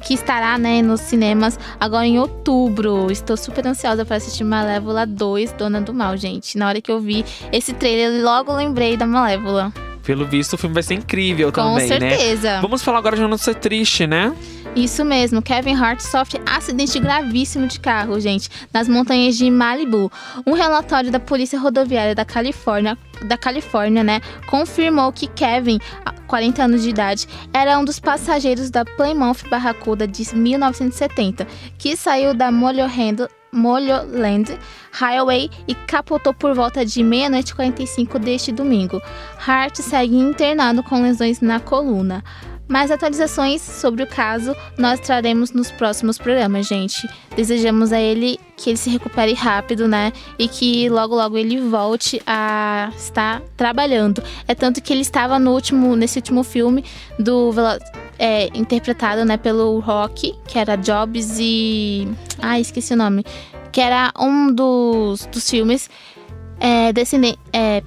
que 0.04 0.14
estará, 0.14 0.56
né, 0.58 0.82
nos 0.82 1.00
cinemas 1.00 1.58
agora 1.80 2.06
em 2.06 2.18
outubro. 2.18 3.10
Estou 3.10 3.36
super 3.36 3.66
ansiosa 3.66 4.04
para 4.04 4.16
assistir 4.16 4.44
Malévola 4.44 5.06
2, 5.06 5.52
Dona 5.52 5.80
do 5.80 5.92
Mal, 5.92 6.16
gente. 6.16 6.56
Na 6.58 6.68
hora 6.68 6.80
que 6.80 6.90
eu 6.90 7.00
vi 7.00 7.24
esse 7.50 7.72
trailer, 7.72 8.22
logo 8.22 8.54
lembrei 8.54 8.96
da 8.96 9.06
Malévola. 9.06 9.83
Pelo 10.04 10.26
visto, 10.26 10.52
o 10.54 10.58
filme 10.58 10.74
vai 10.74 10.82
ser 10.82 10.94
incrível 10.94 11.50
Com 11.50 11.74
também, 11.74 11.88
certeza. 11.88 12.56
né? 12.56 12.60
Vamos 12.60 12.82
falar 12.82 12.98
agora 12.98 13.16
de 13.16 13.22
uma 13.22 13.28
notícia 13.28 13.54
triste, 13.54 14.06
né? 14.06 14.34
Isso 14.76 15.04
mesmo, 15.04 15.40
Kevin 15.40 15.76
Hart 15.76 16.00
sofre 16.00 16.40
acidente 16.44 16.98
gravíssimo 16.98 17.66
de 17.68 17.78
carro, 17.78 18.18
gente, 18.18 18.50
nas 18.72 18.88
montanhas 18.88 19.36
de 19.36 19.48
Malibu. 19.48 20.10
Um 20.44 20.52
relatório 20.52 21.12
da 21.12 21.20
Polícia 21.20 21.58
Rodoviária 21.58 22.14
da 22.14 22.24
Califórnia, 22.24 22.98
da 23.22 23.38
Califórnia, 23.38 24.02
né, 24.02 24.20
confirmou 24.48 25.12
que 25.12 25.28
Kevin, 25.28 25.78
40 26.26 26.64
anos 26.64 26.82
de 26.82 26.90
idade, 26.90 27.28
era 27.52 27.78
um 27.78 27.84
dos 27.84 28.00
passageiros 28.00 28.68
da 28.68 28.84
Plymouth 28.84 29.48
Barracuda 29.48 30.08
de 30.08 30.34
1970, 30.36 31.46
que 31.78 31.96
saiu 31.96 32.34
da 32.34 32.50
Moreland 32.50 33.28
Moreland 33.54 34.58
Highway 34.92 35.50
e 35.66 35.74
capotou 35.74 36.34
por 36.34 36.54
volta 36.54 36.84
de 36.84 37.02
meia-noite 37.02 37.52
e 37.52 37.54
45 37.54 38.18
deste 38.18 38.52
domingo. 38.52 39.00
Hart 39.46 39.76
segue 39.76 40.16
internado 40.16 40.82
com 40.82 41.00
lesões 41.00 41.40
na 41.40 41.60
coluna. 41.60 42.22
Mais 42.66 42.90
atualizações 42.90 43.60
sobre 43.60 44.02
o 44.02 44.06
caso 44.06 44.56
nós 44.78 44.98
traremos 45.00 45.52
nos 45.52 45.70
próximos 45.70 46.16
programas, 46.16 46.66
gente. 46.66 47.08
Desejamos 47.36 47.92
a 47.92 48.00
ele 48.00 48.40
que 48.56 48.70
ele 48.70 48.76
se 48.78 48.88
recupere 48.88 49.34
rápido, 49.34 49.86
né? 49.86 50.12
E 50.38 50.48
que 50.48 50.88
logo 50.88 51.14
logo 51.14 51.36
ele 51.36 51.60
volte 51.60 52.22
a 52.26 52.90
estar 52.96 53.42
trabalhando. 53.56 54.22
É 54.48 54.54
tanto 54.54 54.80
que 54.82 54.92
ele 54.92 55.02
estava 55.02 55.38
no 55.38 55.52
último, 55.52 55.94
nesse 55.94 56.18
último 56.18 56.42
filme 56.42 56.84
do 57.18 57.52
é, 58.18 58.46
interpretado, 58.56 59.24
né, 59.24 59.36
pelo 59.36 59.78
Rock, 59.80 60.34
que 60.46 60.58
era 60.58 60.76
Jobs 60.76 61.36
e 61.38 62.08
ah, 62.40 62.58
esqueci 62.58 62.94
o 62.94 62.96
nome, 62.96 63.24
que 63.72 63.80
era 63.80 64.12
um 64.18 64.52
dos, 64.52 65.26
dos 65.26 65.48
filmes 65.50 65.90
é, 66.60 66.92
descende- 66.92 67.38
é, 67.52 67.82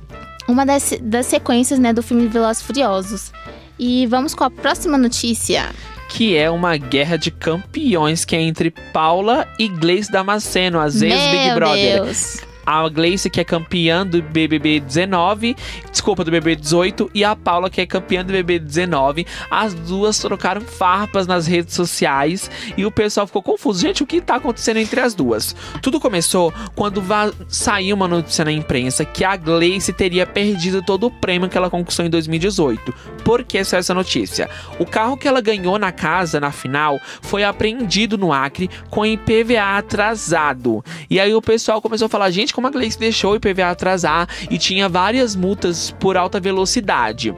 uma 0.47 0.65
das, 0.65 0.93
das 1.01 1.25
sequências, 1.25 1.79
né, 1.79 1.93
do 1.93 2.03
filme 2.03 2.27
Velozes 2.27 2.61
Furiosos. 2.61 3.31
E 3.79 4.05
vamos 4.07 4.33
com 4.33 4.43
a 4.43 4.49
próxima 4.49 4.97
notícia. 4.97 5.69
Que 6.09 6.37
é 6.37 6.49
uma 6.49 6.77
guerra 6.77 7.17
de 7.17 7.29
campeões 7.29 8.23
que 8.23 8.35
é 8.35 8.41
entre 8.41 8.71
Paula 8.71 9.47
e 9.59 9.67
Gleice 9.67 10.11
Damasceno, 10.11 10.79
as 10.79 11.01
ex-Big 11.01 11.53
Brother. 11.53 12.03
Deus. 12.03 12.46
A 12.67 12.89
Gleice, 12.89 13.29
que 13.29 13.39
é 13.39 13.45
campeã 13.45 14.05
do 14.05 14.21
BBB 14.21 14.81
19, 14.81 15.55
desculpa, 15.89 16.25
do 16.25 16.29
BBB 16.29 16.57
18, 16.57 17.09
e 17.13 17.23
a 17.23 17.33
Paula, 17.33 17.69
que 17.69 17.79
é 17.79 17.85
campeã 17.85 18.25
do 18.25 18.33
BBB 18.33 18.59
19. 18.59 19.25
As 19.49 19.73
duas 19.73 20.19
trocaram 20.19 20.59
farpas 20.59 21.25
nas 21.25 21.47
redes 21.47 21.73
sociais 21.73 22.51
e 22.75 22.85
o 22.85 22.91
pessoal 22.91 23.25
ficou 23.25 23.41
confuso. 23.41 23.79
Gente, 23.79 24.03
o 24.03 24.05
que 24.05 24.19
tá 24.19 24.35
acontecendo 24.35 24.77
entre 24.77 24.99
as 24.99 25.15
duas? 25.15 25.55
Tudo 25.81 25.97
começou 25.97 26.53
quando 26.75 27.01
saiu 27.47 27.95
uma 27.95 28.07
notícia 28.07 28.43
na 28.43 28.51
imprensa 28.51 29.05
que 29.05 29.23
a 29.23 29.37
Gleice 29.37 29.93
teria 29.93 30.25
perdido 30.25 30.81
todo 30.81 31.07
o 31.07 31.11
prêmio 31.11 31.47
que 31.47 31.57
ela 31.57 31.69
conquistou 31.69 32.05
em 32.05 32.09
2018. 32.09 32.93
Por 33.23 33.43
que 33.43 33.63
saiu 33.63 33.79
essa 33.79 33.93
notícia? 33.93 34.49
O 34.77 34.85
carro 34.85 35.15
que 35.15 35.27
ela 35.27 35.39
ganhou 35.39 35.79
na 35.79 35.93
casa, 35.93 36.39
na 36.39 36.51
final, 36.51 36.99
foi 37.21 37.45
apreendido 37.45 38.17
no 38.17 38.33
Acre 38.33 38.69
com 38.89 39.05
IPVA 39.05 39.77
atrasado. 39.77 40.83
E 41.09 41.19
aí 41.19 41.33
o 41.33 41.41
pessoal 41.41 41.81
começou 41.81 42.07
a 42.07 42.09
falar, 42.09 42.29
gente, 42.29 42.53
como 42.57 42.65
a 42.65 42.71
Gleice 42.71 42.97
deixou 42.97 43.33
o 43.33 43.35
IPVA 43.35 43.69
atrasar 43.69 44.27
e 44.49 44.57
tinha 44.57 44.89
várias 44.89 45.35
multas 45.35 45.91
por 45.99 46.17
alta 46.17 46.39
velocidade. 46.39 47.35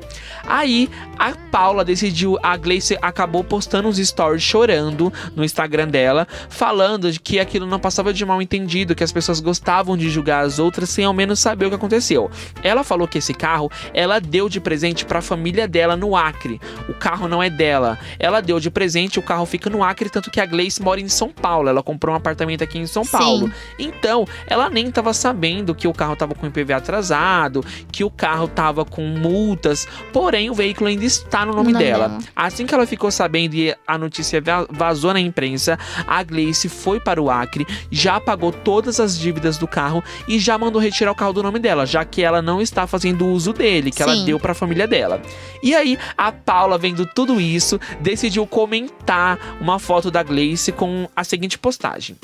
Aí 0.47 0.89
a 1.17 1.33
Paula 1.51 1.83
decidiu, 1.83 2.37
a 2.41 2.55
Gleice 2.55 2.97
acabou 3.01 3.43
postando 3.43 3.89
uns 3.89 3.97
stories 3.97 4.41
chorando 4.41 5.11
no 5.35 5.43
Instagram 5.43 5.89
dela, 5.89 6.25
falando 6.47 7.11
de 7.11 7.19
que 7.19 7.37
aquilo 7.37 7.65
não 7.65 7.81
passava 7.81 8.13
de 8.13 8.25
mal 8.25 8.41
entendido, 8.41 8.95
que 8.95 9.03
as 9.03 9.11
pessoas 9.11 9.41
gostavam 9.41 9.97
de 9.97 10.09
julgar 10.09 10.45
as 10.45 10.57
outras 10.57 10.89
sem 10.89 11.03
ao 11.03 11.11
menos 11.11 11.41
saber 11.41 11.65
o 11.65 11.69
que 11.69 11.75
aconteceu. 11.75 12.31
Ela 12.63 12.85
falou 12.85 13.05
que 13.05 13.17
esse 13.17 13.33
carro 13.33 13.69
ela 13.93 14.21
deu 14.21 14.47
de 14.47 14.61
presente 14.61 15.03
para 15.03 15.19
a 15.19 15.21
família 15.21 15.67
dela 15.67 15.97
no 15.97 16.15
Acre. 16.15 16.61
O 16.87 16.93
carro 16.93 17.27
não 17.27 17.43
é 17.43 17.49
dela. 17.49 17.99
Ela 18.17 18.39
deu 18.39 18.57
de 18.57 18.71
presente, 18.71 19.19
o 19.19 19.21
carro 19.21 19.45
fica 19.45 19.69
no 19.69 19.83
Acre, 19.83 20.09
tanto 20.09 20.31
que 20.31 20.39
a 20.39 20.45
Gleice 20.45 20.81
mora 20.81 21.01
em 21.01 21.09
São 21.09 21.27
Paulo. 21.27 21.67
Ela 21.67 21.83
comprou 21.83 22.13
um 22.13 22.17
apartamento 22.17 22.63
aqui 22.63 22.77
em 22.77 22.87
São 22.87 23.03
Sim. 23.03 23.11
Paulo. 23.11 23.51
Então, 23.77 24.25
ela 24.47 24.69
nem 24.69 24.89
estava 25.09 25.13
sabendo 25.13 25.73
que 25.75 25.87
o 25.87 25.93
carro 25.93 26.13
estava 26.13 26.33
com 26.35 26.45
IPV 26.47 26.73
atrasado, 26.73 27.63
que 27.91 28.03
o 28.03 28.09
carro 28.09 28.45
estava 28.45 28.83
com 28.85 29.01
multas, 29.07 29.87
porém 30.13 30.49
o 30.49 30.53
veículo 30.53 30.87
ainda 30.89 31.05
está 31.05 31.45
no 31.45 31.53
nome 31.53 31.67
No 31.69 31.73
nome 31.73 31.85
dela. 31.85 32.07
dela. 32.09 32.19
Assim 32.35 32.65
que 32.65 32.73
ela 32.73 32.85
ficou 32.85 33.11
sabendo 33.11 33.53
e 33.55 33.75
a 33.87 33.97
notícia 33.97 34.41
va- 34.41 34.67
vazou 34.69 35.13
na 35.13 35.19
imprensa, 35.19 35.77
a 36.07 36.23
Gleice 36.23 36.69
foi 36.69 36.99
para 36.99 37.21
o 37.21 37.29
Acre, 37.29 37.65
já 37.91 38.19
pagou 38.19 38.51
todas 38.51 38.99
as 38.99 39.17
dívidas 39.17 39.57
do 39.57 39.67
carro 39.67 40.03
e 40.27 40.39
já 40.39 40.57
mandou 40.57 40.81
retirar 40.81 41.11
o 41.11 41.15
carro 41.15 41.33
do 41.33 41.43
nome 41.43 41.59
dela, 41.59 41.85
já 41.85 42.03
que 42.05 42.21
ela 42.21 42.41
não 42.41 42.61
está 42.61 42.85
fazendo 42.87 43.27
uso 43.27 43.53
dele, 43.53 43.91
que 43.91 44.01
ela 44.01 44.15
Sim. 44.15 44.25
deu 44.25 44.39
para 44.39 44.51
a 44.51 44.55
família 44.55 44.87
dela. 44.87 45.21
E 45.61 45.75
aí, 45.75 45.97
a 46.17 46.31
Paula, 46.31 46.77
vendo 46.77 47.05
tudo 47.05 47.39
isso, 47.39 47.79
decidiu 47.99 48.45
comentar 48.47 49.57
uma 49.61 49.79
foto 49.79 50.09
da 50.11 50.23
Gleice 50.23 50.71
com 50.71 51.07
a 51.15 51.23
seguinte 51.23 51.57
postagem. 51.57 52.15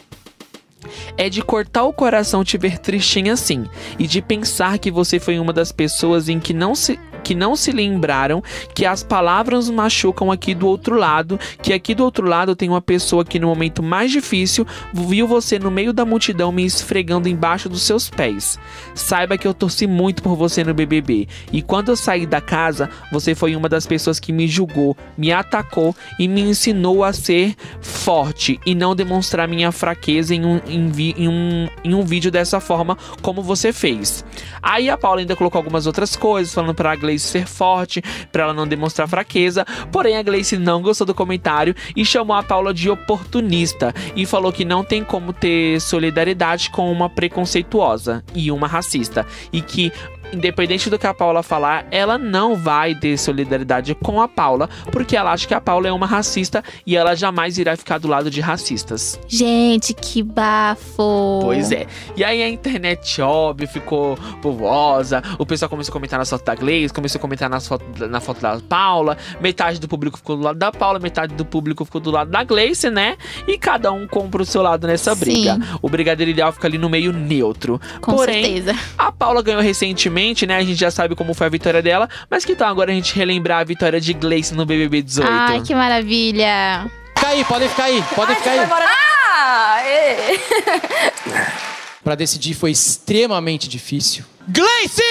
É 1.17 1.29
de 1.29 1.41
cortar 1.41 1.83
o 1.83 1.93
coração 1.93 2.43
te 2.43 2.57
ver 2.57 2.77
tristinha 2.79 3.33
assim 3.33 3.65
e 3.97 4.07
de 4.07 4.21
pensar 4.21 4.77
que 4.77 4.91
você 4.91 5.19
foi 5.19 5.39
uma 5.39 5.53
das 5.53 5.71
pessoas 5.71 6.29
em 6.29 6.39
que 6.39 6.53
não 6.53 6.75
se 6.75 6.99
que 7.26 7.34
não 7.34 7.55
se 7.55 7.71
lembraram 7.71 8.43
que 8.76 8.86
as 8.86 9.01
palavras 9.03 9.67
machucam 9.69 10.32
aqui 10.32 10.53
do 10.53 10.67
outro 10.67 10.95
lado, 10.95 11.39
que 11.61 11.73
aqui 11.73 11.95
do 11.95 12.03
outro 12.03 12.28
lado 12.28 12.55
tem 12.55 12.69
uma 12.69 12.82
pessoa 12.82 13.26
que 13.26 13.39
no 13.39 13.47
momento 13.47 13.82
mais 13.82 14.11
difícil 14.11 14.65
viu 14.93 15.28
você 15.28 15.57
no 15.57 15.71
meio 15.71 15.91
da 15.91 16.05
multidão 16.05 16.51
me 16.51 16.63
esfregando 16.63 17.28
embaixo 17.28 17.67
dos 17.67 17.82
seus 17.82 18.07
pés. 18.11 18.59
Saiba 18.93 19.38
que 19.39 19.47
eu 19.47 19.53
torci 19.55 19.88
muito 19.88 20.21
por 20.21 20.36
você 20.36 20.63
no 20.63 20.73
BBB 20.73 21.28
e 21.51 21.63
quando 21.63 21.89
eu 21.89 21.95
saí 21.95 22.28
da 22.28 22.39
casa, 22.39 22.89
você 23.11 23.34
foi 23.34 23.55
uma 23.55 23.67
das 23.67 23.88
pessoas 23.88 24.19
que 24.19 24.32
me 24.32 24.47
julgou, 24.47 24.95
me 25.17 25.32
atacou 25.32 25.95
e 26.19 26.28
me 26.28 26.41
ensinou 26.41 27.03
a 27.03 27.11
ser 27.11 27.55
forte 27.82 28.59
e 28.65 28.76
não 28.76 28.95
demonstrar 28.95 29.47
minha 29.47 29.71
fraqueza 29.71 30.36
em 30.36 30.45
um, 30.45 30.61
em 30.67 30.88
vi- 30.89 31.15
em 31.17 31.28
um, 31.28 31.67
em 31.84 31.93
um 31.95 32.03
vídeo 32.03 32.30
dessa 32.30 32.59
forma 32.59 32.95
como 33.23 33.41
você 33.41 33.73
fez. 33.73 34.23
Aí 34.61 34.89
a 34.91 34.97
Paula 34.97 35.21
ainda 35.21 35.36
colocou 35.36 35.57
algumas 35.57 35.88
outras 35.88 36.15
coisas, 36.15 36.53
falando 36.53 36.76
pra 36.76 36.95
Gleice 36.95 37.14
ser 37.20 37.47
forte, 37.47 38.01
pra 38.32 38.43
ela 38.43 38.53
não 38.53 38.68
demonstrar 38.68 39.07
fraqueza. 39.07 39.66
Porém, 39.91 40.18
a 40.18 40.24
Gleice 40.24 40.57
não 40.57 40.82
gostou 40.82 41.07
do 41.07 41.13
comentário 41.13 41.76
e 41.95 42.05
chamou 42.05 42.36
a 42.36 42.43
Paula 42.43 42.74
de 42.74 42.89
oportunista 42.89 43.93
e 44.16 44.26
falou 44.26 44.51
que 44.51 44.66
não 44.66 44.84
tem 44.84 45.03
como 45.03 45.34
ter 45.34 45.80
solidariedade 45.80 46.70
com 46.70 46.91
uma 46.91 47.09
preconceituosa 47.09 48.24
e 48.34 48.51
uma 48.51 48.68
racista 48.68 49.26
e 49.51 49.61
que 49.61 49.91
independente 50.34 50.89
do 50.89 50.97
que 50.97 51.07
a 51.07 51.13
Paula 51.13 51.43
falar, 51.43 51.86
ela 51.91 52.17
não 52.17 52.55
vai 52.55 52.95
ter 52.95 53.17
solidariedade 53.17 53.95
com 53.95 54.21
a 54.21 54.28
Paula, 54.28 54.69
porque 54.91 55.15
ela 55.15 55.32
acha 55.32 55.47
que 55.47 55.53
a 55.53 55.61
Paula 55.61 55.88
é 55.88 55.91
uma 55.91 56.05
racista 56.05 56.63
e 56.86 56.95
ela 56.95 57.15
jamais 57.15 57.57
irá 57.57 57.76
ficar 57.76 57.97
do 57.97 58.07
lado 58.07 58.30
de 58.30 58.41
racistas. 58.41 59.19
Gente, 59.28 59.93
que 59.93 60.21
bafo. 60.23 61.39
Pois 61.41 61.71
é. 61.71 61.88
E 62.15 62.23
aí 62.23 62.41
a 62.41 62.49
internet, 62.49 63.21
óbvio, 63.21 63.67
ficou 63.67 64.17
povosa. 64.41 65.21
O 65.38 65.45
pessoal 65.45 65.69
começou 65.69 65.91
a 65.91 65.93
comentar 65.93 66.19
nas 66.19 66.30
fotos 66.30 66.45
da 66.45 66.55
Gleice, 66.55 66.93
começou 66.93 67.19
a 67.19 67.21
comentar 67.21 67.49
nas 67.49 67.67
foto, 67.67 67.86
na 68.07 68.19
foto 68.19 68.41
da 68.41 68.59
Paula. 68.59 69.17
Metade 69.39 69.80
do 69.80 69.88
público 69.88 70.17
ficou 70.17 70.38
do 70.38 70.43
lado 70.43 70.57
da 70.57 70.71
Paula, 70.71 70.99
metade 70.99 71.34
do 71.36 71.45
público 71.45 71.86
ficou 71.86 72.01
do 72.01 72.11
lado 72.11 72.32
da 72.32 72.43
Gleice, 72.43 72.89
né? 72.89 73.17
E 73.47 73.57
cada 73.57 73.91
um 73.91 74.07
compra 74.07 74.41
o 74.41 74.45
seu 74.45 74.61
lado 74.61 74.88
nessa 74.88 75.13
Sim. 75.15 75.19
briga. 75.19 75.59
O 75.82 75.89
brigadeiro 75.89 76.32
ideal 76.32 76.51
fica 76.51 76.67
ali 76.67 76.78
no 76.78 76.89
meio 76.89 77.11
neutro. 77.11 77.80
Com 78.01 78.13
Porém, 78.13 78.61
certeza. 78.61 78.76
a 78.97 79.11
Paula 79.11 79.41
ganhou 79.41 79.61
recentemente, 79.61 80.14
né? 80.45 80.57
A 80.57 80.61
gente 80.63 80.76
já 80.80 80.89
sabe 80.89 81.16
como 81.16 81.34
foi 81.34 81.47
a 81.47 81.49
vitória 81.49 81.82
dela. 81.82 82.09
Mas 82.30 82.45
que 82.45 82.55
tal 82.55 82.70
agora 82.70 82.91
a 82.91 82.95
gente 82.95 83.16
relembrar 83.16 83.59
a 83.59 83.63
vitória 83.63 83.99
de 83.99 84.13
Gleice 84.13 84.53
no 84.53 84.66
BBB 84.66 85.01
18? 85.01 85.30
Ai, 85.30 85.61
que 85.61 85.76
maravilha. 85.76 86.89
Fica 87.16 87.28
aí, 87.28 87.43
podem 87.43 87.70
ficar 87.70 87.84
aí, 87.86 88.03
podem 88.16 88.36
ficar 88.36 88.51
aí. 88.51 88.59
Ah! 88.59 89.82
ê. 89.86 90.39
Pra 92.03 92.16
decidir 92.16 92.53
foi 92.53 92.72
extremamente 92.72 93.68
difícil. 93.68 94.24
Gleice! 94.47 95.01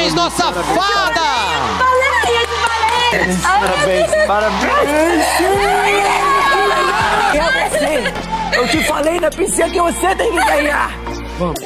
És 0.00 0.14
nossa 0.14 0.52
fada! 0.52 1.28
Parabéns, 3.42 4.26
parabéns! 4.26 5.24
É 7.34 7.68
você! 7.68 8.56
Eu 8.56 8.68
te 8.68 8.84
falei 8.84 9.18
na 9.18 9.28
piscina 9.30 9.68
que 9.70 9.80
você 9.80 10.14
tem 10.14 10.30
que 10.30 10.44
ganhar! 10.44 10.90
Vamos. 11.38 11.60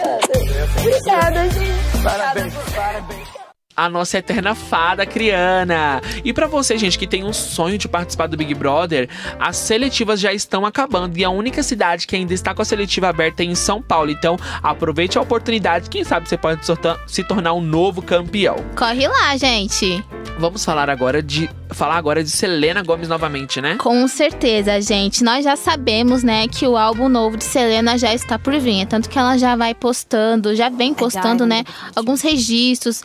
Obrigada, 0.83 1.49
gente. 1.51 2.03
Parabéns, 2.03 2.55
parabéns. 2.75 3.42
A 3.77 3.89
nossa 3.89 4.19
eterna 4.19 4.55
fada 4.55 5.07
criana. 5.07 6.01
E 6.25 6.33
pra 6.33 6.47
você, 6.47 6.77
gente, 6.77 6.99
que 6.99 7.07
tem 7.07 7.25
um 7.25 7.33
sonho 7.33 7.79
de 7.79 7.89
participar 7.89 8.27
do 8.27 8.37
Big 8.37 8.55
Brother, 8.55 9.09
as 9.39 9.57
seletivas 9.57 10.21
já 10.21 10.33
estão 10.33 10.65
acabando 10.67 11.19
e 11.19 11.25
a 11.25 11.31
única 11.31 11.63
cidade 11.63 12.07
que 12.07 12.17
ainda 12.17 12.35
está 12.35 12.55
com 12.55 12.63
a 12.63 12.65
seletiva 12.65 13.09
aberta 13.09 13.43
é 13.43 13.47
em 13.47 13.55
São 13.55 13.81
Paulo. 13.81 14.11
Então, 14.11 14.37
aproveite 14.63 15.19
a 15.19 15.21
oportunidade, 15.21 15.91
quem 15.91 16.05
sabe 16.05 16.29
você 16.29 16.37
pode 16.37 16.61
se 17.07 17.25
tornar 17.25 17.53
um 17.55 17.61
novo 17.61 18.03
campeão. 18.03 18.57
Corre 18.77 19.09
lá, 19.09 19.37
gente. 19.37 20.05
Vamos 20.39 20.65
falar 20.65 20.89
agora 20.89 21.23
de 21.23 21.49
falar 21.71 21.97
agora 21.97 22.23
de 22.23 22.31
Selena 22.31 22.83
Gomes 22.83 23.09
novamente, 23.09 23.61
né? 23.61 23.77
Com 23.77 24.07
certeza, 24.07 24.81
gente. 24.81 25.25
Nós 25.25 25.45
já 25.45 25.57
sabemos, 25.57 26.23
né, 26.23 26.47
que 26.47 26.67
o 26.67 26.77
álbum 26.77 27.09
novo 27.09 27.37
de 27.37 27.45
Selena 27.45 27.97
já 27.97 28.13
está 28.13 28.39
por 28.39 28.59
vir. 28.59 28.83
É 28.83 28.87
Tanto 28.87 29.09
que 29.09 29.19
ela 29.19 29.39
já 29.39 29.57
vai 29.57 29.75
postando, 29.75 30.55
já 30.55 30.69
vem 30.69 30.93
postando, 30.93 31.47
né, 31.47 31.65
alguns 31.95 32.21
registros 32.21 33.03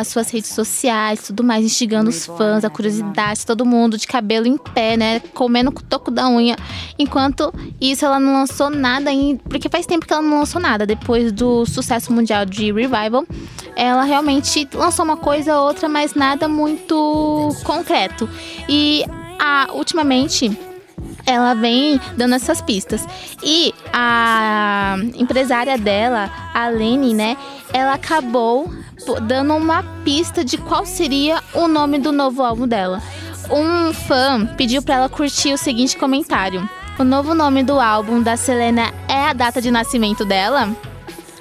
nas 0.00 0.08
suas 0.08 0.30
redes 0.30 0.50
sociais, 0.50 1.22
tudo 1.26 1.44
mais, 1.44 1.62
instigando 1.62 2.08
os 2.08 2.24
fãs, 2.24 2.64
a 2.64 2.70
curiosidade, 2.70 3.44
todo 3.44 3.66
mundo 3.66 3.98
de 3.98 4.06
cabelo 4.06 4.46
em 4.46 4.56
pé, 4.56 4.96
né, 4.96 5.20
comendo 5.34 5.70
com 5.70 5.80
o 5.80 5.84
toco 5.84 6.10
da 6.10 6.26
unha. 6.26 6.56
Enquanto 6.98 7.52
isso, 7.78 8.04
ela 8.04 8.18
não 8.18 8.32
lançou 8.32 8.70
nada 8.70 9.10
ainda, 9.10 9.42
porque 9.46 9.68
faz 9.68 9.84
tempo 9.84 10.06
que 10.06 10.12
ela 10.12 10.22
não 10.22 10.38
lançou 10.38 10.60
nada. 10.60 10.86
Depois 10.86 11.30
do 11.32 11.66
sucesso 11.66 12.12
mundial 12.12 12.46
de 12.46 12.72
Revival, 12.72 13.26
ela 13.76 14.04
realmente 14.04 14.66
lançou 14.72 15.04
uma 15.04 15.18
coisa 15.18 15.58
ou 15.58 15.66
outra, 15.66 15.86
mas 15.86 16.14
nada 16.14 16.48
muito 16.48 17.50
concreto. 17.62 18.26
E 18.68 19.04
a, 19.38 19.68
ultimamente 19.74 20.50
ela 21.26 21.54
vem 21.54 22.00
dando 22.16 22.34
essas 22.34 22.60
pistas. 22.60 23.04
E 23.42 23.74
a 23.92 24.96
empresária 25.16 25.76
dela, 25.78 26.30
a 26.54 26.68
Lene, 26.68 27.14
né, 27.14 27.36
ela 27.72 27.94
acabou 27.94 28.70
dando 29.22 29.54
uma 29.54 29.82
pista 30.04 30.44
de 30.44 30.58
qual 30.58 30.84
seria 30.84 31.42
o 31.54 31.66
nome 31.68 31.98
do 31.98 32.12
novo 32.12 32.42
álbum 32.42 32.66
dela. 32.66 33.02
Um 33.50 33.92
fã 33.92 34.46
pediu 34.56 34.82
pra 34.82 34.96
ela 34.96 35.08
curtir 35.08 35.52
o 35.52 35.58
seguinte 35.58 35.96
comentário: 35.96 36.68
O 36.98 37.04
novo 37.04 37.34
nome 37.34 37.62
do 37.62 37.80
álbum 37.80 38.22
da 38.22 38.36
Selena 38.36 38.92
é 39.08 39.26
a 39.26 39.32
data 39.32 39.60
de 39.60 39.70
nascimento 39.70 40.24
dela? 40.24 40.68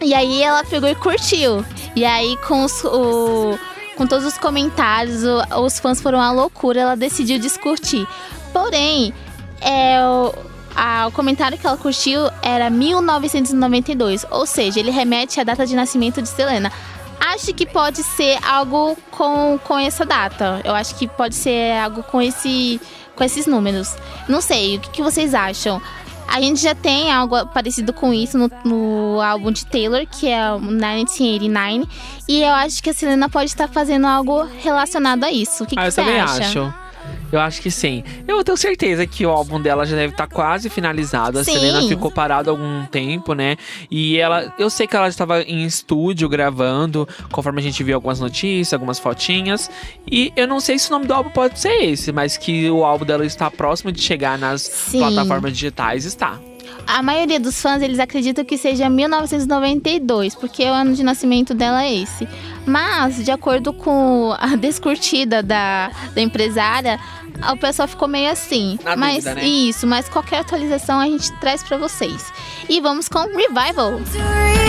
E 0.02 0.14
aí 0.14 0.42
ela 0.42 0.64
pegou 0.64 0.90
e 0.90 0.96
curtiu. 0.96 1.64
E 1.96 2.06
aí 2.06 2.38
com 2.48 2.64
os, 2.64 2.84
o- 2.86 3.60
com 3.98 4.08
todos 4.08 4.26
os 4.26 4.38
comentários, 4.38 5.22
os 5.62 5.78
fãs 5.78 6.00
foram 6.02 6.22
à 6.22 6.32
loucura, 6.32 6.80
ela 6.80 6.96
decidiu 6.96 7.38
discutir. 7.38 8.08
Porém, 8.54 9.14
é, 9.62 10.00
o, 10.04 10.34
a- 10.76 11.08
o 11.08 11.12
comentário 11.12 11.58
que 11.58 11.66
ela 11.66 11.78
curtiu 11.78 12.30
era 12.42 12.70
1992, 12.70 14.26
ou 14.32 14.46
seja, 14.46 14.80
ele 14.80 14.92
remete 14.92 15.40
à 15.40 15.44
data 15.44 15.66
de 15.66 15.76
nascimento 15.76 16.22
de 16.22 16.30
Selena. 16.30 16.72
Acho 17.20 17.54
que 17.54 17.66
pode 17.66 18.02
ser 18.04 18.38
algo 18.46 18.98
com, 19.12 19.60
com 19.66 19.78
essa 19.78 20.06
data. 20.06 20.62
Eu 20.64 20.74
acho 20.74 20.96
que 20.96 21.08
pode 21.08 21.36
ser 21.36 21.78
algo 21.78 22.02
com, 22.04 22.22
esse, 22.22 22.80
com 23.16 23.24
esses 23.24 23.46
números. 23.46 23.94
Não 24.28 24.40
sei, 24.42 24.78
o 24.78 24.80
que, 24.80 24.90
que 24.90 25.02
vocês 25.02 25.34
acham? 25.34 25.82
A 26.32 26.40
gente 26.40 26.62
já 26.62 26.74
tem 26.76 27.12
algo 27.12 27.46
parecido 27.48 27.92
com 27.92 28.14
isso 28.14 28.38
no, 28.38 28.50
no 28.64 29.20
álbum 29.22 29.52
de 29.52 29.66
Taylor, 29.66 30.06
que 30.08 30.30
é 30.30 30.52
o 30.54 30.60
1989. 30.62 31.88
E 32.28 32.42
eu 32.42 32.54
acho 32.54 32.82
que 32.82 32.90
a 32.92 32.94
Selena 32.94 33.28
pode 33.28 33.50
estar 33.50 33.68
fazendo 33.68 34.06
algo 34.08 34.48
relacionado 34.62 35.24
a 35.24 35.32
isso. 35.32 35.64
O 35.64 35.68
que, 35.68 35.76
ah, 35.78 35.82
que 35.82 35.88
eu 35.88 35.92
você 35.92 36.02
também 36.02 36.22
acha? 36.22 36.44
acho. 36.44 36.74
Eu 37.32 37.40
acho 37.40 37.62
que 37.62 37.70
sim. 37.70 38.04
Eu 38.28 38.44
tenho 38.44 38.58
certeza 38.58 39.06
que 39.06 39.26
o 39.26 39.30
álbum 39.30 39.62
dela 39.62 39.86
já 39.86 39.96
deve 39.96 40.14
estar 40.14 40.28
quase 40.28 40.70
finalizado. 40.70 41.40
A 41.40 41.44
Sim. 41.44 41.54
Selena 41.54 41.82
ficou 41.84 42.12
parada 42.12 42.50
há 42.50 42.52
algum 42.52 42.86
tempo, 42.88 43.34
né? 43.34 43.56
E 43.90 44.18
ela, 44.18 44.54
eu 44.58 44.70
sei 44.70 44.88
que 44.88 44.96
ela 44.96 45.08
estava 45.08 45.42
em 45.44 45.64
estúdio 45.64 46.28
gravando, 46.28 47.08
conforme 47.32 47.60
a 47.60 47.64
gente 47.64 47.84
viu 47.84 47.96
algumas 47.96 48.20
notícias, 48.20 48.74
algumas 48.74 48.98
fotinhas. 48.98 49.70
E 50.10 50.34
eu 50.36 50.48
não 50.48 50.60
sei 50.60 50.80
se 50.80 50.90
o 50.90 50.92
nome 50.92 51.06
do 51.06 51.14
álbum 51.14 51.30
pode 51.30 51.60
ser 51.60 51.84
esse, 51.84 52.12
mas 52.12 52.38
que 52.38 52.70
o 52.70 52.84
álbum 52.84 53.06
dela 53.06 53.26
está 53.26 53.52
próximo 53.52 53.92
de 53.92 54.02
chegar 54.02 54.38
nas 54.38 54.62
Sim. 54.62 55.00
plataformas 55.00 55.54
digitais, 55.54 56.06
está. 56.06 56.40
A 56.88 57.04
maioria 57.04 57.40
dos 57.40 57.62
fãs, 57.62 57.82
eles 57.82 58.00
acreditam 58.00 58.44
que 58.44 58.58
seja 58.58 58.90
1992, 58.90 60.36
porque 60.36 60.64
o 60.64 60.74
ano 60.74 60.94
de 60.94 61.04
nascimento 61.04 61.54
dela 61.54 61.84
é 61.84 61.94
esse. 61.94 62.28
Mas, 62.66 63.24
de 63.24 63.32
acordo 63.32 63.72
com 63.72 64.36
a 64.40 64.56
descurtida 64.58 65.44
da, 65.44 65.92
da 66.14 66.22
empresária, 66.22 67.00
o 67.52 67.58
pessoal 67.58 67.88
ficou 67.88 68.08
meio 68.08 68.32
assim. 68.32 68.78
Na 68.84 68.96
mas 68.96 69.24
dúvida, 69.24 69.36
né? 69.36 69.48
isso, 69.48 69.88
mas 69.88 70.10
qualquer 70.10 70.40
atualização 70.40 71.00
a 71.00 71.06
gente 71.06 71.32
traz 71.40 71.64
pra 71.64 71.78
vocês. 71.78 72.34
E 72.68 72.82
vamos 72.82 73.08
com 73.08 73.20
Revival. 73.20 74.00
It's 74.00 74.69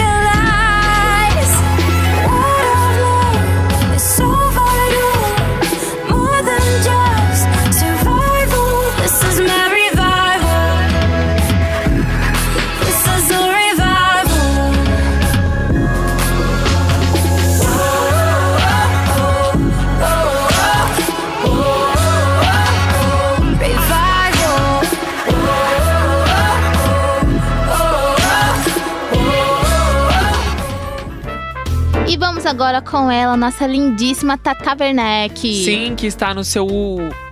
agora 32.50 32.82
com 32.82 33.08
ela, 33.08 33.36
nossa 33.36 33.64
lindíssima 33.64 34.36
Tata 34.36 34.76
Werneck. 34.78 35.64
Sim, 35.64 35.94
que 35.94 36.08
está 36.08 36.34
no 36.34 36.42
seu 36.42 36.66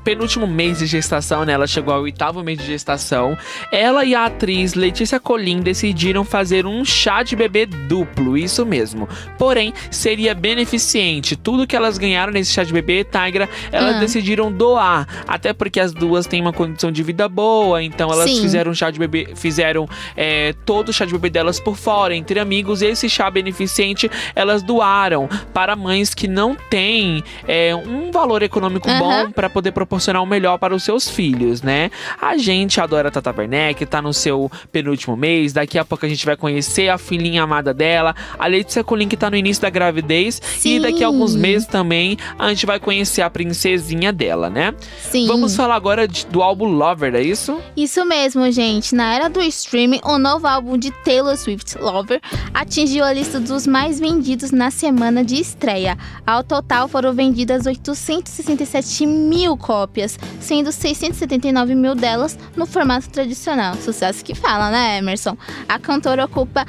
penúltimo 0.09 0.47
mês 0.47 0.79
de 0.79 0.87
gestação, 0.87 1.45
né? 1.45 1.53
Ela 1.53 1.67
chegou 1.67 1.93
ao 1.93 2.01
oitavo 2.01 2.43
mês 2.43 2.57
de 2.59 2.65
gestação. 2.65 3.37
Ela 3.71 4.07
e 4.07 4.15
a 4.15 4.25
atriz 4.25 4.73
Letícia 4.73 5.21
Colin 5.21 5.61
decidiram 5.61 6.25
fazer 6.25 6.65
um 6.65 6.83
chá 6.83 7.23
de 7.23 7.37
bebê 7.37 7.67
duplo, 7.67 8.35
isso 8.39 8.65
mesmo. 8.65 9.07
Porém, 9.37 9.71
seria 9.91 10.35
beneficente. 10.35 11.37
Tudo 11.37 11.67
que 11.67 11.77
elas 11.77 11.99
ganharam 11.99 12.33
nesse 12.33 12.55
chá 12.55 12.65
de 12.65 12.73
bebê, 12.73 13.05
Tigra, 13.05 13.51
elas 13.71 13.97
Ah. 13.97 14.01
decidiram 14.01 14.51
doar. 14.51 15.07
Até 15.29 15.53
porque 15.53 15.79
as 15.79 15.93
duas 15.93 16.27
têm 16.27 16.41
uma 16.41 16.55
condição 16.55 16.91
de 16.91 17.03
vida 17.03 17.29
boa, 17.29 17.83
então 17.83 18.11
elas 18.11 18.31
Sim. 18.31 18.41
fizeram 18.41 18.73
chá 18.73 18.91
de 18.91 18.99
bebê, 18.99 19.29
fizeram 19.35 19.87
é, 20.17 20.55
todo 20.65 20.89
o 20.89 20.93
chá 20.93 21.05
de 21.05 21.13
bebê 21.13 21.29
delas 21.29 21.61
por 21.61 21.77
fora, 21.77 22.17
entre 22.17 22.41
amigos. 22.41 22.81
E 22.81 22.87
esse 22.87 23.11
chá 23.11 23.31
beneficente 23.31 24.11
elas 24.35 24.63
doaram 24.63 25.29
para 25.53 25.77
mães 25.77 26.15
que 26.15 26.27
não 26.27 26.57
têm 26.71 27.23
é, 27.47 27.77
um 27.77 28.11
valor 28.11 28.43
econômico 28.43 28.89
Aham. 28.89 28.99
bom 29.27 29.31
para 29.33 29.51
poder 29.51 29.73
proporcionar 29.73 29.98
o 30.23 30.27
melhor 30.27 30.59
para 30.59 30.75
os 30.75 30.83
seus 30.83 31.09
filhos, 31.09 31.63
né? 31.63 31.91
A 32.21 32.37
gente 32.37 32.81
adora 32.81 33.09
a 33.09 33.11
Tata 33.11 33.35
Werneck, 33.37 33.85
tá 33.87 34.01
no 34.03 34.13
seu 34.13 34.51
penúltimo 34.73 35.17
mês. 35.17 35.53
Daqui 35.53 35.79
a 35.79 35.85
pouco 35.85 36.05
a 36.07 36.09
gente 36.09 36.25
vai 36.25 36.37
conhecer 36.37 36.89
a 36.89 36.99
filhinha 36.99 37.43
amada 37.43 37.73
dela, 37.75 38.15
a 38.39 38.47
Letícia 38.47 38.85
Colin, 38.85 39.09
que 39.09 39.17
tá 39.17 39.31
no 39.31 39.37
início 39.37 39.63
da 39.63 39.71
gravidez. 39.71 40.41
E 40.65 40.81
daqui 40.81 41.03
a 41.03 41.07
alguns 41.07 41.35
meses 41.35 41.67
também 41.67 42.17
a 42.39 42.49
gente 42.51 42.67
vai 42.67 42.79
conhecer 42.79 43.23
a 43.23 43.31
princesinha 43.31 44.13
dela, 44.13 44.49
né? 44.51 44.75
Sim. 45.11 45.27
Vamos 45.27 45.57
falar 45.57 45.75
agora 45.77 46.07
de- 46.07 46.27
do 46.27 46.43
álbum 46.43 46.67
Lover, 46.67 47.15
é 47.15 47.23
isso? 47.23 47.59
Isso 47.77 48.05
mesmo, 48.05 48.51
gente. 48.51 48.95
Na 48.95 49.15
era 49.15 49.29
do 49.29 49.41
streaming, 49.43 50.01
o 50.05 50.19
novo 50.19 50.47
álbum 50.47 50.77
de 50.77 50.91
Taylor 51.05 51.37
Swift, 51.37 51.77
Lover, 51.79 52.21
atingiu 52.53 53.05
a 53.05 53.13
lista 53.13 53.41
dos 53.41 53.67
mais 53.67 53.99
vendidos 53.99 54.51
na 54.51 54.71
semana 54.71 55.25
de 55.25 55.41
estreia. 55.41 55.97
Ao 56.27 56.43
total, 56.45 56.89
foram 56.89 57.13
vendidas 57.13 57.67
867 57.67 59.07
mil 59.07 59.57
cópias, 59.57 59.78
sendo 60.41 60.73
679 60.73 61.75
mil 61.75 61.95
delas 61.95 62.39
no 62.57 62.67
formato 62.67 63.09
tradicional. 63.11 63.75
Sucesso 63.77 64.25
que 64.25 64.35
fala, 64.35 64.71
né, 64.71 64.99
Emerson? 64.99 65.37
A 65.69 65.79
cantora 65.79 66.25
ocupa 66.25 66.67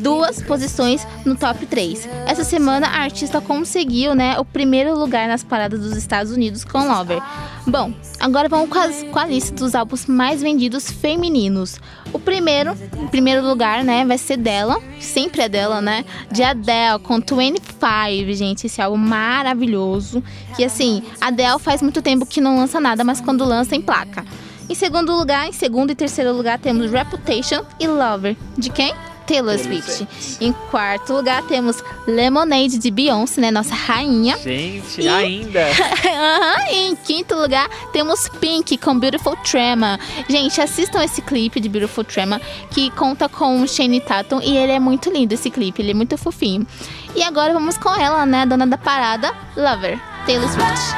duas 0.00 0.40
posições 0.42 1.06
no 1.24 1.34
top 1.36 1.66
3. 1.66 2.08
Essa 2.26 2.44
semana 2.44 2.86
a 2.86 3.00
artista 3.02 3.40
conseguiu, 3.40 4.14
né, 4.14 4.38
o 4.38 4.44
primeiro 4.44 4.96
lugar 4.98 5.28
nas 5.28 5.42
paradas 5.44 5.80
dos 5.80 5.96
Estados 5.96 6.32
Unidos 6.32 6.64
com 6.64 6.86
Lover. 6.86 7.20
Bom, 7.66 7.92
agora 8.20 8.48
vamos 8.48 8.68
com, 8.68 8.78
as- 8.78 9.02
com 9.04 9.18
a 9.18 9.26
lista 9.26 9.54
dos 9.54 9.74
álbuns 9.74 10.06
mais 10.06 10.40
vendidos 10.42 10.90
femininos. 10.90 11.76
O 12.12 12.18
primeiro, 12.18 12.76
em 13.00 13.08
primeiro 13.08 13.44
lugar, 13.46 13.82
né, 13.82 14.04
vai 14.04 14.18
ser 14.18 14.36
dela, 14.36 14.78
sempre 15.00 15.42
é 15.42 15.48
dela, 15.48 15.80
né, 15.80 16.04
de 16.30 16.42
Adele 16.42 16.98
com 17.02 17.16
25, 17.18 18.32
gente, 18.32 18.66
esse 18.66 18.80
álbum 18.80 18.96
maravilhoso, 18.98 20.22
que 20.56 20.64
assim, 20.64 21.02
Adele 21.20 21.58
faz 21.58 21.82
muito 21.82 22.00
tempo 22.02 22.24
que 22.26 22.40
não 22.40 22.56
lança 22.58 22.80
nada, 22.80 23.02
mas 23.04 23.20
quando 23.20 23.44
lança 23.44 23.74
em 23.74 23.80
placa. 23.80 24.24
Em 24.68 24.74
segundo 24.74 25.14
lugar, 25.14 25.46
em 25.46 25.52
segundo 25.52 25.90
e 25.90 25.94
terceiro 25.94 26.32
lugar 26.32 26.58
temos 26.58 26.90
Reputation 26.90 27.62
e 27.78 27.86
Lover. 27.86 28.34
De 28.56 28.70
quem? 28.70 28.94
Taylor 29.26 29.58
Swift. 29.58 30.06
Em 30.40 30.52
quarto 30.70 31.12
lugar 31.12 31.42
temos 31.44 31.82
Lemonade 32.06 32.78
de 32.78 32.90
Beyoncé, 32.90 33.40
né? 33.40 33.50
Nossa 33.50 33.74
rainha. 33.74 34.36
Gente, 34.38 35.00
E- 35.02 35.08
ainda. 35.08 35.60
Aham, 35.68 36.70
e 36.72 36.88
em 36.88 36.96
quinto 36.96 37.34
lugar 37.34 37.68
temos 37.92 38.28
Pink 38.40 38.76
com 38.78 38.98
Beautiful 38.98 39.36
Tremor. 39.36 39.98
Gente, 40.28 40.60
assistam 40.60 41.02
esse 41.02 41.20
clipe 41.22 41.60
de 41.60 41.68
Beautiful 41.68 42.04
Tremor 42.04 42.40
que 42.70 42.90
conta 42.90 43.28
com 43.28 43.62
o 43.62 43.68
Shane 43.68 44.00
Tatum 44.00 44.40
e 44.42 44.56
ele 44.56 44.72
é 44.72 44.78
muito 44.80 45.10
lindo 45.10 45.34
esse 45.34 45.50
clipe, 45.50 45.80
ele 45.82 45.90
é 45.92 45.94
muito 45.94 46.16
fofinho. 46.16 46.66
E 47.14 47.22
agora 47.22 47.52
vamos 47.52 47.76
com 47.78 47.94
ela, 47.94 48.26
né, 48.26 48.44
dona 48.44 48.66
da 48.66 48.76
parada, 48.76 49.32
Lover, 49.56 49.98
Taylor 50.26 50.48
Swift. 50.48 50.94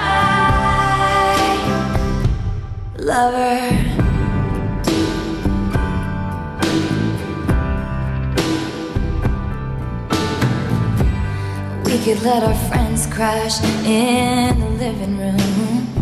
Lover. 2.98 4.05
We 11.96 12.04
could 12.04 12.22
let 12.24 12.42
our 12.42 12.54
friends 12.68 13.06
crash 13.06 13.58
in 13.86 14.60
the 14.60 14.68
living 14.68 15.16
room. 15.16 15.95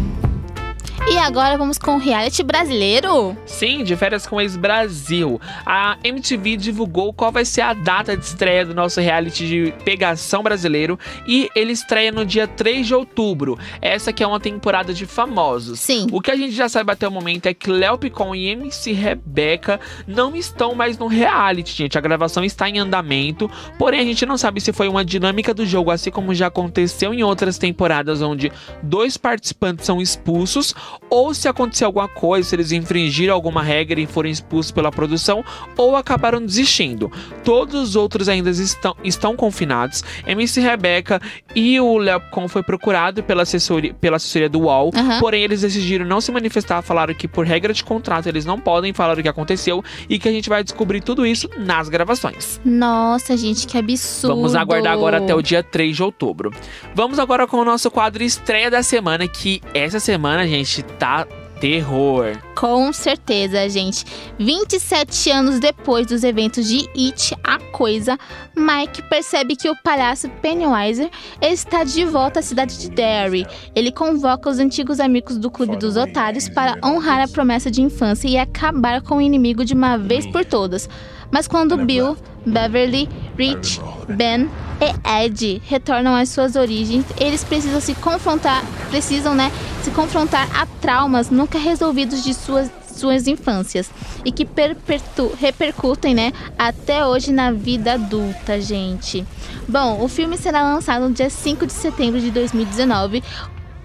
E 1.06 1.18
agora 1.18 1.58
vamos 1.58 1.76
com 1.76 1.96
o 1.96 1.98
reality 1.98 2.42
brasileiro. 2.42 3.36
Sim, 3.44 3.84
de 3.84 3.94
férias 3.94 4.26
com 4.26 4.40
ex-Brasil. 4.40 5.38
A 5.66 5.98
MTV 6.02 6.56
divulgou 6.56 7.12
qual 7.12 7.30
vai 7.30 7.44
ser 7.44 7.60
a 7.60 7.74
data 7.74 8.16
de 8.16 8.24
estreia 8.24 8.64
do 8.64 8.74
nosso 8.74 9.02
reality 9.02 9.46
de 9.46 9.74
pegação 9.84 10.42
brasileiro 10.42 10.98
e 11.26 11.50
ele 11.54 11.72
estreia 11.72 12.10
no 12.10 12.24
dia 12.24 12.48
3 12.48 12.86
de 12.86 12.94
outubro. 12.94 13.58
Essa 13.82 14.14
que 14.14 14.22
é 14.22 14.26
uma 14.26 14.40
temporada 14.40 14.94
de 14.94 15.04
famosos. 15.04 15.78
Sim. 15.80 16.06
O 16.10 16.22
que 16.22 16.30
a 16.30 16.36
gente 16.36 16.52
já 16.52 16.70
sabe 16.70 16.90
até 16.90 17.06
o 17.06 17.12
momento 17.12 17.46
é 17.46 17.54
que 17.54 17.70
Léo 17.70 17.98
Picon 17.98 18.34
e 18.34 18.48
MC 18.48 18.92
Rebeca 18.92 19.78
não 20.06 20.34
estão 20.34 20.74
mais 20.74 20.96
no 20.96 21.06
reality, 21.06 21.76
gente. 21.76 21.98
A 21.98 22.00
gravação 22.00 22.42
está 22.42 22.66
em 22.66 22.78
andamento, 22.78 23.50
porém 23.78 24.00
a 24.00 24.04
gente 24.04 24.24
não 24.24 24.38
sabe 24.38 24.58
se 24.58 24.72
foi 24.72 24.88
uma 24.88 25.04
dinâmica 25.04 25.52
do 25.52 25.66
jogo, 25.66 25.90
assim 25.90 26.10
como 26.10 26.34
já 26.34 26.46
aconteceu 26.46 27.12
em 27.12 27.22
outras 27.22 27.58
temporadas 27.58 28.22
onde 28.22 28.50
dois 28.82 29.18
participantes 29.18 29.84
são 29.84 30.00
expulsos 30.00 30.74
ou 31.10 31.34
se 31.34 31.48
aconteceu 31.48 31.86
alguma 31.86 32.08
coisa, 32.08 32.48
se 32.48 32.54
eles 32.54 32.72
infringiram 32.72 33.34
alguma 33.34 33.62
regra 33.62 34.00
e 34.00 34.06
foram 34.06 34.28
expulsos 34.28 34.72
pela 34.72 34.90
produção, 34.90 35.44
ou 35.76 35.96
acabaram 35.96 36.44
desistindo. 36.44 37.10
Todos 37.42 37.90
os 37.90 37.96
outros 37.96 38.28
ainda 38.28 38.50
estão, 38.50 38.96
estão 39.02 39.36
confinados. 39.36 40.02
MC 40.26 40.60
Rebeca 40.60 41.20
e 41.54 41.78
o 41.80 41.98
Léo 41.98 42.20
Picon 42.20 42.48
foi 42.48 42.62
procurado 42.62 43.22
pela 43.22 43.42
assessoria, 43.42 43.94
pela 43.94 44.16
assessoria 44.16 44.48
do 44.48 44.60
UOL, 44.60 44.90
Aham. 44.94 45.20
porém 45.20 45.42
eles 45.42 45.60
decidiram 45.62 46.04
não 46.04 46.20
se 46.20 46.32
manifestar, 46.32 46.82
falaram 46.82 47.14
que 47.14 47.28
por 47.28 47.46
regra 47.46 47.72
de 47.72 47.84
contrato 47.84 48.28
eles 48.28 48.44
não 48.44 48.58
podem 48.58 48.92
falar 48.92 49.18
o 49.18 49.22
que 49.22 49.28
aconteceu 49.28 49.82
e 50.08 50.18
que 50.18 50.28
a 50.28 50.32
gente 50.32 50.48
vai 50.48 50.62
descobrir 50.62 51.00
tudo 51.00 51.26
isso 51.26 51.48
nas 51.58 51.88
gravações. 51.88 52.60
Nossa, 52.64 53.36
gente, 53.36 53.66
que 53.66 53.78
absurdo. 53.78 54.36
Vamos 54.36 54.54
aguardar 54.54 54.92
agora 54.92 55.18
até 55.18 55.34
o 55.34 55.42
dia 55.42 55.62
3 55.62 55.96
de 55.96 56.02
outubro. 56.02 56.50
Vamos 56.94 57.18
agora 57.18 57.46
com 57.46 57.58
o 57.58 57.64
nosso 57.64 57.90
quadro 57.90 58.22
estreia 58.22 58.70
da 58.70 58.82
semana, 58.82 59.26
que 59.26 59.60
essa 59.72 60.00
semana, 60.00 60.46
gente, 60.46 60.83
tá 60.98 61.26
terror. 61.60 62.36
Com 62.54 62.92
certeza, 62.92 63.68
gente. 63.68 64.04
27 64.38 65.30
anos 65.30 65.58
depois 65.58 66.06
dos 66.06 66.22
eventos 66.22 66.66
de 66.68 66.88
It, 66.96 67.34
a 67.42 67.58
Coisa, 67.58 68.18
Mike 68.54 69.02
percebe 69.08 69.56
que 69.56 69.68
o 69.68 69.76
palhaço 69.82 70.28
Pennywise 70.42 71.10
está 71.40 71.82
de 71.82 72.04
volta 72.04 72.40
à 72.40 72.42
cidade 72.42 72.78
de 72.78 72.90
Derry. 72.90 73.46
Ele 73.74 73.90
convoca 73.90 74.50
os 74.50 74.58
antigos 74.58 75.00
amigos 75.00 75.38
do 75.38 75.50
Clube 75.50 75.76
dos 75.76 75.96
Otários 75.96 76.48
para 76.48 76.78
honrar 76.84 77.20
a 77.20 77.28
promessa 77.28 77.70
de 77.70 77.82
infância 77.82 78.28
e 78.28 78.36
acabar 78.36 79.00
com 79.00 79.16
o 79.16 79.22
inimigo 79.22 79.64
de 79.64 79.74
uma 79.74 79.96
vez 79.96 80.26
por 80.26 80.44
todas. 80.44 80.88
Mas 81.34 81.48
quando 81.48 81.76
Bill, 81.76 82.16
Beverly, 82.46 83.08
Rich, 83.36 83.80
Ben 84.08 84.48
e 84.80 85.24
Ed 85.24 85.60
retornam 85.66 86.14
às 86.14 86.28
suas 86.28 86.54
origens, 86.54 87.04
eles 87.18 87.42
precisam 87.42 87.80
se 87.80 87.92
confrontar, 87.96 88.62
precisam, 88.88 89.34
né, 89.34 89.50
se 89.82 89.90
confrontar 89.90 90.48
a 90.56 90.64
traumas 90.80 91.30
nunca 91.30 91.58
resolvidos 91.58 92.22
de 92.22 92.32
suas 92.32 92.70
suas 92.86 93.26
infâncias 93.26 93.90
e 94.24 94.30
que 94.30 94.44
perpetu- 94.44 95.32
repercutem, 95.36 96.14
né, 96.14 96.32
até 96.56 97.04
hoje 97.04 97.32
na 97.32 97.50
vida 97.50 97.94
adulta, 97.94 98.60
gente. 98.60 99.26
Bom, 99.68 100.04
o 100.04 100.06
filme 100.06 100.38
será 100.38 100.62
lançado 100.62 101.08
no 101.08 101.12
dia 101.12 101.28
5 101.28 101.66
de 101.66 101.72
setembro 101.72 102.20
de 102.20 102.30
2019 102.30 103.24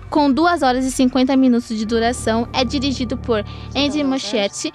com 0.08 0.32
2 0.32 0.62
horas 0.62 0.86
e 0.86 0.92
50 0.92 1.36
minutos 1.36 1.76
de 1.76 1.84
duração. 1.84 2.48
É 2.54 2.64
dirigido 2.64 3.18
por 3.18 3.44
Andy 3.76 4.04
Muschietti. 4.04 4.72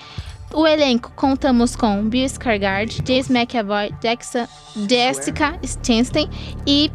O 0.54 0.68
elenco 0.68 1.10
contamos 1.16 1.74
com 1.74 2.08
Bill 2.08 2.26
Skarsgård, 2.26 3.02
James 3.04 3.28
McAvoy, 3.28 3.92
Jackson, 4.00 4.46
Jessica 4.88 5.58
Chastain 5.82 6.30
e 6.64 6.92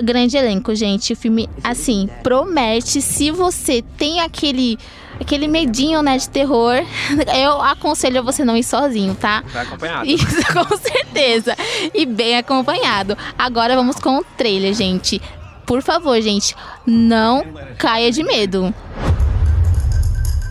grande 0.00 0.36
elenco, 0.36 0.72
gente. 0.76 1.12
O 1.12 1.16
filme, 1.16 1.50
assim, 1.64 2.08
promete. 2.22 3.02
Se 3.02 3.32
você 3.32 3.82
tem 3.98 4.20
aquele 4.20 4.78
aquele 5.20 5.48
medinho, 5.48 6.02
né, 6.02 6.16
de 6.16 6.30
terror, 6.30 6.76
eu 7.36 7.60
aconselho 7.60 8.22
você 8.22 8.44
não 8.44 8.56
ir 8.56 8.62
sozinho, 8.62 9.16
tá? 9.16 9.42
Vai 9.48 9.64
acompanhado. 9.64 10.06
Isso, 10.08 10.52
com 10.52 10.76
certeza. 10.76 11.56
E 11.92 12.06
bem 12.06 12.38
acompanhado. 12.38 13.18
Agora 13.36 13.74
vamos 13.74 13.96
com 13.96 14.18
o 14.18 14.24
trailer, 14.36 14.72
gente. 14.72 15.20
Por 15.66 15.82
favor, 15.82 16.20
gente, 16.20 16.54
não 16.86 17.44
caia 17.76 18.12
de 18.12 18.22
medo. 18.22 18.72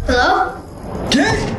Hello? 0.09 1.57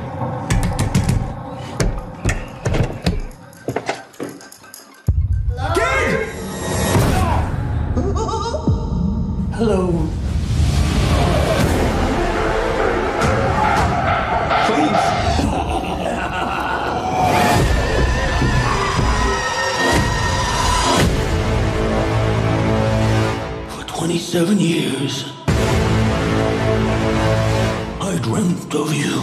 Hello. 9.60 10.08
For 23.68 23.84
27 23.84 24.58
years, 24.58 25.30
I 28.00 28.18
dreamt 28.22 28.74
of 28.74 28.94
you. 28.94 29.20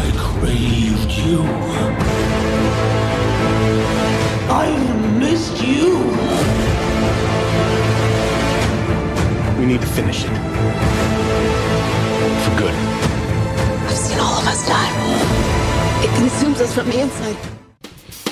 I 0.00 0.12
craved 0.18 1.10
you. 1.12 1.40
I 4.52 4.68
missed 5.18 5.64
you. 5.64 6.41
We 9.62 9.68
need 9.68 9.80
to 9.80 9.86
finish 9.86 10.24
it. 10.24 10.30
For 12.42 12.58
good. 12.58 12.74
I've 13.86 13.96
seen 13.96 14.18
all 14.18 14.40
of 14.40 14.46
us 14.48 14.66
die. 14.66 16.02
It 16.02 16.10
consumes 16.16 16.60
us 16.60 16.74
from 16.74 16.90
the 16.90 17.00
inside. 17.02 17.36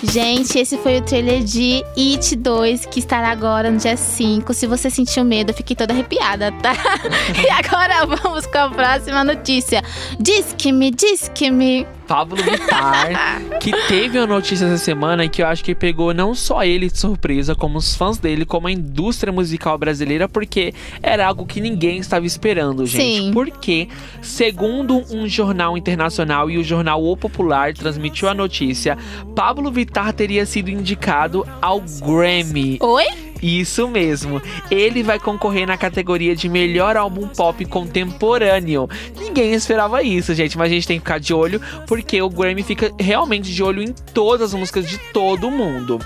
Gente, 0.02 0.58
esse 0.58 0.76
foi 0.78 0.98
o 0.98 1.02
trailer 1.02 1.44
de 1.44 1.84
It 1.96 2.34
2, 2.34 2.86
que 2.86 2.98
estará 2.98 3.28
agora 3.28 3.70
no 3.70 3.78
dia 3.78 3.96
5. 3.96 4.52
Se 4.52 4.66
você 4.66 4.90
sentiu 4.90 5.24
medo, 5.24 5.50
eu 5.50 5.54
fiquei 5.54 5.76
toda 5.76 5.92
arrepiada, 5.94 6.50
tá? 6.60 6.74
E 7.38 7.48
agora 7.48 8.06
vamos 8.06 8.44
com 8.46 8.58
a 8.58 8.68
próxima 8.68 9.22
notícia. 9.22 9.84
Disque-me, 10.18 10.90
disque-me. 10.90 11.86
Pablo 12.10 12.42
Vittar, 12.42 13.40
que 13.62 13.70
teve 13.86 14.18
uma 14.18 14.26
notícia 14.26 14.64
essa 14.64 14.78
semana 14.78 15.28
que 15.28 15.42
eu 15.42 15.46
acho 15.46 15.62
que 15.62 15.76
pegou 15.76 16.12
não 16.12 16.34
só 16.34 16.64
ele 16.64 16.90
de 16.90 16.98
surpresa, 16.98 17.54
como 17.54 17.78
os 17.78 17.94
fãs 17.94 18.18
dele, 18.18 18.44
como 18.44 18.66
a 18.66 18.72
indústria 18.72 19.32
musical 19.32 19.78
brasileira, 19.78 20.28
porque 20.28 20.74
era 21.00 21.24
algo 21.24 21.46
que 21.46 21.60
ninguém 21.60 21.98
estava 21.98 22.26
esperando, 22.26 22.84
gente. 22.84 23.26
Sim. 23.26 23.30
Porque, 23.32 23.86
segundo 24.20 25.04
um 25.14 25.28
jornal 25.28 25.78
internacional 25.78 26.50
e 26.50 26.58
o 26.58 26.64
jornal 26.64 27.00
O 27.00 27.16
Popular 27.16 27.72
transmitiu 27.74 28.28
a 28.28 28.34
notícia, 28.34 28.98
Pablo 29.36 29.70
Vittar 29.70 30.12
teria 30.12 30.44
sido 30.44 30.68
indicado 30.68 31.46
ao 31.62 31.80
Grammy. 31.80 32.76
Oi? 32.80 33.29
Isso 33.42 33.88
mesmo. 33.88 34.40
Ele 34.70 35.02
vai 35.02 35.18
concorrer 35.18 35.66
na 35.66 35.76
categoria 35.76 36.36
de 36.36 36.48
melhor 36.48 36.96
álbum 36.96 37.26
pop 37.28 37.64
contemporâneo. 37.64 38.88
Ninguém 39.18 39.52
esperava 39.52 40.02
isso, 40.02 40.34
gente, 40.34 40.58
mas 40.58 40.70
a 40.70 40.74
gente 40.74 40.86
tem 40.86 40.98
que 40.98 41.04
ficar 41.04 41.18
de 41.18 41.32
olho 41.32 41.60
porque 41.86 42.20
o 42.20 42.28
Grammy 42.28 42.62
fica 42.62 42.92
realmente 42.98 43.52
de 43.52 43.62
olho 43.62 43.82
em 43.82 43.92
todas 43.92 44.42
as 44.42 44.54
músicas 44.54 44.88
de 44.88 44.98
todo 45.12 45.50
mundo. 45.50 45.98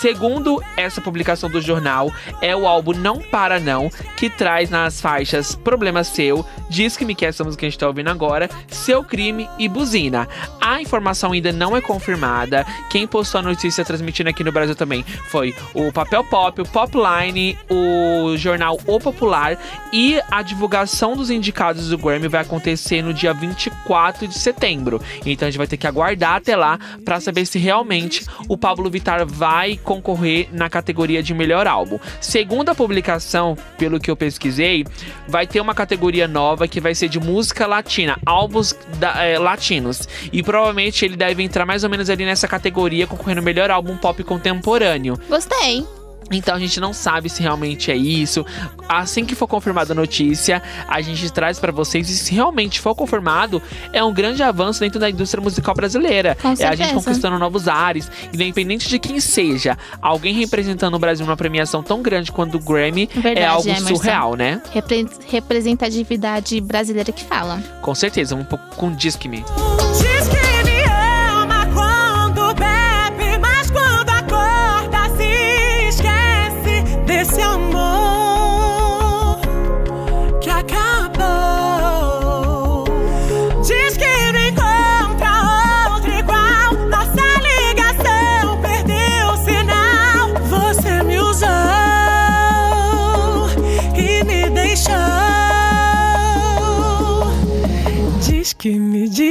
Segundo 0.00 0.62
essa 0.78 0.98
publicação 0.98 1.50
do 1.50 1.60
jornal, 1.60 2.10
é 2.40 2.56
o 2.56 2.66
álbum 2.66 2.94
Não 2.94 3.18
Para 3.18 3.60
Não, 3.60 3.90
que 4.16 4.30
traz 4.30 4.70
nas 4.70 4.98
faixas 4.98 5.54
Problema 5.54 6.02
Seu, 6.02 6.42
Diz 6.70 6.96
Que 6.96 7.04
Me 7.04 7.14
Quer, 7.14 7.26
essa 7.26 7.44
música 7.44 7.60
que 7.60 7.66
a 7.66 7.68
gente 7.68 7.78
tá 7.78 7.86
ouvindo 7.86 8.08
agora, 8.08 8.48
Seu 8.66 9.04
Crime 9.04 9.46
e 9.58 9.68
Buzina. 9.68 10.26
A 10.58 10.80
informação 10.80 11.32
ainda 11.32 11.52
não 11.52 11.76
é 11.76 11.82
confirmada. 11.82 12.64
Quem 12.88 13.06
postou 13.06 13.40
a 13.40 13.42
notícia 13.42 13.84
transmitindo 13.84 14.30
aqui 14.30 14.42
no 14.42 14.50
Brasil 14.50 14.74
também 14.74 15.04
foi 15.28 15.54
o 15.74 15.92
Papel 15.92 16.24
Pop, 16.24 16.62
o 16.62 16.64
Popline, 16.64 17.58
o 17.68 18.38
jornal 18.38 18.78
O 18.86 18.98
Popular 18.98 19.58
e 19.92 20.18
a 20.30 20.40
divulgação 20.40 21.14
dos 21.14 21.28
indicados 21.28 21.90
do 21.90 21.98
Grammy 21.98 22.28
vai 22.28 22.40
acontecer 22.40 23.02
no 23.02 23.12
dia 23.12 23.34
24 23.34 24.26
de 24.26 24.38
setembro. 24.38 24.98
Então 25.26 25.46
a 25.46 25.50
gente 25.50 25.58
vai 25.58 25.66
ter 25.66 25.76
que 25.76 25.86
aguardar 25.86 26.36
até 26.36 26.56
lá 26.56 26.78
para 27.04 27.20
saber 27.20 27.44
se 27.44 27.58
realmente 27.58 28.24
o 28.48 28.56
Pablo 28.56 28.88
Vittar 28.88 29.26
vai 29.26 29.76
concorrer 29.90 30.48
na 30.52 30.70
categoria 30.70 31.20
de 31.20 31.34
melhor 31.34 31.66
álbum. 31.66 31.98
Segundo 32.20 32.68
a 32.68 32.74
publicação, 32.76 33.56
pelo 33.76 33.98
que 33.98 34.08
eu 34.08 34.14
pesquisei, 34.16 34.84
vai 35.26 35.48
ter 35.48 35.60
uma 35.60 35.74
categoria 35.74 36.28
nova 36.28 36.68
que 36.68 36.80
vai 36.80 36.94
ser 36.94 37.08
de 37.08 37.18
música 37.18 37.66
latina, 37.66 38.16
álbuns 38.24 38.72
da- 38.98 39.24
eh, 39.26 39.36
latinos. 39.36 40.08
E 40.32 40.44
provavelmente 40.44 41.04
ele 41.04 41.16
deve 41.16 41.42
entrar 41.42 41.66
mais 41.66 41.82
ou 41.82 41.90
menos 41.90 42.08
ali 42.08 42.24
nessa 42.24 42.46
categoria, 42.46 43.04
concorrendo 43.08 43.42
melhor 43.42 43.68
álbum 43.68 43.96
pop 43.96 44.22
contemporâneo. 44.22 45.18
Gostei. 45.28 45.84
Então 46.30 46.54
a 46.54 46.58
gente 46.58 46.78
não 46.80 46.92
sabe 46.92 47.28
se 47.28 47.42
realmente 47.42 47.90
é 47.90 47.96
isso. 47.96 48.44
Assim 48.88 49.24
que 49.24 49.34
for 49.34 49.46
confirmada 49.48 49.92
a 49.92 49.96
notícia, 49.96 50.62
a 50.86 51.00
gente 51.00 51.30
traz 51.32 51.58
pra 51.58 51.72
vocês. 51.72 52.08
E 52.08 52.16
se 52.16 52.34
realmente 52.34 52.80
for 52.80 52.94
confirmado, 52.94 53.62
é 53.92 54.02
um 54.02 54.12
grande 54.12 54.42
avanço 54.42 54.80
dentro 54.80 55.00
da 55.00 55.10
indústria 55.10 55.42
musical 55.42 55.74
brasileira. 55.74 56.36
Com 56.40 56.54
é 56.58 56.64
a 56.66 56.74
gente 56.74 56.94
conquistando 56.94 57.38
novos 57.38 57.66
ares, 57.68 58.10
independente 58.32 58.88
de 58.88 58.98
quem 58.98 59.20
seja. 59.20 59.76
Alguém 60.00 60.34
representando 60.34 60.94
o 60.94 60.98
Brasil 60.98 61.26
numa 61.26 61.36
premiação 61.36 61.82
tão 61.82 62.02
grande 62.02 62.30
quanto 62.32 62.56
o 62.56 62.60
Grammy 62.60 63.08
é 63.16 63.20
Verdade, 63.20 63.46
algo 63.46 63.68
Emerson. 63.68 63.96
surreal, 63.96 64.34
né? 64.36 64.62
Repre- 64.72 65.08
representatividade 65.28 66.60
brasileira 66.60 67.12
que 67.12 67.24
fala. 67.24 67.60
Com 67.82 67.94
certeza, 67.94 68.34
um 68.34 68.44
pouco 68.44 68.76
com 68.76 68.92
Disque 68.92 69.28
Me. 69.28 69.44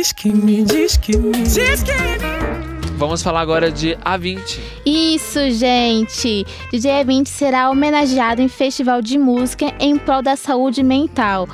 Diz 0.09 0.13
que 0.13 0.31
me, 0.31 0.63
diz 0.63 0.97
que 0.97 1.17
me, 1.17 1.31
diz 1.43 1.83
que 1.83 1.91
me. 1.91 2.89
Vamos 2.97 3.21
falar 3.21 3.39
agora 3.41 3.71
de 3.71 3.95
A20. 3.97 4.59
Isso, 4.85 5.39
gente! 5.51 6.45
DJ 6.71 7.03
E20 7.05 7.27
será 7.27 7.69
homenageado 7.69 8.41
em 8.41 8.49
festival 8.49 9.01
de 9.01 9.17
música 9.17 9.73
em 9.79 9.97
prol 9.97 10.21
da 10.21 10.35
saúde 10.35 10.83
mental. 10.83 11.47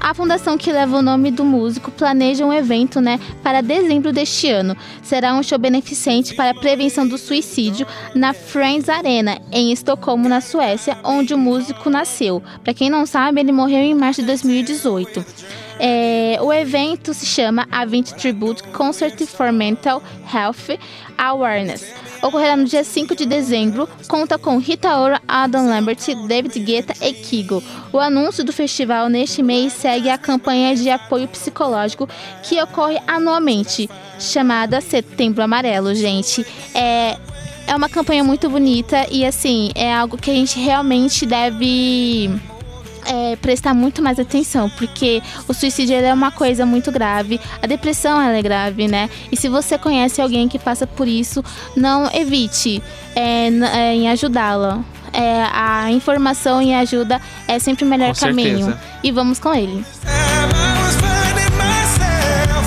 A 0.00 0.14
fundação 0.14 0.58
que 0.58 0.72
leva 0.72 0.98
o 0.98 1.02
nome 1.02 1.30
do 1.30 1.44
músico 1.44 1.92
planeja 1.92 2.44
um 2.44 2.52
evento, 2.52 3.00
né, 3.00 3.20
para 3.42 3.60
dezembro 3.60 4.12
deste 4.12 4.48
ano. 4.48 4.76
Será 5.02 5.34
um 5.34 5.42
show 5.44 5.58
beneficente 5.58 6.34
para 6.34 6.50
a 6.50 6.60
prevenção 6.60 7.06
do 7.06 7.18
suicídio 7.18 7.86
na 8.14 8.32
Friends 8.32 8.88
Arena, 8.88 9.38
em 9.52 9.70
Estocolmo, 9.72 10.28
na 10.28 10.40
Suécia, 10.40 10.98
onde 11.04 11.34
o 11.34 11.38
músico 11.38 11.88
nasceu. 11.88 12.42
Para 12.64 12.74
quem 12.74 12.90
não 12.90 13.06
sabe, 13.06 13.40
ele 13.40 13.52
morreu 13.52 13.80
em 13.80 13.94
março 13.94 14.22
de 14.22 14.26
2018. 14.26 15.63
É, 15.86 16.38
o 16.40 16.50
evento 16.50 17.12
se 17.12 17.26
chama 17.26 17.66
A20 17.66 18.14
Tribute 18.14 18.62
Concert 18.68 19.20
for 19.26 19.52
Mental 19.52 20.02
Health 20.32 20.80
Awareness. 21.18 21.92
Ocorrerá 22.22 22.56
no 22.56 22.64
dia 22.64 22.82
5 22.82 23.14
de 23.14 23.26
dezembro. 23.26 23.86
Conta 24.08 24.38
com 24.38 24.56
Rita 24.56 24.96
Ora, 24.96 25.20
Adam 25.28 25.68
Lambert, 25.68 25.98
David 26.26 26.58
Guetta 26.60 26.94
e 27.06 27.12
Kigo. 27.12 27.62
O 27.92 27.98
anúncio 27.98 28.42
do 28.42 28.50
festival 28.50 29.10
neste 29.10 29.42
mês 29.42 29.74
segue 29.74 30.08
a 30.08 30.16
campanha 30.16 30.74
de 30.74 30.88
apoio 30.88 31.28
psicológico 31.28 32.08
que 32.42 32.58
ocorre 32.62 32.98
anualmente, 33.06 33.90
chamada 34.18 34.80
Setembro 34.80 35.42
Amarelo, 35.42 35.94
gente. 35.94 36.46
É, 36.74 37.18
é 37.66 37.76
uma 37.76 37.90
campanha 37.90 38.24
muito 38.24 38.48
bonita 38.48 39.06
e 39.10 39.22
assim, 39.26 39.70
é 39.74 39.92
algo 39.92 40.16
que 40.16 40.30
a 40.30 40.34
gente 40.34 40.58
realmente 40.58 41.26
deve 41.26 42.30
é, 43.06 43.36
prestar 43.36 43.74
muito 43.74 44.02
mais 44.02 44.18
atenção, 44.18 44.68
porque 44.70 45.22
o 45.48 45.54
suicídio 45.54 45.96
ele 45.96 46.06
é 46.06 46.14
uma 46.14 46.30
coisa 46.30 46.64
muito 46.66 46.90
grave, 46.90 47.40
a 47.62 47.66
depressão 47.66 48.20
ela 48.20 48.36
é 48.36 48.42
grave, 48.42 48.88
né? 48.88 49.08
E 49.30 49.36
se 49.36 49.48
você 49.48 49.78
conhece 49.78 50.20
alguém 50.20 50.48
que 50.48 50.58
passa 50.58 50.86
por 50.86 51.08
isso, 51.08 51.44
não 51.76 52.10
evite 52.12 52.82
é, 53.14 53.48
é, 53.48 53.94
em 53.94 54.08
ajudá-la. 54.08 54.80
É, 55.12 55.44
a 55.52 55.92
informação 55.92 56.60
e 56.60 56.74
a 56.74 56.80
ajuda 56.80 57.20
é 57.46 57.58
sempre 57.60 57.84
o 57.84 57.86
melhor 57.86 58.14
Com 58.14 58.20
caminho. 58.20 58.64
certeza. 58.64 58.80
E 59.02 59.12
vamos 59.12 59.38
com 59.38 59.54
ele. 59.54 59.84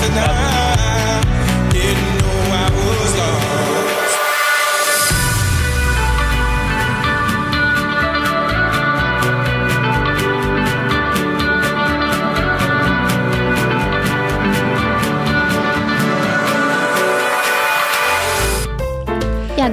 I 0.10 0.57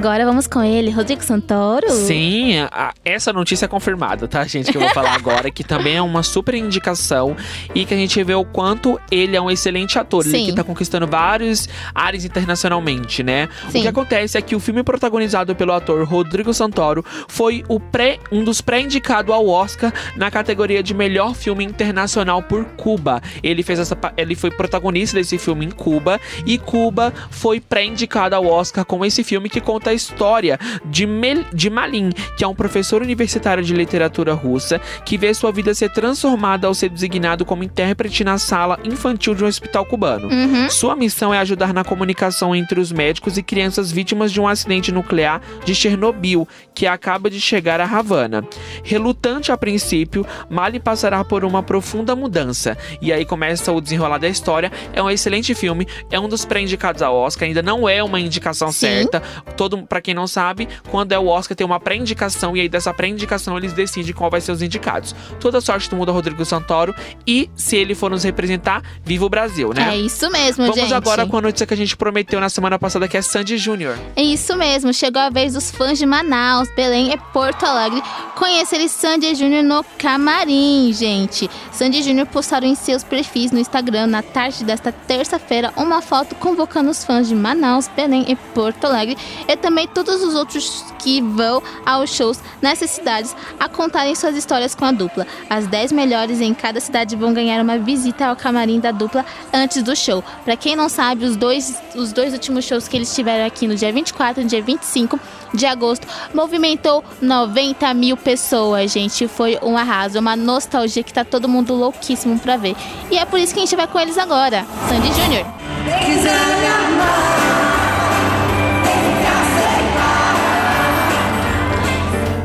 agora 0.05 0.27
vamos 0.27 0.47
com 0.47 0.63
ele, 0.63 0.91
Rodrigo 0.91 1.25
Santoro. 1.25 1.89
Sim, 1.91 2.59
a- 2.71 2.93
essa 3.07 3.33
notícia 3.33 3.65
é 3.65 3.69
confirmada, 3.69 4.29
tá, 4.29 4.45
gente? 4.47 4.71
Que 4.71 4.77
eu 4.77 4.83
vou 4.83 4.91
falar 4.91 5.15
agora, 5.17 5.51
que 5.51 5.65
também 5.65 5.97
é 5.97 6.03
uma 6.03 6.23
super 6.23 6.55
indicação 6.55 7.35
e 7.75 7.87
que 7.87 7.95
a 7.95 7.97
gente 7.97 8.23
vê 8.23 8.35
o 8.35 8.45
quanto 8.45 9.01
ele 9.11 9.35
é 9.35 9.41
um 9.41 9.51
excelente 9.51 9.99
ator. 9.99 10.23
Ele 10.27 10.37
Sim. 10.37 10.45
que 10.45 10.53
tá 10.53 10.63
conquistando 10.63 11.07
vários 11.07 11.71
áreas 11.95 12.23
internacionalmente, 12.23 13.23
né? 13.23 13.49
Sim. 13.71 13.79
O 13.79 13.83
que 13.83 13.89
acontece 13.89 14.37
é 14.37 14.43
que 14.43 14.55
o 14.55 14.61
filme 14.61 14.83
protagonizado 14.83 15.57
pelo 15.57 15.73
ator 15.73 16.07
Rodrigo 16.07 16.53
Santoro 16.53 17.03
foi 17.27 17.65
o 17.67 17.81
pré, 17.81 18.19
um 18.31 18.45
dos 18.45 18.61
pré-indicados 18.61 19.35
ao 19.35 19.49
Oscar 19.49 19.91
na 20.17 20.31
categoria 20.31 20.83
de 20.83 20.93
melhor 20.93 21.35
filme 21.35 21.65
internacional 21.65 22.43
por 22.43 22.67
Cuba. 22.77 23.23
Ele 23.43 23.63
fez 23.63 23.79
essa, 23.79 23.97
ele 24.19 24.35
foi 24.35 24.51
protagonista 24.51 25.17
desse 25.17 25.39
filme 25.39 25.65
em 25.65 25.71
Cuba 25.71 26.21
e 26.45 26.59
Cuba 26.59 27.11
foi 27.31 27.59
pré-indicado 27.59 28.37
ao 28.37 28.45
Oscar 28.47 28.85
com 28.85 29.03
esse 29.03 29.25
filme 29.25 29.49
que 29.49 29.63
conta 29.63 29.91
a 29.91 29.94
história 29.95 30.59
de, 30.85 31.07
Mel, 31.07 31.45
de 31.53 31.71
Malin, 31.71 32.11
que 32.37 32.45
é 32.45 32.49
um 32.49 32.55
professor 32.55 33.03
universitário 33.03 33.63
de 33.63 33.75
literatura 33.75 34.35
russa 34.35 34.81
que 35.05 35.17
vê 35.17 35.33
sua 35.33 35.53
vida 35.53 35.75
ser 35.75 35.91
transformada 35.91 36.67
ao 36.67 36.75
ser 36.75 36.89
designado 36.89 37.45
como 37.45 37.65
intérprete 37.65 38.25
na 38.25 38.39
sala 38.39 38.79
infantil 38.85 39.35
de 39.35 39.45
um 39.45 39.47
hospital 39.47 39.85
cubano. 39.87 40.29
Uhum. 40.29 40.71
Sua 40.71 40.97
missão 40.97 41.33
é 41.33 41.39
ajudar 41.39 41.73
na 41.73 41.85
comunicação 41.85 42.55
entre 42.55 42.81
os 42.81 42.93
médicos 42.93 43.39
e 43.39 43.43
crianças 43.43 43.91
vítimas 43.91 44.33
de 44.33 44.41
um 44.41 44.49
acidente 44.49 44.93
nuclear 44.93 45.41
de 45.65 45.75
Chernobyl, 45.75 46.47
que 46.75 46.87
acaba 46.87 47.31
de 47.31 47.41
chegar 47.41 47.81
a 47.81 47.85
Havana. 47.85 48.45
Relutante 48.83 49.53
a 49.53 49.57
princípio, 49.57 50.27
Malin 50.49 50.81
passará 50.81 51.25
por 51.25 51.45
uma 51.45 51.63
profunda 51.63 52.17
mudança. 52.17 52.77
E 53.01 53.13
aí 53.13 53.25
começa 53.25 53.73
o 53.73 53.81
desenrolar 53.81 54.19
da 54.19 54.29
história. 54.29 54.71
É 54.93 55.03
um 55.03 55.11
excelente 55.11 55.55
filme, 55.55 55.87
é 56.11 56.19
um 56.19 56.29
dos 56.29 56.45
pré-indicados 56.45 57.03
ao 57.03 57.15
Oscar, 57.15 57.49
ainda 57.49 57.63
não 57.63 57.89
é 57.89 58.03
uma 58.03 58.21
indicação 58.21 58.71
Sim. 58.73 58.81
certa. 58.81 59.21
Todo, 59.57 59.84
para 59.85 60.01
quem 60.01 60.15
não 60.15 60.27
sabe, 60.27 60.69
quando 60.91 61.13
é 61.13 61.19
o 61.19 61.27
Oscar 61.27 61.57
tem 61.57 61.67
uma 61.67 61.81
pré-indicação 61.81 62.57
e 62.57 62.61
aí 62.61 62.69
dessa 62.69 62.93
pré-indicação 62.93 63.57
eles 63.57 63.73
decidem 63.73 64.13
qual 64.13 64.31
vai 64.31 64.41
ser 64.41 64.53
os 64.53 64.63
indicados. 64.63 65.15
Toda 65.41 65.61
sorte 65.61 65.89
do 65.91 65.97
mundo 65.97 66.11
a 66.11 66.15
Rodrigo 66.15 66.45
Santoro 66.45 66.95
e 67.27 67.51
se 67.55 67.77
ele 67.77 67.95
for 67.95 68.11
nos 68.11 68.23
representar, 68.23 68.83
viva 69.05 69.25
o 69.25 69.29
Brasil, 69.29 69.73
né? 69.75 69.95
É 69.95 69.97
isso 69.97 70.31
mesmo, 70.31 70.65
Vamos 70.65 70.81
gente. 70.81 70.95
agora 70.95 71.27
com 71.27 71.39
a 71.39 71.43
notícia 71.43 71.67
que 71.67 71.75
a 71.75 71.77
gente 71.77 71.97
prometeu 71.97 72.41
na 72.41 72.49
semana 72.49 72.79
passada, 72.79 73.09
que 73.09 73.17
é 73.17 73.23
Sandy 73.23 73.59
Júnior. 73.59 73.99
É 74.17 74.23
isso 74.23 74.57
mesmo, 74.57 74.93
chegou 74.93 75.21
a 75.21 75.31
vez 75.31 75.55
dos 75.55 75.71
fãs 75.71 75.99
de 75.99 76.07
Manaus, 76.07 76.69
Belém 76.75 77.13
e 77.13 77.19
Porto 77.33 77.65
Alegre 77.65 78.03
conhecerem 78.37 78.89
Sandy 78.89 79.35
Júnior 79.35 79.63
no 79.63 79.85
camarim, 79.99 80.93
gente. 80.93 81.51
Sandy 81.73 82.03
Júnior 82.03 82.27
postaram 82.27 82.67
em 82.67 82.75
seus 82.75 83.03
perfis 83.03 83.51
no 83.51 83.59
Instagram 83.59 84.07
na 84.07 84.23
tarde 84.23 84.65
desta 84.65 84.93
terça-feira 84.93 85.73
uma 85.77 86.01
foto 86.03 86.35
convocando 86.35 86.91
os 86.91 87.05
fãs 87.05 87.29
de 87.29 87.35
Manaus, 87.35 87.89
Belém 87.89 88.25
e 88.29 88.37
Porto 88.37 88.85
Alegre 88.85 89.17
e 89.49 89.57
também 89.57 89.74
todos 89.93 90.23
os 90.23 90.35
outros 90.35 90.85
que 90.99 91.21
vão 91.21 91.63
aos 91.85 92.11
shows 92.11 92.41
nessas 92.63 92.91
cidades 92.91 93.37
a 93.59 93.69
contarem 93.69 94.15
suas 94.15 94.37
histórias 94.37 94.75
com 94.75 94.85
a 94.85 94.93
dupla. 94.93 95.27
As 95.51 95.67
10 95.67 95.93
melhores 95.93 96.41
em 96.41 96.55
cada 96.55 96.81
cidade 96.81 97.17
vão 97.17 97.35
ganhar 97.35 97.61
uma 97.61 97.79
visita 97.79 98.27
ao 98.27 98.37
camarim 98.37 98.81
da 98.81 98.91
dupla 98.91 99.25
antes 99.53 99.83
do 99.83 99.95
show. 99.95 100.23
Pra 100.45 100.57
quem 100.57 100.77
não 100.77 100.89
sabe, 100.89 101.25
os 101.25 101.37
dois, 101.37 101.77
os 101.95 102.13
dois 102.13 102.33
últimos 102.33 102.65
shows 102.65 102.89
que 102.89 102.97
eles 102.97 103.15
tiveram 103.15 103.45
aqui 103.45 103.67
no 103.67 103.75
dia 103.75 103.93
24 103.93 104.41
e 104.41 104.45
no 104.45 104.51
dia 104.51 104.63
25 104.63 105.19
de 105.53 105.67
agosto 105.67 106.07
movimentou 106.33 107.05
90 107.21 107.93
mil 107.95 108.17
pessoas, 108.17 108.93
gente. 108.93 109.29
Foi 109.29 109.59
um 109.63 109.77
arraso, 109.77 110.19
uma 110.19 110.37
nostalgia 110.37 111.03
que 111.03 111.13
tá 111.13 111.25
todo 111.25 111.49
mundo 111.49 111.75
louquíssimo 111.75 112.39
pra 112.39 112.57
ver. 112.57 112.75
E 113.11 113.19
é 113.19 113.25
por 113.25 113.39
isso 113.39 113.55
que 113.55 113.61
a 113.61 113.65
gente 113.65 113.77
vai 113.77 113.87
com 113.87 114.01
eles 114.01 114.19
agora. 114.19 114.67
Sandy 114.89 115.09
Júnior. 115.15 115.45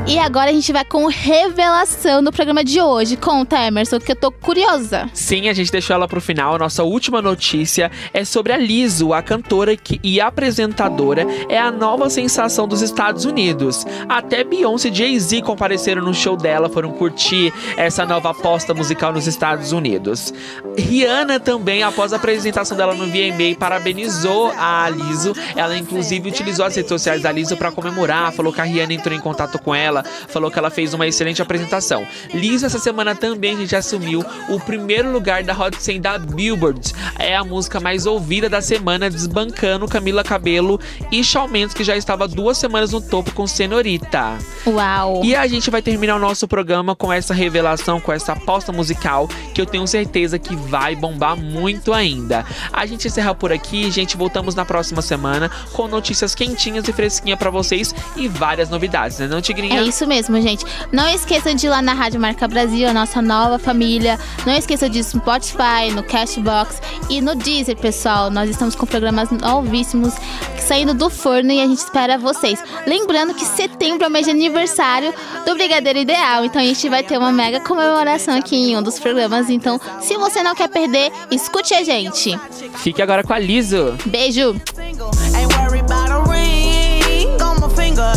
E 0.10 0.18
agora 0.18 0.50
a 0.50 0.54
gente 0.54 0.74
vai 0.74 0.84
com 0.84 1.06
revelação 1.06 2.24
do 2.24 2.32
programa 2.32 2.64
de 2.64 2.82
hoje. 2.82 3.16
Conta, 3.16 3.64
Emerson, 3.64 4.00
que 4.00 4.12
eu 4.12 4.16
tô 4.16 4.32
curiosa. 4.32 5.08
Sim, 5.14 5.48
a 5.50 5.54
gente 5.54 5.72
deixou 5.72 5.94
ela 5.94 6.08
pro 6.08 6.20
final. 6.20 6.58
Nossa 6.58 6.84
última 6.84 7.22
notícia 7.22 7.92
é 8.12 8.26
sobre 8.26 8.52
a 8.52 8.58
Lizzo, 8.58 9.14
a 9.14 9.22
cantora 9.22 9.78
que, 9.78 10.00
e 10.04 10.20
apresentadora, 10.20 11.28
é 11.48 11.60
a 11.60 11.72
nova 11.72 12.10
sensação 12.10 12.68
dos 12.68 12.82
Estados 12.82 13.24
Unidos. 13.24 13.86
Até 14.10 14.44
Beyoncé 14.44 14.90
e 14.90 14.96
Jay-Z 14.96 15.44
compareceram 15.44 16.02
no 16.02 16.12
show 16.12 16.36
dela, 16.36 16.70
foram 16.70 16.92
curtir 16.92 17.54
essa 17.78 18.04
nova 18.04 18.32
aposta 18.32 18.74
musical 18.74 19.14
nos 19.14 19.28
Estados 19.28 19.72
Unidos. 19.72 20.34
Rihanna 20.76 21.40
também, 21.40 21.84
após 21.84 22.14
a 22.14 22.16
apresentação 22.16 22.76
dela 22.76 22.96
no 22.96 23.06
VMA, 23.06 23.56
parabenizou 23.60 24.52
a 24.58 24.90
Lizzo. 24.90 25.34
Ela, 25.56 25.78
inclusive, 25.78 26.30
utilizou 26.30 26.66
as 26.66 26.76
redes 26.76 26.90
sociais 26.90 27.22
da 27.22 27.32
Lizzo 27.32 27.56
para 27.56 27.72
comemorar, 27.72 28.32
falou 28.32 28.52
que 28.52 28.60
a 28.60 28.64
Rihanna 28.64 28.94
entrou 28.94 29.16
em 29.16 29.22
contato 29.22 29.60
com 29.60 29.76
ela, 29.76 29.99
falou 30.04 30.50
que 30.52 30.60
ela 30.60 30.70
fez 30.70 30.94
uma 30.94 31.08
excelente 31.08 31.42
apresentação. 31.42 32.06
Lizzo, 32.34 32.66
essa 32.66 32.80
semana 32.80 33.16
também, 33.16 33.56
a 33.56 33.60
gente 33.60 33.76
assumiu 33.76 34.24
o 34.50 34.60
primeiro 34.60 35.12
lugar 35.12 35.44
da 35.44 35.54
Hot 35.54 35.76
100 35.82 36.02
da 36.02 36.18
Billboard. 36.18 36.94
É 37.18 37.36
a 37.36 37.44
música 37.44 37.80
mais 37.80 38.06
ouvida 38.06 38.50
da 38.50 38.62
semana, 38.62 39.10
desbancando 39.10 39.88
Camila 39.88 40.24
Cabello 40.24 40.80
e 41.12 41.24
Shawn 41.24 41.48
Mendes, 41.48 41.74
que 41.74 41.84
já 41.84 41.96
estava 41.96 42.28
duas 42.28 42.58
semanas 42.58 42.92
no 42.92 43.02
topo 43.02 43.32
com 43.34 43.48
Senorita. 43.48 44.38
Uau! 44.66 45.24
E 45.24 45.36
a 45.36 45.48
gente 45.48 45.70
vai 45.70 45.82
terminar 45.82 46.16
o 46.16 46.20
nosso 46.20 46.48
programa 46.48 46.96
com 46.96 47.12
essa 47.12 47.34
revelação, 47.34 48.00
com 48.00 48.12
essa 48.12 48.34
aposta 48.34 48.72
musical, 48.72 49.28
que 49.54 49.62
eu 49.62 49.66
tenho 49.66 49.88
certeza 49.88 50.40
que 50.40 50.56
vai 50.56 50.96
bombar 50.96 51.36
muito 51.36 51.94
ainda. 51.94 52.46
A 52.72 52.86
gente 52.86 53.08
encerra 53.08 53.34
por 53.34 53.52
aqui, 53.52 53.90
gente. 53.92 54.18
Voltamos 54.18 54.56
na 54.56 54.66
próxima 54.66 55.02
semana 55.02 55.50
com 55.74 55.88
notícias 55.88 56.36
quentinhas 56.36 56.88
e 56.88 56.94
fresquinhas 56.94 57.40
pra 57.40 57.50
vocês 57.50 57.94
e 58.16 58.28
várias 58.28 58.70
novidades, 58.70 59.20
né, 59.20 59.28
não, 59.28 59.42
Tigrinha? 59.42 59.80
É 59.80 59.84
isso 59.90 60.08
mesmo, 60.08 60.40
gente. 60.42 60.66
Não 60.92 61.08
esqueça 61.08 61.54
de 61.54 61.66
ir 61.66 61.70
lá 61.70 61.82
na 61.82 61.94
Rádio 61.94 62.20
Marca 62.20 62.48
Brasil, 62.48 62.88
a 62.88 62.94
nossa 62.94 63.22
nova 63.22 63.60
família. 63.60 64.18
Não 64.46 64.56
esqueça 64.56 64.90
de 64.90 65.00
ir 65.00 65.02
no 65.02 65.22
Spotify, 65.22 65.92
no 65.94 66.04
Cashbox 66.04 66.82
e 67.10 67.22
no 67.22 67.36
Deezer, 67.36 67.76
pessoal. 67.76 68.30
Nós 68.30 68.50
estamos 68.50 68.76
com 68.76 68.86
programas 68.86 69.30
novíssimos 69.32 70.14
saindo 70.60 70.94
do 70.94 71.10
forno 71.10 71.52
e 71.52 71.60
a 71.60 71.66
gente 71.66 71.80
espera 71.80 72.18
vocês. 72.18 72.64
Lembrando 72.86 73.34
que 73.34 73.44
setembro 73.44 74.04
é 74.04 74.08
o 74.08 74.12
mês 74.12 74.26
de 74.26 74.32
aniversário 74.32 75.14
do 75.46 75.56
Brigadeiro 75.56 76.00
Ideal, 76.00 76.46
então 76.46 76.62
a 76.62 76.66
gente 76.66 76.88
vai 76.88 77.02
ter 77.02 77.18
uma 77.18 77.32
mega 77.32 77.60
comemoração 77.60 78.38
aqui 78.38 78.56
em 78.56 78.78
um 78.78 78.84
dos 78.84 79.00
programas. 79.00 79.50
Então, 79.50 79.82
se 80.00 80.16
você 80.18 80.44
não 80.44 80.54
quer 80.54 80.70
perder, 80.70 81.12
escute 81.32 81.74
a 81.74 81.84
gente. 81.84 82.40
Fique 82.78 83.02
agora 83.02 83.24
com 83.24 83.34
a 83.34 83.40
Liso. 83.40 83.98
Beijo! 84.06 84.56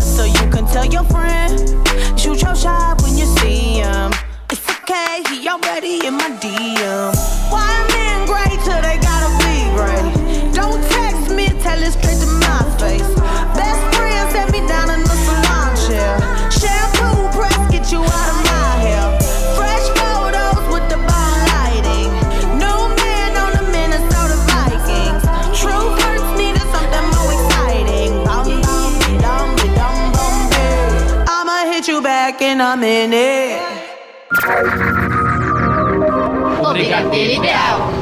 So 0.00 0.24
you 0.24 0.50
can 0.50 0.66
tell 0.66 0.86
your 0.86 1.04
friend. 1.04 1.58
Shoot 2.18 2.42
your 2.42 2.54
shot 2.54 3.02
when 3.02 3.16
you 3.16 3.26
see 3.38 3.80
him. 3.80 4.12
It's 4.50 4.64
okay, 4.68 5.22
he 5.28 5.48
already 5.48 6.06
in 6.06 6.14
my 6.14 6.30
DM. 6.40 7.14
Why 7.50 7.68
men 7.90 8.26
great 8.26 8.58
till 8.64 8.80
they 8.80 8.98
gotta 8.98 9.30
be 9.42 9.56
great? 9.76 10.54
Don't 10.54 10.82
text 10.90 11.34
me, 11.34 11.48
tell 11.62 11.82
it 11.82 11.92
straight 11.92 12.18
to 12.20 12.26
my 12.26 12.41
a 32.62 32.76
minute. 32.76 33.58
O 36.60 36.72
Brigadeiro 36.72 37.32
Ideal. 37.32 38.01